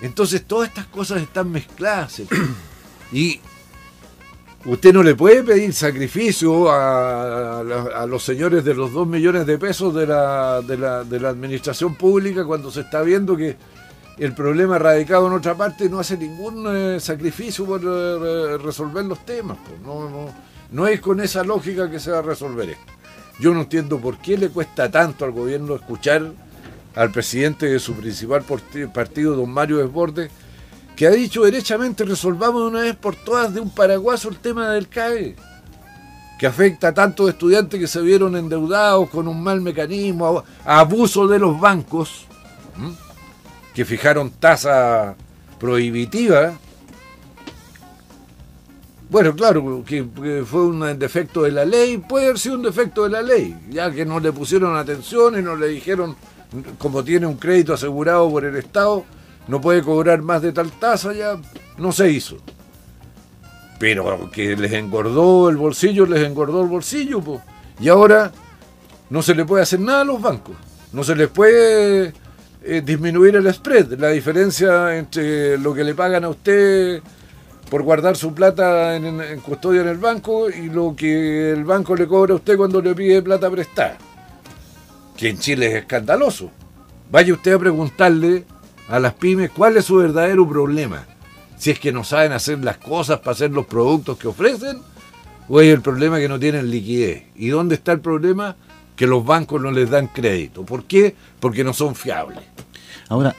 Entonces 0.00 0.42
todas 0.44 0.70
estas 0.70 0.86
cosas 0.86 1.22
están 1.22 1.52
mezcladas. 1.52 2.22
y 3.12 3.38
usted 4.64 4.92
no 4.92 5.04
le 5.04 5.14
puede 5.14 5.44
pedir 5.44 5.72
sacrificio 5.72 6.68
a, 6.68 7.62
los 8.08 8.24
señores 8.24 8.64
de 8.64 8.74
los 8.74 8.92
dos 8.92 9.06
millones 9.06 9.46
de 9.46 9.56
pesos 9.56 9.94
de 9.94 10.08
la, 10.08 10.62
de, 10.62 11.20
la, 11.20 11.28
administración 11.28 11.94
pública 11.94 12.44
cuando 12.44 12.72
se 12.72 12.80
está 12.80 13.02
viendo 13.02 13.36
que 13.36 13.56
el 14.18 14.34
problema 14.34 14.78
radicado 14.78 15.26
en 15.26 15.32
otra 15.32 15.54
parte 15.54 15.88
no 15.88 15.98
hace 15.98 16.16
ningún 16.16 16.64
eh, 16.68 17.00
sacrificio 17.00 17.64
por 17.64 17.80
eh, 17.84 18.58
resolver 18.58 19.04
los 19.04 19.24
temas. 19.24 19.58
No, 20.70 20.86
es 20.86 21.00
con 21.00 21.20
esa 21.20 21.42
lógica 21.44 21.90
que 21.90 22.00
se 22.00 22.10
va 22.10 22.18
a 22.18 22.22
resolver 22.22 22.70
esto. 22.70 22.92
Yo 23.38 23.52
no 23.52 23.62
entiendo 23.62 23.98
por 23.98 24.18
qué 24.18 24.36
le 24.36 24.48
cuesta 24.50 24.90
tanto 24.90 25.24
al 25.24 25.32
gobierno 25.32 25.74
escuchar 25.74 26.32
al 26.94 27.10
presidente 27.10 27.66
de 27.66 27.78
su 27.78 27.94
principal 27.94 28.44
partido, 28.92 29.34
don 29.34 29.50
Mario 29.50 29.78
Desbordes, 29.78 30.30
que 30.94 31.06
ha 31.06 31.10
dicho 31.10 31.42
derechamente 31.42 32.04
resolvamos 32.04 32.62
de 32.62 32.68
una 32.68 32.80
vez 32.82 32.96
por 32.96 33.16
todas 33.16 33.52
de 33.52 33.60
un 33.60 33.70
paraguaso 33.70 34.28
el 34.28 34.36
tema 34.36 34.70
del 34.70 34.88
CAE, 34.88 35.36
que 36.38 36.46
afecta 36.46 36.88
a 36.88 36.94
tantos 36.94 37.30
estudiantes 37.30 37.80
que 37.80 37.86
se 37.86 38.00
vieron 38.02 38.36
endeudados 38.36 39.08
con 39.08 39.26
un 39.26 39.42
mal 39.42 39.60
mecanismo, 39.62 40.44
abuso 40.64 41.26
de 41.26 41.38
los 41.38 41.58
bancos, 41.58 42.26
que 43.74 43.84
fijaron 43.84 44.30
tasa 44.30 45.14
prohibitiva. 45.58 46.54
Bueno, 49.08 49.34
claro, 49.34 49.84
que, 49.86 50.04
fue 50.44 50.66
un 50.66 50.98
defecto 50.98 51.42
de 51.42 51.52
la 51.52 51.64
ley, 51.64 51.98
puede 51.98 52.26
haber 52.26 52.38
sido 52.38 52.54
un 52.54 52.62
defecto 52.62 53.04
de 53.04 53.10
la 53.10 53.22
ley, 53.22 53.54
ya 53.70 53.90
que 53.90 54.06
no 54.06 54.20
le 54.20 54.32
pusieron 54.32 54.76
atención 54.76 55.38
y 55.38 55.42
no 55.42 55.54
le 55.56 55.68
dijeron 55.68 56.16
como 56.78 57.02
tiene 57.02 57.26
un 57.26 57.36
crédito 57.36 57.74
asegurado 57.74 58.30
por 58.30 58.44
el 58.44 58.56
Estado, 58.56 59.04
no 59.48 59.60
puede 59.60 59.82
cobrar 59.82 60.22
más 60.22 60.42
de 60.42 60.52
tal 60.52 60.70
tasa, 60.72 61.12
ya 61.12 61.38
no 61.78 61.92
se 61.92 62.10
hizo. 62.10 62.36
Pero 63.78 64.30
que 64.30 64.56
les 64.56 64.72
engordó 64.72 65.48
el 65.48 65.56
bolsillo, 65.56 66.06
les 66.06 66.24
engordó 66.24 66.62
el 66.62 66.68
bolsillo. 66.68 67.20
Y 67.80 67.88
ahora 67.88 68.30
no 69.10 69.22
se 69.22 69.34
le 69.34 69.44
puede 69.44 69.62
hacer 69.62 69.80
nada 69.80 70.02
a 70.02 70.04
los 70.04 70.20
bancos. 70.20 70.54
No 70.92 71.02
se 71.02 71.16
les 71.16 71.28
puede 71.28 72.12
eh, 72.64 72.82
disminuir 72.84 73.36
el 73.36 73.52
spread, 73.52 73.92
la 73.98 74.08
diferencia 74.08 74.96
entre 74.96 75.58
lo 75.58 75.74
que 75.74 75.84
le 75.84 75.94
pagan 75.94 76.24
a 76.24 76.28
usted 76.28 77.02
por 77.70 77.82
guardar 77.82 78.16
su 78.16 78.34
plata 78.34 78.96
en, 78.96 79.20
en 79.20 79.40
custodia 79.40 79.80
en 79.80 79.88
el 79.88 79.98
banco 79.98 80.50
y 80.50 80.68
lo 80.68 80.94
que 80.96 81.52
el 81.52 81.64
banco 81.64 81.96
le 81.96 82.06
cobra 82.06 82.34
a 82.34 82.36
usted 82.36 82.56
cuando 82.56 82.80
le 82.80 82.94
pide 82.94 83.22
plata 83.22 83.50
prestada 83.50 83.98
que 85.16 85.28
en 85.28 85.38
Chile 85.38 85.66
es 85.66 85.74
escandaloso. 85.74 86.50
Vaya 87.10 87.32
usted 87.32 87.52
a 87.52 87.58
preguntarle 87.58 88.44
a 88.88 88.98
las 88.98 89.14
pymes 89.14 89.50
cuál 89.50 89.76
es 89.76 89.84
su 89.84 89.96
verdadero 89.96 90.48
problema. 90.48 91.06
Si 91.56 91.70
es 91.70 91.78
que 91.78 91.92
no 91.92 92.02
saben 92.02 92.32
hacer 92.32 92.58
las 92.58 92.78
cosas 92.78 93.20
para 93.20 93.32
hacer 93.32 93.52
los 93.52 93.66
productos 93.66 94.18
que 94.18 94.28
ofrecen, 94.28 94.80
o 95.48 95.60
es 95.60 95.72
el 95.72 95.80
problema 95.80 96.18
que 96.18 96.28
no 96.28 96.40
tienen 96.40 96.70
liquidez. 96.70 97.24
¿Y 97.36 97.48
dónde 97.48 97.76
está 97.76 97.92
el 97.92 98.00
problema? 98.00 98.56
Que 98.96 99.06
los 99.06 99.24
bancos 99.24 99.60
no 99.60 99.70
les 99.70 99.90
dan 99.90 100.08
crédito. 100.08 100.64
¿Por 100.64 100.84
qué? 100.84 101.14
Porque 101.40 101.64
no 101.64 101.72
son 101.72 101.94
fiables. 101.94 102.40
Ahora, 103.08 103.34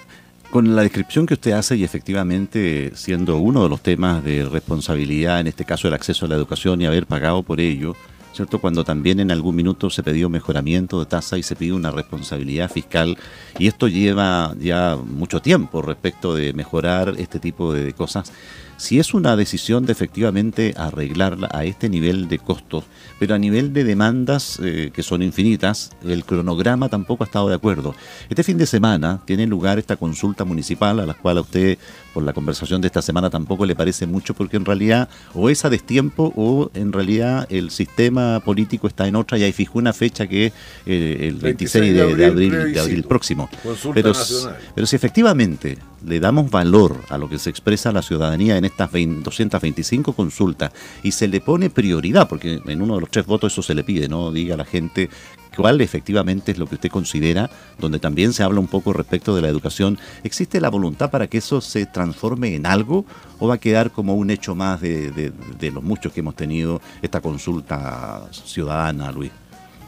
con 0.54 0.76
la 0.76 0.84
descripción 0.84 1.26
que 1.26 1.34
usted 1.34 1.54
hace 1.54 1.76
y 1.76 1.84
efectivamente 1.84 2.91
siendo 2.93 3.38
uno 3.38 3.64
de 3.64 3.70
los 3.70 3.82
temas 3.82 4.24
de 4.24 4.45
responsabilidad, 4.45 5.39
en 5.39 5.47
este 5.47 5.66
caso 5.66 5.88
el 5.88 5.95
acceso 5.95 6.26
a 6.26 6.30
la 6.30 6.36
educación 6.36 6.80
y 6.80 6.86
haber 6.86 7.08
pagado 7.08 7.41
por 7.41 7.60
ello, 7.60 7.95
¿cierto? 8.34 8.60
Cuando 8.60 8.84
también 8.84 9.20
en 9.20 9.32
algún 9.32 9.56
minuto 9.56 9.89
se 9.89 10.04
pidió 10.04 10.30
mejoramiento 10.30 10.99
de 10.99 11.06
tasa 11.06 11.38
y 11.38 11.43
se 11.43 11.56
pidió 11.56 11.76
una 11.76 11.91
responsabilidad 11.91 12.70
fiscal 12.70 13.18
y 13.58 13.68
esto 13.68 13.88
lleva 13.88 14.54
ya 14.60 14.95
mucho 14.95 15.41
tiempo 15.41 15.82
respecto 15.82 16.36
de 16.36 16.54
mejorar 16.54 17.16
este 17.18 17.39
tipo 17.39 17.74
de 17.74 17.93
cosas. 17.93 18.32
Si 18.78 18.99
es 18.99 19.13
una 19.13 19.36
decisión 19.36 19.86
de 19.86 19.91
efectivamente 19.91 20.74
arreglarla 20.78 21.49
a 21.51 21.63
este 21.65 21.89
nivel 21.89 22.28
de 22.28 22.39
costos, 22.39 22.86
pero 23.19 23.36
a 23.36 23.38
nivel 23.38 23.74
de 23.74 23.84
demandas 23.84 24.59
eh, 24.61 24.91
que 24.93 25.03
son 25.03 25.21
infinitas, 25.21 25.91
el 26.03 26.26
cronograma 26.26 26.89
tampoco 26.89 27.24
ha 27.24 27.28
estado 27.28 27.49
de 27.49 27.55
acuerdo. 27.55 27.95
Este 28.30 28.43
fin 28.43 28.57
de 28.57 28.65
semana 28.65 29.21
tiene 29.26 29.47
lugar 29.47 29.80
esta 29.80 29.95
consulta 29.95 30.43
municipal 30.43 30.99
a 30.99 31.05
la 31.05 31.13
cual 31.13 31.38
a 31.38 31.41
usted 31.41 31.78
por 32.13 32.24
la 32.24 32.34
conversación 32.34 32.82
de 32.82 32.88
esta 32.88 33.01
semana 33.01 33.30
tampoco 33.30 33.65
le 33.65 33.76
parece 33.76 34.05
mucho 34.05 34.34
porque 34.34 34.57
en 34.57 34.65
realidad 34.65 35.09
o 35.34 35.49
es 35.49 35.65
a 35.65 35.69
destiempo 35.69 36.34
o 36.36 36.69
en 36.74 36.91
realidad 36.91 37.47
el 37.49 37.71
sistema 37.71 38.39
político 38.39 38.88
está 38.88 39.07
en 39.07 39.15
otra 39.15 39.38
y 39.38 39.43
hay 39.43 39.53
fijó 39.53 39.80
una 39.80 39.93
fecha 39.93 40.28
que 40.28 40.47
es 40.47 40.53
eh, 40.86 41.28
el 41.30 41.36
26 41.36 41.93
de, 41.93 42.26
abril, 42.26 42.74
de 42.74 42.80
abril 42.80 43.03
próximo. 43.03 43.49
Pero, 43.93 44.13
pero 44.76 44.88
si 44.88 44.95
efectivamente 44.95 45.78
le 46.05 46.19
damos 46.19 46.51
valor 46.51 46.97
a 47.09 47.17
lo 47.17 47.30
que 47.30 47.39
se 47.39 47.49
expresa 47.49 47.91
la 47.91 48.01
ciudadanía 48.01 48.57
en 48.57 48.62
en 48.64 48.72
estas 48.72 48.91
225 48.91 50.14
consultas 50.14 50.72
y 51.03 51.11
se 51.11 51.28
le 51.28 51.41
pone 51.41 51.70
prioridad, 51.70 52.28
porque 52.28 52.61
en 52.66 52.82
uno 52.82 52.95
de 52.95 53.01
los 53.01 53.11
tres 53.11 53.26
votos 53.26 53.51
eso 53.51 53.61
se 53.61 53.76
le 53.76 53.84
pide, 53.84 54.07
¿no? 54.07 54.32
Diga 54.32 54.55
a 54.55 54.57
la 54.57 54.66
gente 54.66 55.09
cuál 55.55 55.82
efectivamente 55.82 56.51
es 56.51 56.57
lo 56.57 56.68
que 56.68 56.76
usted 56.76 56.89
considera, 56.89 57.49
donde 57.78 57.99
también 57.99 58.34
se 58.34 58.43
habla 58.43 58.59
un 58.59 58.68
poco 58.68 58.93
respecto 58.93 59.36
de 59.36 59.41
la 59.41 59.49
educación. 59.49 59.99
¿Existe 60.24 60.61
la 60.61 60.70
voluntad 60.70 61.11
para 61.11 61.28
que 61.28 61.39
eso 61.39 61.61
se 61.61 61.86
transforme 61.86 62.55
en 62.55 62.66
algo 62.66 63.05
o 63.39 63.47
va 63.47 63.55
a 63.55 63.59
quedar 63.59 63.91
como 63.91 64.16
un 64.16 64.30
hecho 64.30 64.55
más 64.55 64.82
de, 64.82 65.34
los 65.74 65.84
muchos 65.84 66.14
que 66.14 66.22
hemos 66.22 66.36
tenido 66.36 66.82
esta 67.01 67.22
consulta 67.22 68.28
ciudadana, 68.32 69.11
Luis? 69.11 69.32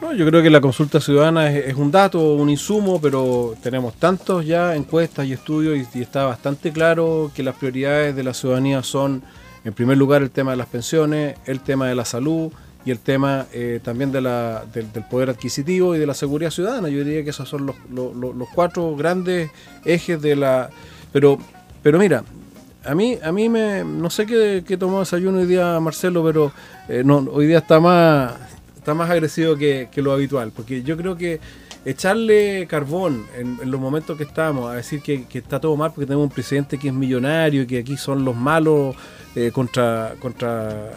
No, 0.02 0.14
yo 0.14 0.26
creo 0.28 0.43
que 0.43 0.50
la 0.50 0.62
consulta 0.62 1.00
ciudadana 1.00 1.50
es, 1.52 1.76
un 1.76 1.89
dato, 1.89 2.36
un 2.36 2.50
insumo, 2.50 3.00
pero 3.02 3.56
tenemos 3.64 3.93
tantos 3.96 4.46
ya 4.46 4.76
encuestas 4.76 5.26
y 5.26 5.34
estudios 5.34 5.88
y 5.96 6.02
está 6.02 6.26
bastante 6.26 6.72
claro 6.72 7.32
que 7.34 7.43
las 7.43 7.56
prioridades 7.56 8.16
de 8.16 8.24
la 8.24 8.34
ciudadanía 8.34 8.84
son, 8.84 9.24
en 9.64 9.74
primer 9.74 9.98
lugar, 9.98 10.22
el 10.22 10.32
tema 10.32 10.52
de 10.52 10.58
las 10.58 10.68
pensiones, 10.68 11.36
el 11.46 11.62
tema 11.62 11.88
de 11.88 11.96
la 11.96 12.06
salud, 12.06 12.52
y 12.86 12.91
el 12.91 13.00
tema 13.00 13.48
eh, 13.52 13.80
también 13.84 14.12
de 14.12 14.22
la, 14.22 14.64
del, 14.72 14.86
poder 15.10 15.32
adquisitivo 15.32 15.96
y 15.96 16.00
de 16.00 16.06
la 16.06 16.14
seguridad 16.14 16.52
ciudadana. 16.52 16.88
Yo 16.88 17.04
diría 17.04 17.24
que 17.24 17.32
esos 17.32 17.50
son 17.50 17.66
los, 17.66 17.76
los, 17.89 18.48
cuatro 18.54 18.96
grandes 18.96 19.50
ejes 19.84 20.22
de 20.22 20.36
la... 20.36 20.70
Pero, 21.12 21.39
pero 21.82 21.98
mira, 21.98 22.24
a 22.86 22.93
mí, 22.93 23.18
a 23.24 23.32
mí 23.32 23.50
me, 23.50 23.84
no 23.84 24.12
sé 24.12 24.28
qué, 24.28 24.64
qué 24.66 24.78
tomó 24.78 25.00
desayuno 25.00 25.39
hoy 25.39 25.48
día 25.48 25.80
Marcelo, 25.80 26.24
pero 26.24 26.52
eh, 26.88 27.02
no, 27.04 27.26
hoy 27.32 27.48
día 27.48 27.58
está 27.58 27.80
más, 27.80 28.34
está 28.86 28.93
más 28.93 29.09
agresivo 29.09 29.57
que, 29.57 29.89
lo 29.95 30.13
habitual, 30.13 30.51
porque 30.55 30.83
yo 30.83 30.95
creo 30.95 31.17
que 31.17 31.39
echarle 31.86 32.65
carbón 32.67 33.25
en, 33.38 33.59
los 33.69 33.79
momentos 33.79 34.17
que 34.17 34.23
estamos, 34.23 34.71
a 34.71 34.75
decir 34.75 35.01
que, 35.01 35.25
está 35.31 35.59
todo 35.59 35.77
mal 35.77 35.91
porque 35.91 36.07
tenemos 36.07 36.25
un 36.25 36.31
presidente 36.31 36.79
que 36.79 36.88
es 36.88 36.93
millonario 36.93 37.61
y 37.61 37.67
que 37.67 37.77
aquí 37.77 37.95
son 37.95 38.25
los 38.25 38.36
malos 38.36 38.95
eh, 39.36 39.51
contra, 39.53 40.15
contra 40.19 40.93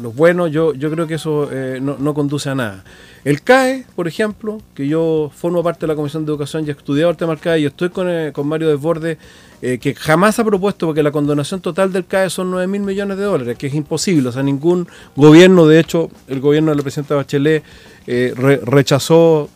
los 0.00 0.14
buenos, 0.14 0.52
yo, 0.52 0.74
yo 0.74 0.90
creo 0.90 1.06
que 1.06 1.14
eso 1.14 1.48
eh, 1.50 1.80
no, 1.80 2.14
conduce 2.14 2.50
a 2.50 2.54
nada. 2.54 2.84
El 3.24 3.42
CAE, 3.42 3.84
por 3.96 4.06
ejemplo, 4.06 4.60
que 4.74 4.86
yo 4.86 5.32
formo 5.34 5.62
parte 5.64 5.80
de 5.80 5.86
la 5.88 5.96
Comisión 5.96 6.24
de 6.24 6.30
Educación 6.30 6.64
y 6.64 6.68
he 6.68 6.72
estudiado 6.72 7.10
el 7.10 7.16
tema 7.16 7.32
del 7.32 7.40
CAE 7.40 7.60
y 7.60 7.66
estoy 7.66 7.88
con, 7.88 8.08
eh, 8.08 8.30
con 8.32 8.46
Mario 8.46 8.68
Desbordes, 8.68 9.18
que 9.58 9.94
jamás 9.94 10.38
ha 10.38 10.44
propuesto, 10.44 10.86
porque 10.86 11.02
la 11.02 11.10
condonación 11.10 11.60
total 11.60 11.90
del 11.90 12.04
CAE 12.04 12.28
son 12.28 12.50
9 12.50 12.66
mil 12.68 12.82
millones 12.82 13.16
de 13.16 13.24
dólares, 13.24 13.56
que 13.58 13.66
es 13.66 13.74
imposible. 13.74 14.28
O 14.28 14.32
sea, 14.32 14.42
ningún 14.42 14.86
gobierno, 15.16 15.66
de 15.66 15.80
hecho, 15.80 16.10
el 16.28 16.40
gobierno 16.40 16.70
de 16.70 16.76
la 16.76 16.82
presidenta 16.82 17.16
Bachelet 17.16 17.64
rechazó 18.06 19.48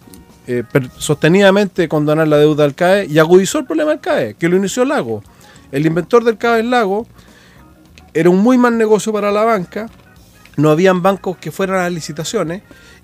sostenidamente 0.98 1.88
condonar 1.88 2.28
la 2.28 2.38
deuda 2.38 2.64
del 2.64 2.74
CAE 2.74 3.06
y 3.06 3.18
agudizó 3.18 3.58
el 3.58 3.66
problema 3.66 3.90
del 3.90 4.00
CAE, 4.00 4.34
que 4.34 4.48
lo 4.48 4.56
inició 4.56 4.84
Lago. 4.84 5.22
El 5.72 5.86
inventor 5.86 6.24
del 6.24 6.38
CAE 6.38 6.60
es 6.60 6.66
Lago 6.66 7.06
era 8.14 8.30
un 8.30 8.42
muy 8.42 8.58
mal 8.58 8.76
negocio 8.76 9.12
para 9.12 9.30
la 9.30 9.44
banca, 9.44 9.88
no 10.56 10.70
habían 10.70 11.02
bancos 11.02 11.36
que 11.36 11.52
fueran 11.52 11.76
a 11.76 11.82
las 11.84 11.92
licitaciones 11.92 12.62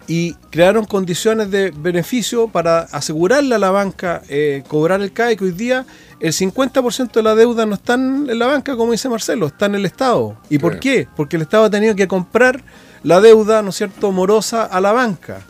y 0.08 0.34
crearon 0.50 0.84
condiciones 0.84 1.50
de 1.50 1.70
beneficio 1.70 2.48
para 2.48 2.80
asegurarle 2.80 3.54
a 3.54 3.58
la 3.58 3.70
banca 3.70 4.22
eh, 4.28 4.62
cobrar 4.68 5.00
el 5.00 5.12
CAE, 5.12 5.36
que 5.36 5.44
hoy 5.44 5.52
día 5.52 5.84
el 6.20 6.32
50% 6.32 7.12
de 7.12 7.22
la 7.22 7.34
deuda 7.34 7.66
no 7.66 7.74
está 7.74 7.94
en 7.94 8.38
la 8.38 8.46
banca, 8.46 8.76
como 8.76 8.92
dice 8.92 9.08
Marcelo, 9.08 9.46
está 9.46 9.66
en 9.66 9.76
el 9.76 9.86
Estado. 9.86 10.36
¿Y 10.48 10.58
por 10.58 10.78
qué? 10.78 11.08
Porque 11.16 11.36
el 11.36 11.42
Estado 11.42 11.64
ha 11.64 11.70
tenido 11.70 11.94
que 11.94 12.08
comprar 12.08 12.62
la 13.02 13.20
deuda, 13.20 13.62
¿no 13.62 13.70
es 13.70 13.76
cierto?, 13.76 14.12
morosa 14.12 14.64
a 14.64 14.80
la 14.80 14.92
banca. 14.92 15.40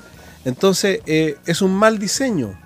Entonces, 0.46 1.00
eh, 1.06 1.36
es 1.44 1.60
un 1.60 1.74
mal 1.74 1.98
diseño 1.98 2.56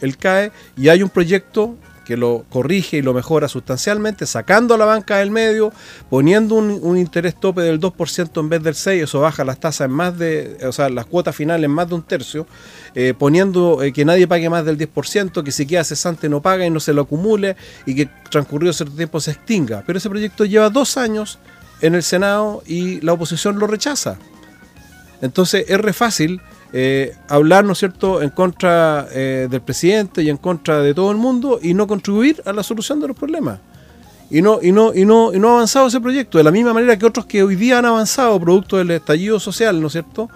el 0.00 0.16
CAE 0.16 0.52
y 0.76 0.88
hay 0.88 1.02
un 1.02 1.10
proyecto 1.10 1.76
que 2.04 2.16
lo 2.16 2.44
corrige 2.48 2.98
y 2.98 3.02
lo 3.02 3.12
mejora 3.12 3.48
sustancialmente, 3.48 4.24
sacando 4.26 4.74
a 4.74 4.78
la 4.78 4.84
banca 4.84 5.16
del 5.16 5.32
medio, 5.32 5.72
poniendo 6.10 6.54
un, 6.54 6.96
interés 6.96 7.34
tope 7.34 7.62
del 7.62 7.80
2% 7.80 8.40
en 8.40 8.48
vez 8.48 8.62
del 8.62 8.74
6%, 8.74 9.02
eso 9.02 9.20
baja 9.20 9.44
las 9.44 9.58
tasas 9.58 9.86
en 9.86 9.90
más 9.90 10.16
de, 10.16 10.58
o 10.64 10.70
sea, 10.70 10.88
las 10.90 11.06
cuotas 11.06 11.34
finales 11.34 11.64
en 11.64 11.72
más 11.72 11.88
de 11.88 11.94
un 11.96 12.02
tercio, 12.02 12.46
eh, 12.94 13.14
poniendo 13.18 13.82
eh, 13.82 13.92
que 13.92 14.04
nadie 14.04 14.28
pague 14.28 14.48
más 14.48 14.64
del 14.64 14.78
10%, 14.78 15.42
que 15.42 15.50
si 15.50 15.66
queda 15.66 15.82
cesante 15.82 16.28
no 16.28 16.40
paga 16.40 16.64
y 16.64 16.70
no 16.70 16.78
se 16.78 16.92
lo 16.92 17.02
acumule 17.02 17.56
y 17.84 17.96
que 17.96 18.08
transcurrido 18.30 18.72
cierto 18.72 18.94
tiempo 18.94 19.18
se 19.18 19.32
extinga. 19.32 19.82
Pero 19.84 19.98
ese 19.98 20.08
proyecto 20.08 20.44
lleva 20.44 20.70
dos 20.70 20.96
años 20.96 21.38
en 21.80 21.94
el 21.94 22.04
Senado 22.04 22.62
y 22.66 23.00
la 23.00 23.14
oposición 23.14 23.58
lo 23.58 23.66
rechaza. 23.66 24.18
Entonces 25.20 25.64
es 25.68 25.80
re 25.80 25.92
fácil 25.92 26.40
eh, 26.76 27.14
hablar, 27.28 27.64
¿no 27.64 27.74
es 27.74 27.78
cierto?, 27.78 28.20
en 28.20 28.30
contra 28.30 29.06
eh, 29.12 29.46
del 29.48 29.60
presidente 29.60 30.24
y 30.24 30.28
en 30.28 30.36
contra 30.36 30.82
de 30.82 30.92
todo 30.92 31.12
el 31.12 31.16
mundo 31.16 31.60
y 31.62 31.72
no 31.72 31.86
contribuir 31.86 32.42
a 32.44 32.52
la 32.52 32.64
solución 32.64 32.98
de 32.98 33.06
los 33.06 33.16
problemas. 33.16 33.60
Y 34.28 34.42
no, 34.42 34.58
y 34.60 34.72
no, 34.72 34.92
y 34.92 35.04
no, 35.04 35.32
y 35.32 35.38
no 35.38 35.50
ha 35.50 35.52
avanzado 35.52 35.86
ese 35.86 36.00
proyecto, 36.00 36.36
de 36.36 36.42
la 36.42 36.50
misma 36.50 36.74
manera 36.74 36.98
que 36.98 37.06
otros 37.06 37.26
que 37.26 37.44
hoy 37.44 37.54
día 37.54 37.78
han 37.78 37.84
avanzado, 37.84 38.40
producto 38.40 38.76
del 38.76 38.90
estallido 38.90 39.38
social, 39.38 39.80
¿no 39.80 39.86
es 39.86 39.92
cierto?, 39.92 40.28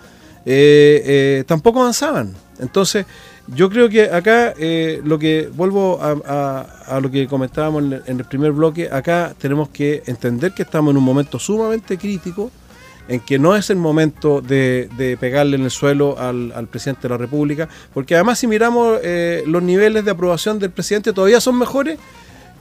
eh, 0.47 1.43
tampoco 1.49 1.81
avanzaban. 1.81 2.33
Entonces, 2.61 3.05
yo 3.49 3.69
creo 3.69 3.89
que 3.89 4.05
acá, 4.05 4.55
lo 5.03 5.19
que 5.19 5.51
vuelvo 5.53 5.99
a, 6.01 7.01
lo 7.03 7.11
que 7.11 7.27
comentábamos 7.27 7.83
en 7.83 8.17
el 8.21 8.25
primer 8.25 8.53
bloque, 8.53 8.89
acá 8.89 9.35
tenemos 9.37 9.71
que 9.71 10.05
entender 10.07 10.53
que 10.53 10.63
estamos 10.63 10.93
en 10.93 10.99
un 10.99 11.05
momento 11.05 11.41
sumamente 11.41 11.99
crítico, 11.99 12.53
en 13.09 13.21
que 13.21 13.39
no 13.39 13.57
es 13.57 13.71
el 13.71 13.77
momento 13.77 14.41
de, 14.41 15.17
pegarle 15.19 15.57
en 15.57 15.65
el 15.65 15.71
suelo 15.71 16.19
al, 16.19 16.69
presidente 16.71 17.03
de 17.03 17.09
la 17.09 17.17
República, 17.17 17.69
porque 17.95 18.15
además 18.15 18.39
si 18.39 18.47
miramos 18.47 19.01
eh, 19.03 19.43
los 19.47 19.63
niveles 19.63 20.05
de 20.05 20.11
aprobación 20.11 20.59
del 20.59 20.71
presidente 20.71 21.13
todavía 21.13 21.41
son 21.41 21.59
mejores 21.59 21.99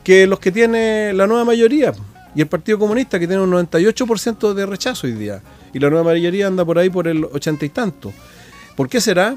que 0.04 0.26
los 0.26 0.40
que 0.40 0.52
tiene 0.52 1.12
la 1.14 1.28
nueva 1.28 1.44
mayoría 1.44 1.94
y 2.34 2.42
el 2.42 2.48
Partido 2.48 2.80
Comunista 2.80 3.20
que 3.20 3.28
tiene 3.28 3.44
un 3.44 3.52
98% 3.52 4.54
de 4.54 4.66
rechazo 4.66 5.06
hoy 5.06 5.14
día 5.14 5.42
y 5.74 5.80
la 5.80 5.90
nueva 5.90 6.06
mayoría 6.06 6.48
anda 6.48 6.64
por 6.64 6.80
ahí 6.80 6.90
por 6.90 7.08
el 7.08 7.26
ochenta 7.26 7.66
y 7.66 7.70
tanto. 7.70 8.14
¿Por 8.76 8.88
qué 8.88 9.02
será? 9.02 9.36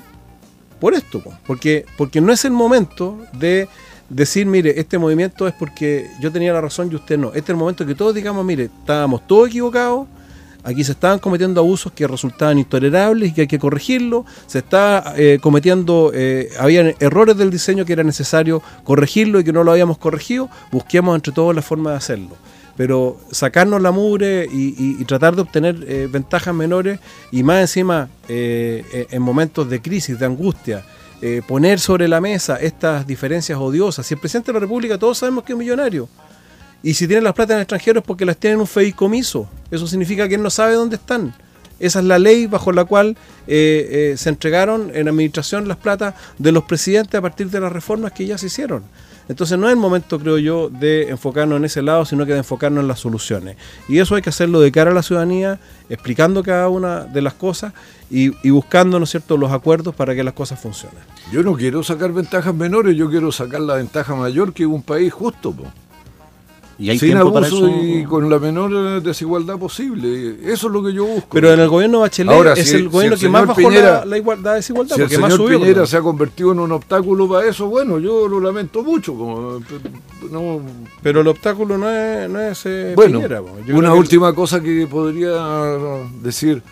Por 0.78 0.94
esto, 0.94 1.22
porque, 1.46 1.84
porque 1.96 2.20
no 2.20 2.32
es 2.32 2.44
el 2.44 2.52
momento 2.52 3.18
de 3.32 3.68
decir, 4.08 4.46
mire, 4.46 4.78
este 4.78 4.98
movimiento 4.98 5.48
es 5.48 5.54
porque 5.54 6.08
yo 6.20 6.30
tenía 6.30 6.52
la 6.52 6.60
razón 6.60 6.90
y 6.92 6.94
usted 6.94 7.18
no. 7.18 7.28
Este 7.28 7.40
es 7.40 7.48
el 7.50 7.56
momento 7.56 7.86
que 7.86 7.94
todos 7.94 8.14
digamos, 8.14 8.44
mire, 8.44 8.64
estábamos 8.64 9.26
todos 9.26 9.48
equivocados, 9.48 10.06
Aquí 10.62 10.84
se 10.84 10.92
estaban 10.92 11.18
cometiendo 11.18 11.60
abusos 11.60 11.92
que 11.92 12.06
resultaban 12.06 12.58
intolerables 12.58 13.30
y 13.30 13.32
que 13.32 13.40
hay 13.42 13.46
que 13.46 13.58
corregirlo. 13.58 14.26
Se 14.46 14.58
está 14.58 15.14
eh, 15.16 15.38
cometiendo, 15.40 16.12
eh, 16.14 16.50
habían 16.58 16.94
errores 17.00 17.36
del 17.36 17.50
diseño 17.50 17.84
que 17.84 17.94
era 17.94 18.02
necesario 18.02 18.62
corregirlo 18.84 19.40
y 19.40 19.44
que 19.44 19.52
no 19.52 19.64
lo 19.64 19.72
habíamos 19.72 19.98
corregido. 19.98 20.50
Busquemos 20.70 21.14
entre 21.14 21.32
todos 21.32 21.54
la 21.54 21.62
forma 21.62 21.92
de 21.92 21.96
hacerlo. 21.96 22.36
Pero 22.76 23.18
sacarnos 23.30 23.82
la 23.82 23.90
mugre 23.90 24.46
y, 24.50 25.04
tratar 25.04 25.34
de 25.34 25.42
obtener 25.42 25.84
eh, 25.86 26.08
ventajas 26.10 26.54
menores 26.54 27.00
y 27.30 27.42
más 27.42 27.60
encima 27.60 28.08
en 28.28 29.22
momentos 29.22 29.68
de 29.68 29.82
crisis, 29.82 30.18
de 30.18 30.24
angustia, 30.24 30.84
poner 31.46 31.80
sobre 31.80 32.08
la 32.08 32.20
mesa 32.20 32.56
estas 32.56 33.06
diferencias 33.06 33.58
odiosas. 33.58 34.06
Si 34.06 34.14
el 34.14 34.20
presidente 34.20 34.52
de 34.52 34.54
la 34.54 34.60
República 34.60 34.96
todos 34.96 35.18
sabemos 35.18 35.44
que 35.44 35.52
es 35.52 35.58
millonario, 35.58 36.08
y 36.82 36.94
si 36.94 37.06
tienen 37.06 37.24
las 37.24 37.34
plata 37.34 37.54
en 37.54 37.60
extranjeros 37.60 38.02
es 38.02 38.06
porque 38.06 38.24
las 38.24 38.36
tienen 38.36 38.56
en 38.56 38.60
un 38.62 38.66
feicomiso. 38.66 39.48
Eso 39.70 39.86
significa 39.86 40.28
que 40.28 40.36
él 40.36 40.42
no 40.42 40.50
sabe 40.50 40.74
dónde 40.74 40.96
están. 40.96 41.34
Esa 41.78 42.00
es 42.00 42.04
la 42.04 42.18
ley 42.18 42.46
bajo 42.46 42.72
la 42.72 42.84
cual 42.84 43.16
eh, 43.46 44.12
eh, 44.12 44.14
se 44.16 44.28
entregaron 44.28 44.90
en 44.94 45.08
administración 45.08 45.66
las 45.66 45.78
plata 45.78 46.14
de 46.38 46.52
los 46.52 46.64
presidentes 46.64 47.14
a 47.14 47.22
partir 47.22 47.50
de 47.50 47.60
las 47.60 47.72
reformas 47.72 48.12
que 48.12 48.26
ya 48.26 48.36
se 48.38 48.46
hicieron. 48.46 48.82
Entonces 49.30 49.56
no 49.56 49.68
es 49.68 49.72
el 49.72 49.78
momento, 49.78 50.18
creo 50.18 50.38
yo, 50.38 50.68
de 50.70 51.08
enfocarnos 51.08 51.56
en 51.56 51.64
ese 51.64 51.82
lado, 51.82 52.04
sino 52.04 52.26
que 52.26 52.32
de 52.32 52.38
enfocarnos 52.38 52.82
en 52.82 52.88
las 52.88 52.98
soluciones. 52.98 53.56
Y 53.88 53.98
eso 54.00 54.16
hay 54.16 54.22
que 54.22 54.30
hacerlo 54.30 54.60
de 54.60 54.72
cara 54.72 54.90
a 54.90 54.94
la 54.94 55.04
ciudadanía, 55.04 55.60
explicando 55.88 56.42
cada 56.42 56.68
una 56.68 57.04
de 57.04 57.22
las 57.22 57.34
cosas 57.34 57.72
y, 58.10 58.30
buscando, 58.50 58.98
¿no 58.98 59.04
es 59.04 59.10
cierto?, 59.10 59.36
los 59.36 59.52
acuerdos 59.52 59.94
para 59.94 60.16
que 60.16 60.24
las 60.24 60.34
cosas 60.34 60.58
funcionen. 60.58 60.98
Yo 61.30 61.44
no 61.44 61.54
quiero 61.54 61.84
sacar 61.84 62.12
ventajas 62.12 62.52
menores, 62.52 62.96
yo 62.96 63.08
quiero 63.08 63.30
sacar 63.30 63.60
la 63.60 63.74
ventaja 63.74 64.16
mayor 64.16 64.52
que 64.52 64.66
un 64.66 64.82
país 64.82 65.12
justo. 65.12 65.54
Y 66.80 66.88
hay 66.88 66.98
Sin 66.98 67.14
abuso 67.18 67.68
y 67.68 68.04
con 68.04 68.30
la 68.30 68.38
menor 68.38 69.02
desigualdad 69.02 69.58
posible. 69.58 70.36
Eso 70.42 70.68
es 70.68 70.72
lo 70.72 70.82
que 70.82 70.94
yo 70.94 71.04
busco. 71.04 71.28
Pero 71.30 71.52
en 71.52 71.60
el 71.60 71.68
gobierno 71.68 72.00
Bachelet 72.00 72.56
es 72.56 72.72
el 72.72 72.88
gobierno 72.88 73.18
que 73.18 73.28
más 73.28 73.46
bajó 73.46 73.70
la, 73.70 74.16
igualdad, 74.16 74.54
desigualdad. 74.54 74.96
Si 74.96 75.02
el 75.02 75.10
señor 75.10 75.46
Piñera 75.46 75.86
se 75.86 75.98
ha 75.98 76.00
convertido 76.00 76.52
en 76.52 76.60
un 76.60 76.72
obstáculo 76.72 77.28
para 77.28 77.46
eso, 77.46 77.68
bueno, 77.68 77.98
yo 77.98 78.26
lo 78.26 78.40
lamento 78.40 78.82
mucho. 78.82 79.12
Como, 79.12 79.60
no, 80.30 80.62
pero 81.02 81.20
el 81.20 81.28
obstáculo 81.28 81.76
no 81.76 81.90
es, 81.90 82.30
no 82.30 82.40
es 82.40 82.64
eh, 82.64 82.94
bueno, 82.96 83.20
una 83.74 83.92
última 83.92 84.34
cosa 84.34 84.62
que 84.62 84.86
podría 84.86 85.32
decir. 86.22 86.62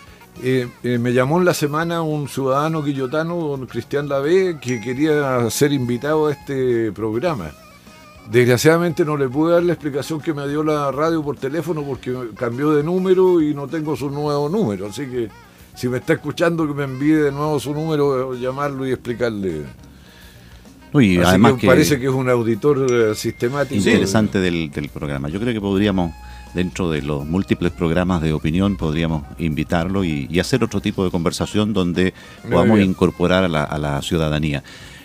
Eh, 0.43 0.69
eh, 0.85 0.99
me 0.99 1.13
llamó 1.13 1.39
en 1.39 1.45
la 1.45 1.53
semana 1.53 2.01
un 2.01 2.29
ciudadano 2.29 2.83
quillotano, 2.83 3.37
don 3.37 3.67
Cristian 3.67 4.09
Lavé, 4.09 4.59
que 4.61 4.81
quería 4.81 5.51
ser 5.51 5.73
invitado 5.73 6.29
a 6.29 6.33
este 6.33 6.93
programa. 6.93 7.51
Desgraciadamente 8.31 9.05
no 9.05 9.17
le 9.17 9.29
pude 9.29 9.55
dar 9.55 9.63
la 9.63 9.73
explicación 9.73 10.21
que 10.21 10.35
me 10.35 10.47
dio 10.47 10.63
la 10.63 10.93
radio 10.93 11.23
por 11.23 11.37
teléfono 11.37 11.83
porque 11.83 12.15
cambió 12.37 12.73
de 12.73 12.83
número 12.83 13.41
y 13.41 13.55
no 13.55 13.67
tengo 13.69 13.97
su 13.97 14.11
nuevo 14.11 14.51
número. 14.51 14.89
Así 14.89 15.07
que 15.07 15.29
si 15.75 15.89
me 15.89 15.99
está 15.99 16.13
escuchando 16.13 16.67
que 16.67 16.75
me 16.75 16.85
envíe 16.85 17.15
de 17.15 17.33
nuevo 17.33 17.59
su 17.59 17.73
número, 17.73 18.35
llamarlo 18.35 18.87
y 18.87 18.93
explicarle. 18.93 19.63
Uy, 20.93 21.19
además 21.19 21.55
que, 21.55 21.67
parece 21.67 21.99
que 21.99 22.07
es 22.07 22.13
un 22.13 22.29
auditor 22.29 22.87
eh, 22.91 23.15
sistemático. 23.15 23.77
Interesante 23.77 24.41
del, 24.41 24.71
programa. 24.93 25.29
Yo 25.29 25.41
creo 25.41 25.55
que 25.55 25.61
podríamos 25.61 26.13
dentro 26.55 26.91
de 26.91 27.03
los 27.03 27.27
múltiples 27.27 27.73
programas 27.73 28.23
de 28.23 28.33
opinión 28.33 28.77
podríamos 28.77 29.23
invitarlo 29.39 30.03
y, 30.03 30.41
hacer 30.41 30.65
otro 30.65 30.81
tipo 30.81 31.05
de 31.05 31.11
conversación 31.11 31.73
donde 31.73 32.15
podamos 32.51 32.81
incorporar 32.81 33.45
a 33.45 33.49
la, 33.49 33.65
a 33.65 33.79
la 33.79 34.03
ciudadanía. 34.03 34.63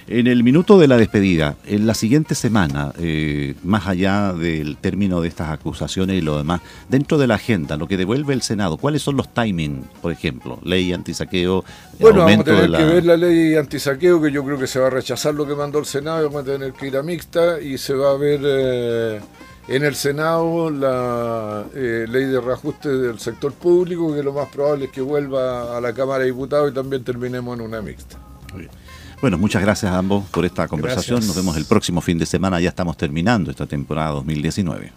En 0.08 0.28
el 0.28 0.43
minuto 0.43 0.78
de 0.78 0.88
la 0.88 0.97
despedida, 0.97 1.56
en 1.66 1.88
la 1.88 1.93
siguiente 1.93 2.36
semana, 2.36 2.91
eh, 2.99 3.56
más 3.64 3.88
allá 3.88 4.34
del 4.34 4.78
término 4.78 5.22
de 5.22 5.30
estas 5.30 5.49
acusaciones 5.49 6.18
y 6.18 6.22
lo 6.22 6.38
demás, 6.38 6.62
dentro 6.89 7.18
de 7.18 7.28
la 7.28 7.36
agenda, 7.36 7.78
lo 7.78 7.88
que 7.88 7.95
devuelve 7.95 8.34
el 8.34 8.41
Senado, 8.41 8.78
¿cuáles 8.78 9.01
son 9.01 9.16
los 9.16 9.34
timings, 9.34 9.88
por 10.01 10.12
ejemplo? 10.12 10.60
Ley 10.64 10.91
antisaqueo. 10.91 11.64
Bueno, 11.99 12.26
vamos 12.26 12.39
a 12.39 12.43
tener 12.43 12.72
que 12.72 12.84
ver 12.84 13.06
la 13.06 13.16
ley 13.16 13.56
antisaqueo, 13.56 14.22
que 14.22 14.32
yo 14.32 14.43
creo 14.43 14.60
que 14.60 14.68
se 14.68 14.80
va 14.80 14.88
a 14.88 14.89
rechazar 14.89 15.34
lo 15.34 15.47
que 15.47 15.56
mandó 15.56 15.80
el 15.80 15.86
Senado, 15.86 16.22
y 16.22 16.26
vamos 16.26 16.41
a 16.41 16.45
tener 16.45 16.74
que 16.74 16.88
ir 16.88 16.97
a 16.97 17.04
mixta 17.04 17.62
y 17.62 17.78
se 17.78 17.93
va 17.93 18.12
a 18.12 18.18
ver 18.18 18.41
eh, 18.43 19.22
en 19.70 19.84
el 19.84 19.95
Senado 19.95 20.70
la 20.70 21.66
eh, 21.74 22.06
ley 22.10 22.26
de 22.26 22.41
reajuste 22.41 22.89
del 22.89 23.20
sector 23.20 23.54
público, 23.54 24.14
que 24.14 24.22
lo 24.22 24.34
más 24.34 24.49
probable 24.49 24.86
es 24.86 24.91
que 24.91 25.01
vuelva 25.01 25.78
a 25.78 25.80
la 25.80 25.93
Cámara 25.93 26.20
de 26.20 26.26
Diputados 26.26 26.72
y 26.72 26.74
también 26.74 27.04
terminemos 27.06 27.58
en 27.58 27.66
una 27.66 27.82
mixta. 27.82 28.18
Muy 28.51 28.64
bien. 28.64 28.83
Bueno, 29.24 29.38
muchas 29.38 29.61
gracias 29.61 29.89
a 29.89 29.97
ambos 29.97 30.26
por 30.32 30.43
esta 30.43 30.67
conversación. 30.67 31.26
Nos 31.26 31.34
vemos 31.34 31.55
el 31.55 31.63
próximo 31.63 32.01
fin 32.01 32.17
de 32.17 32.26
semana. 32.26 32.59
Ya 32.59 32.67
estamos 32.67 32.97
terminando 32.97 33.51
esta 33.51 33.65
temporada 33.65 34.09
2019. 34.09 34.91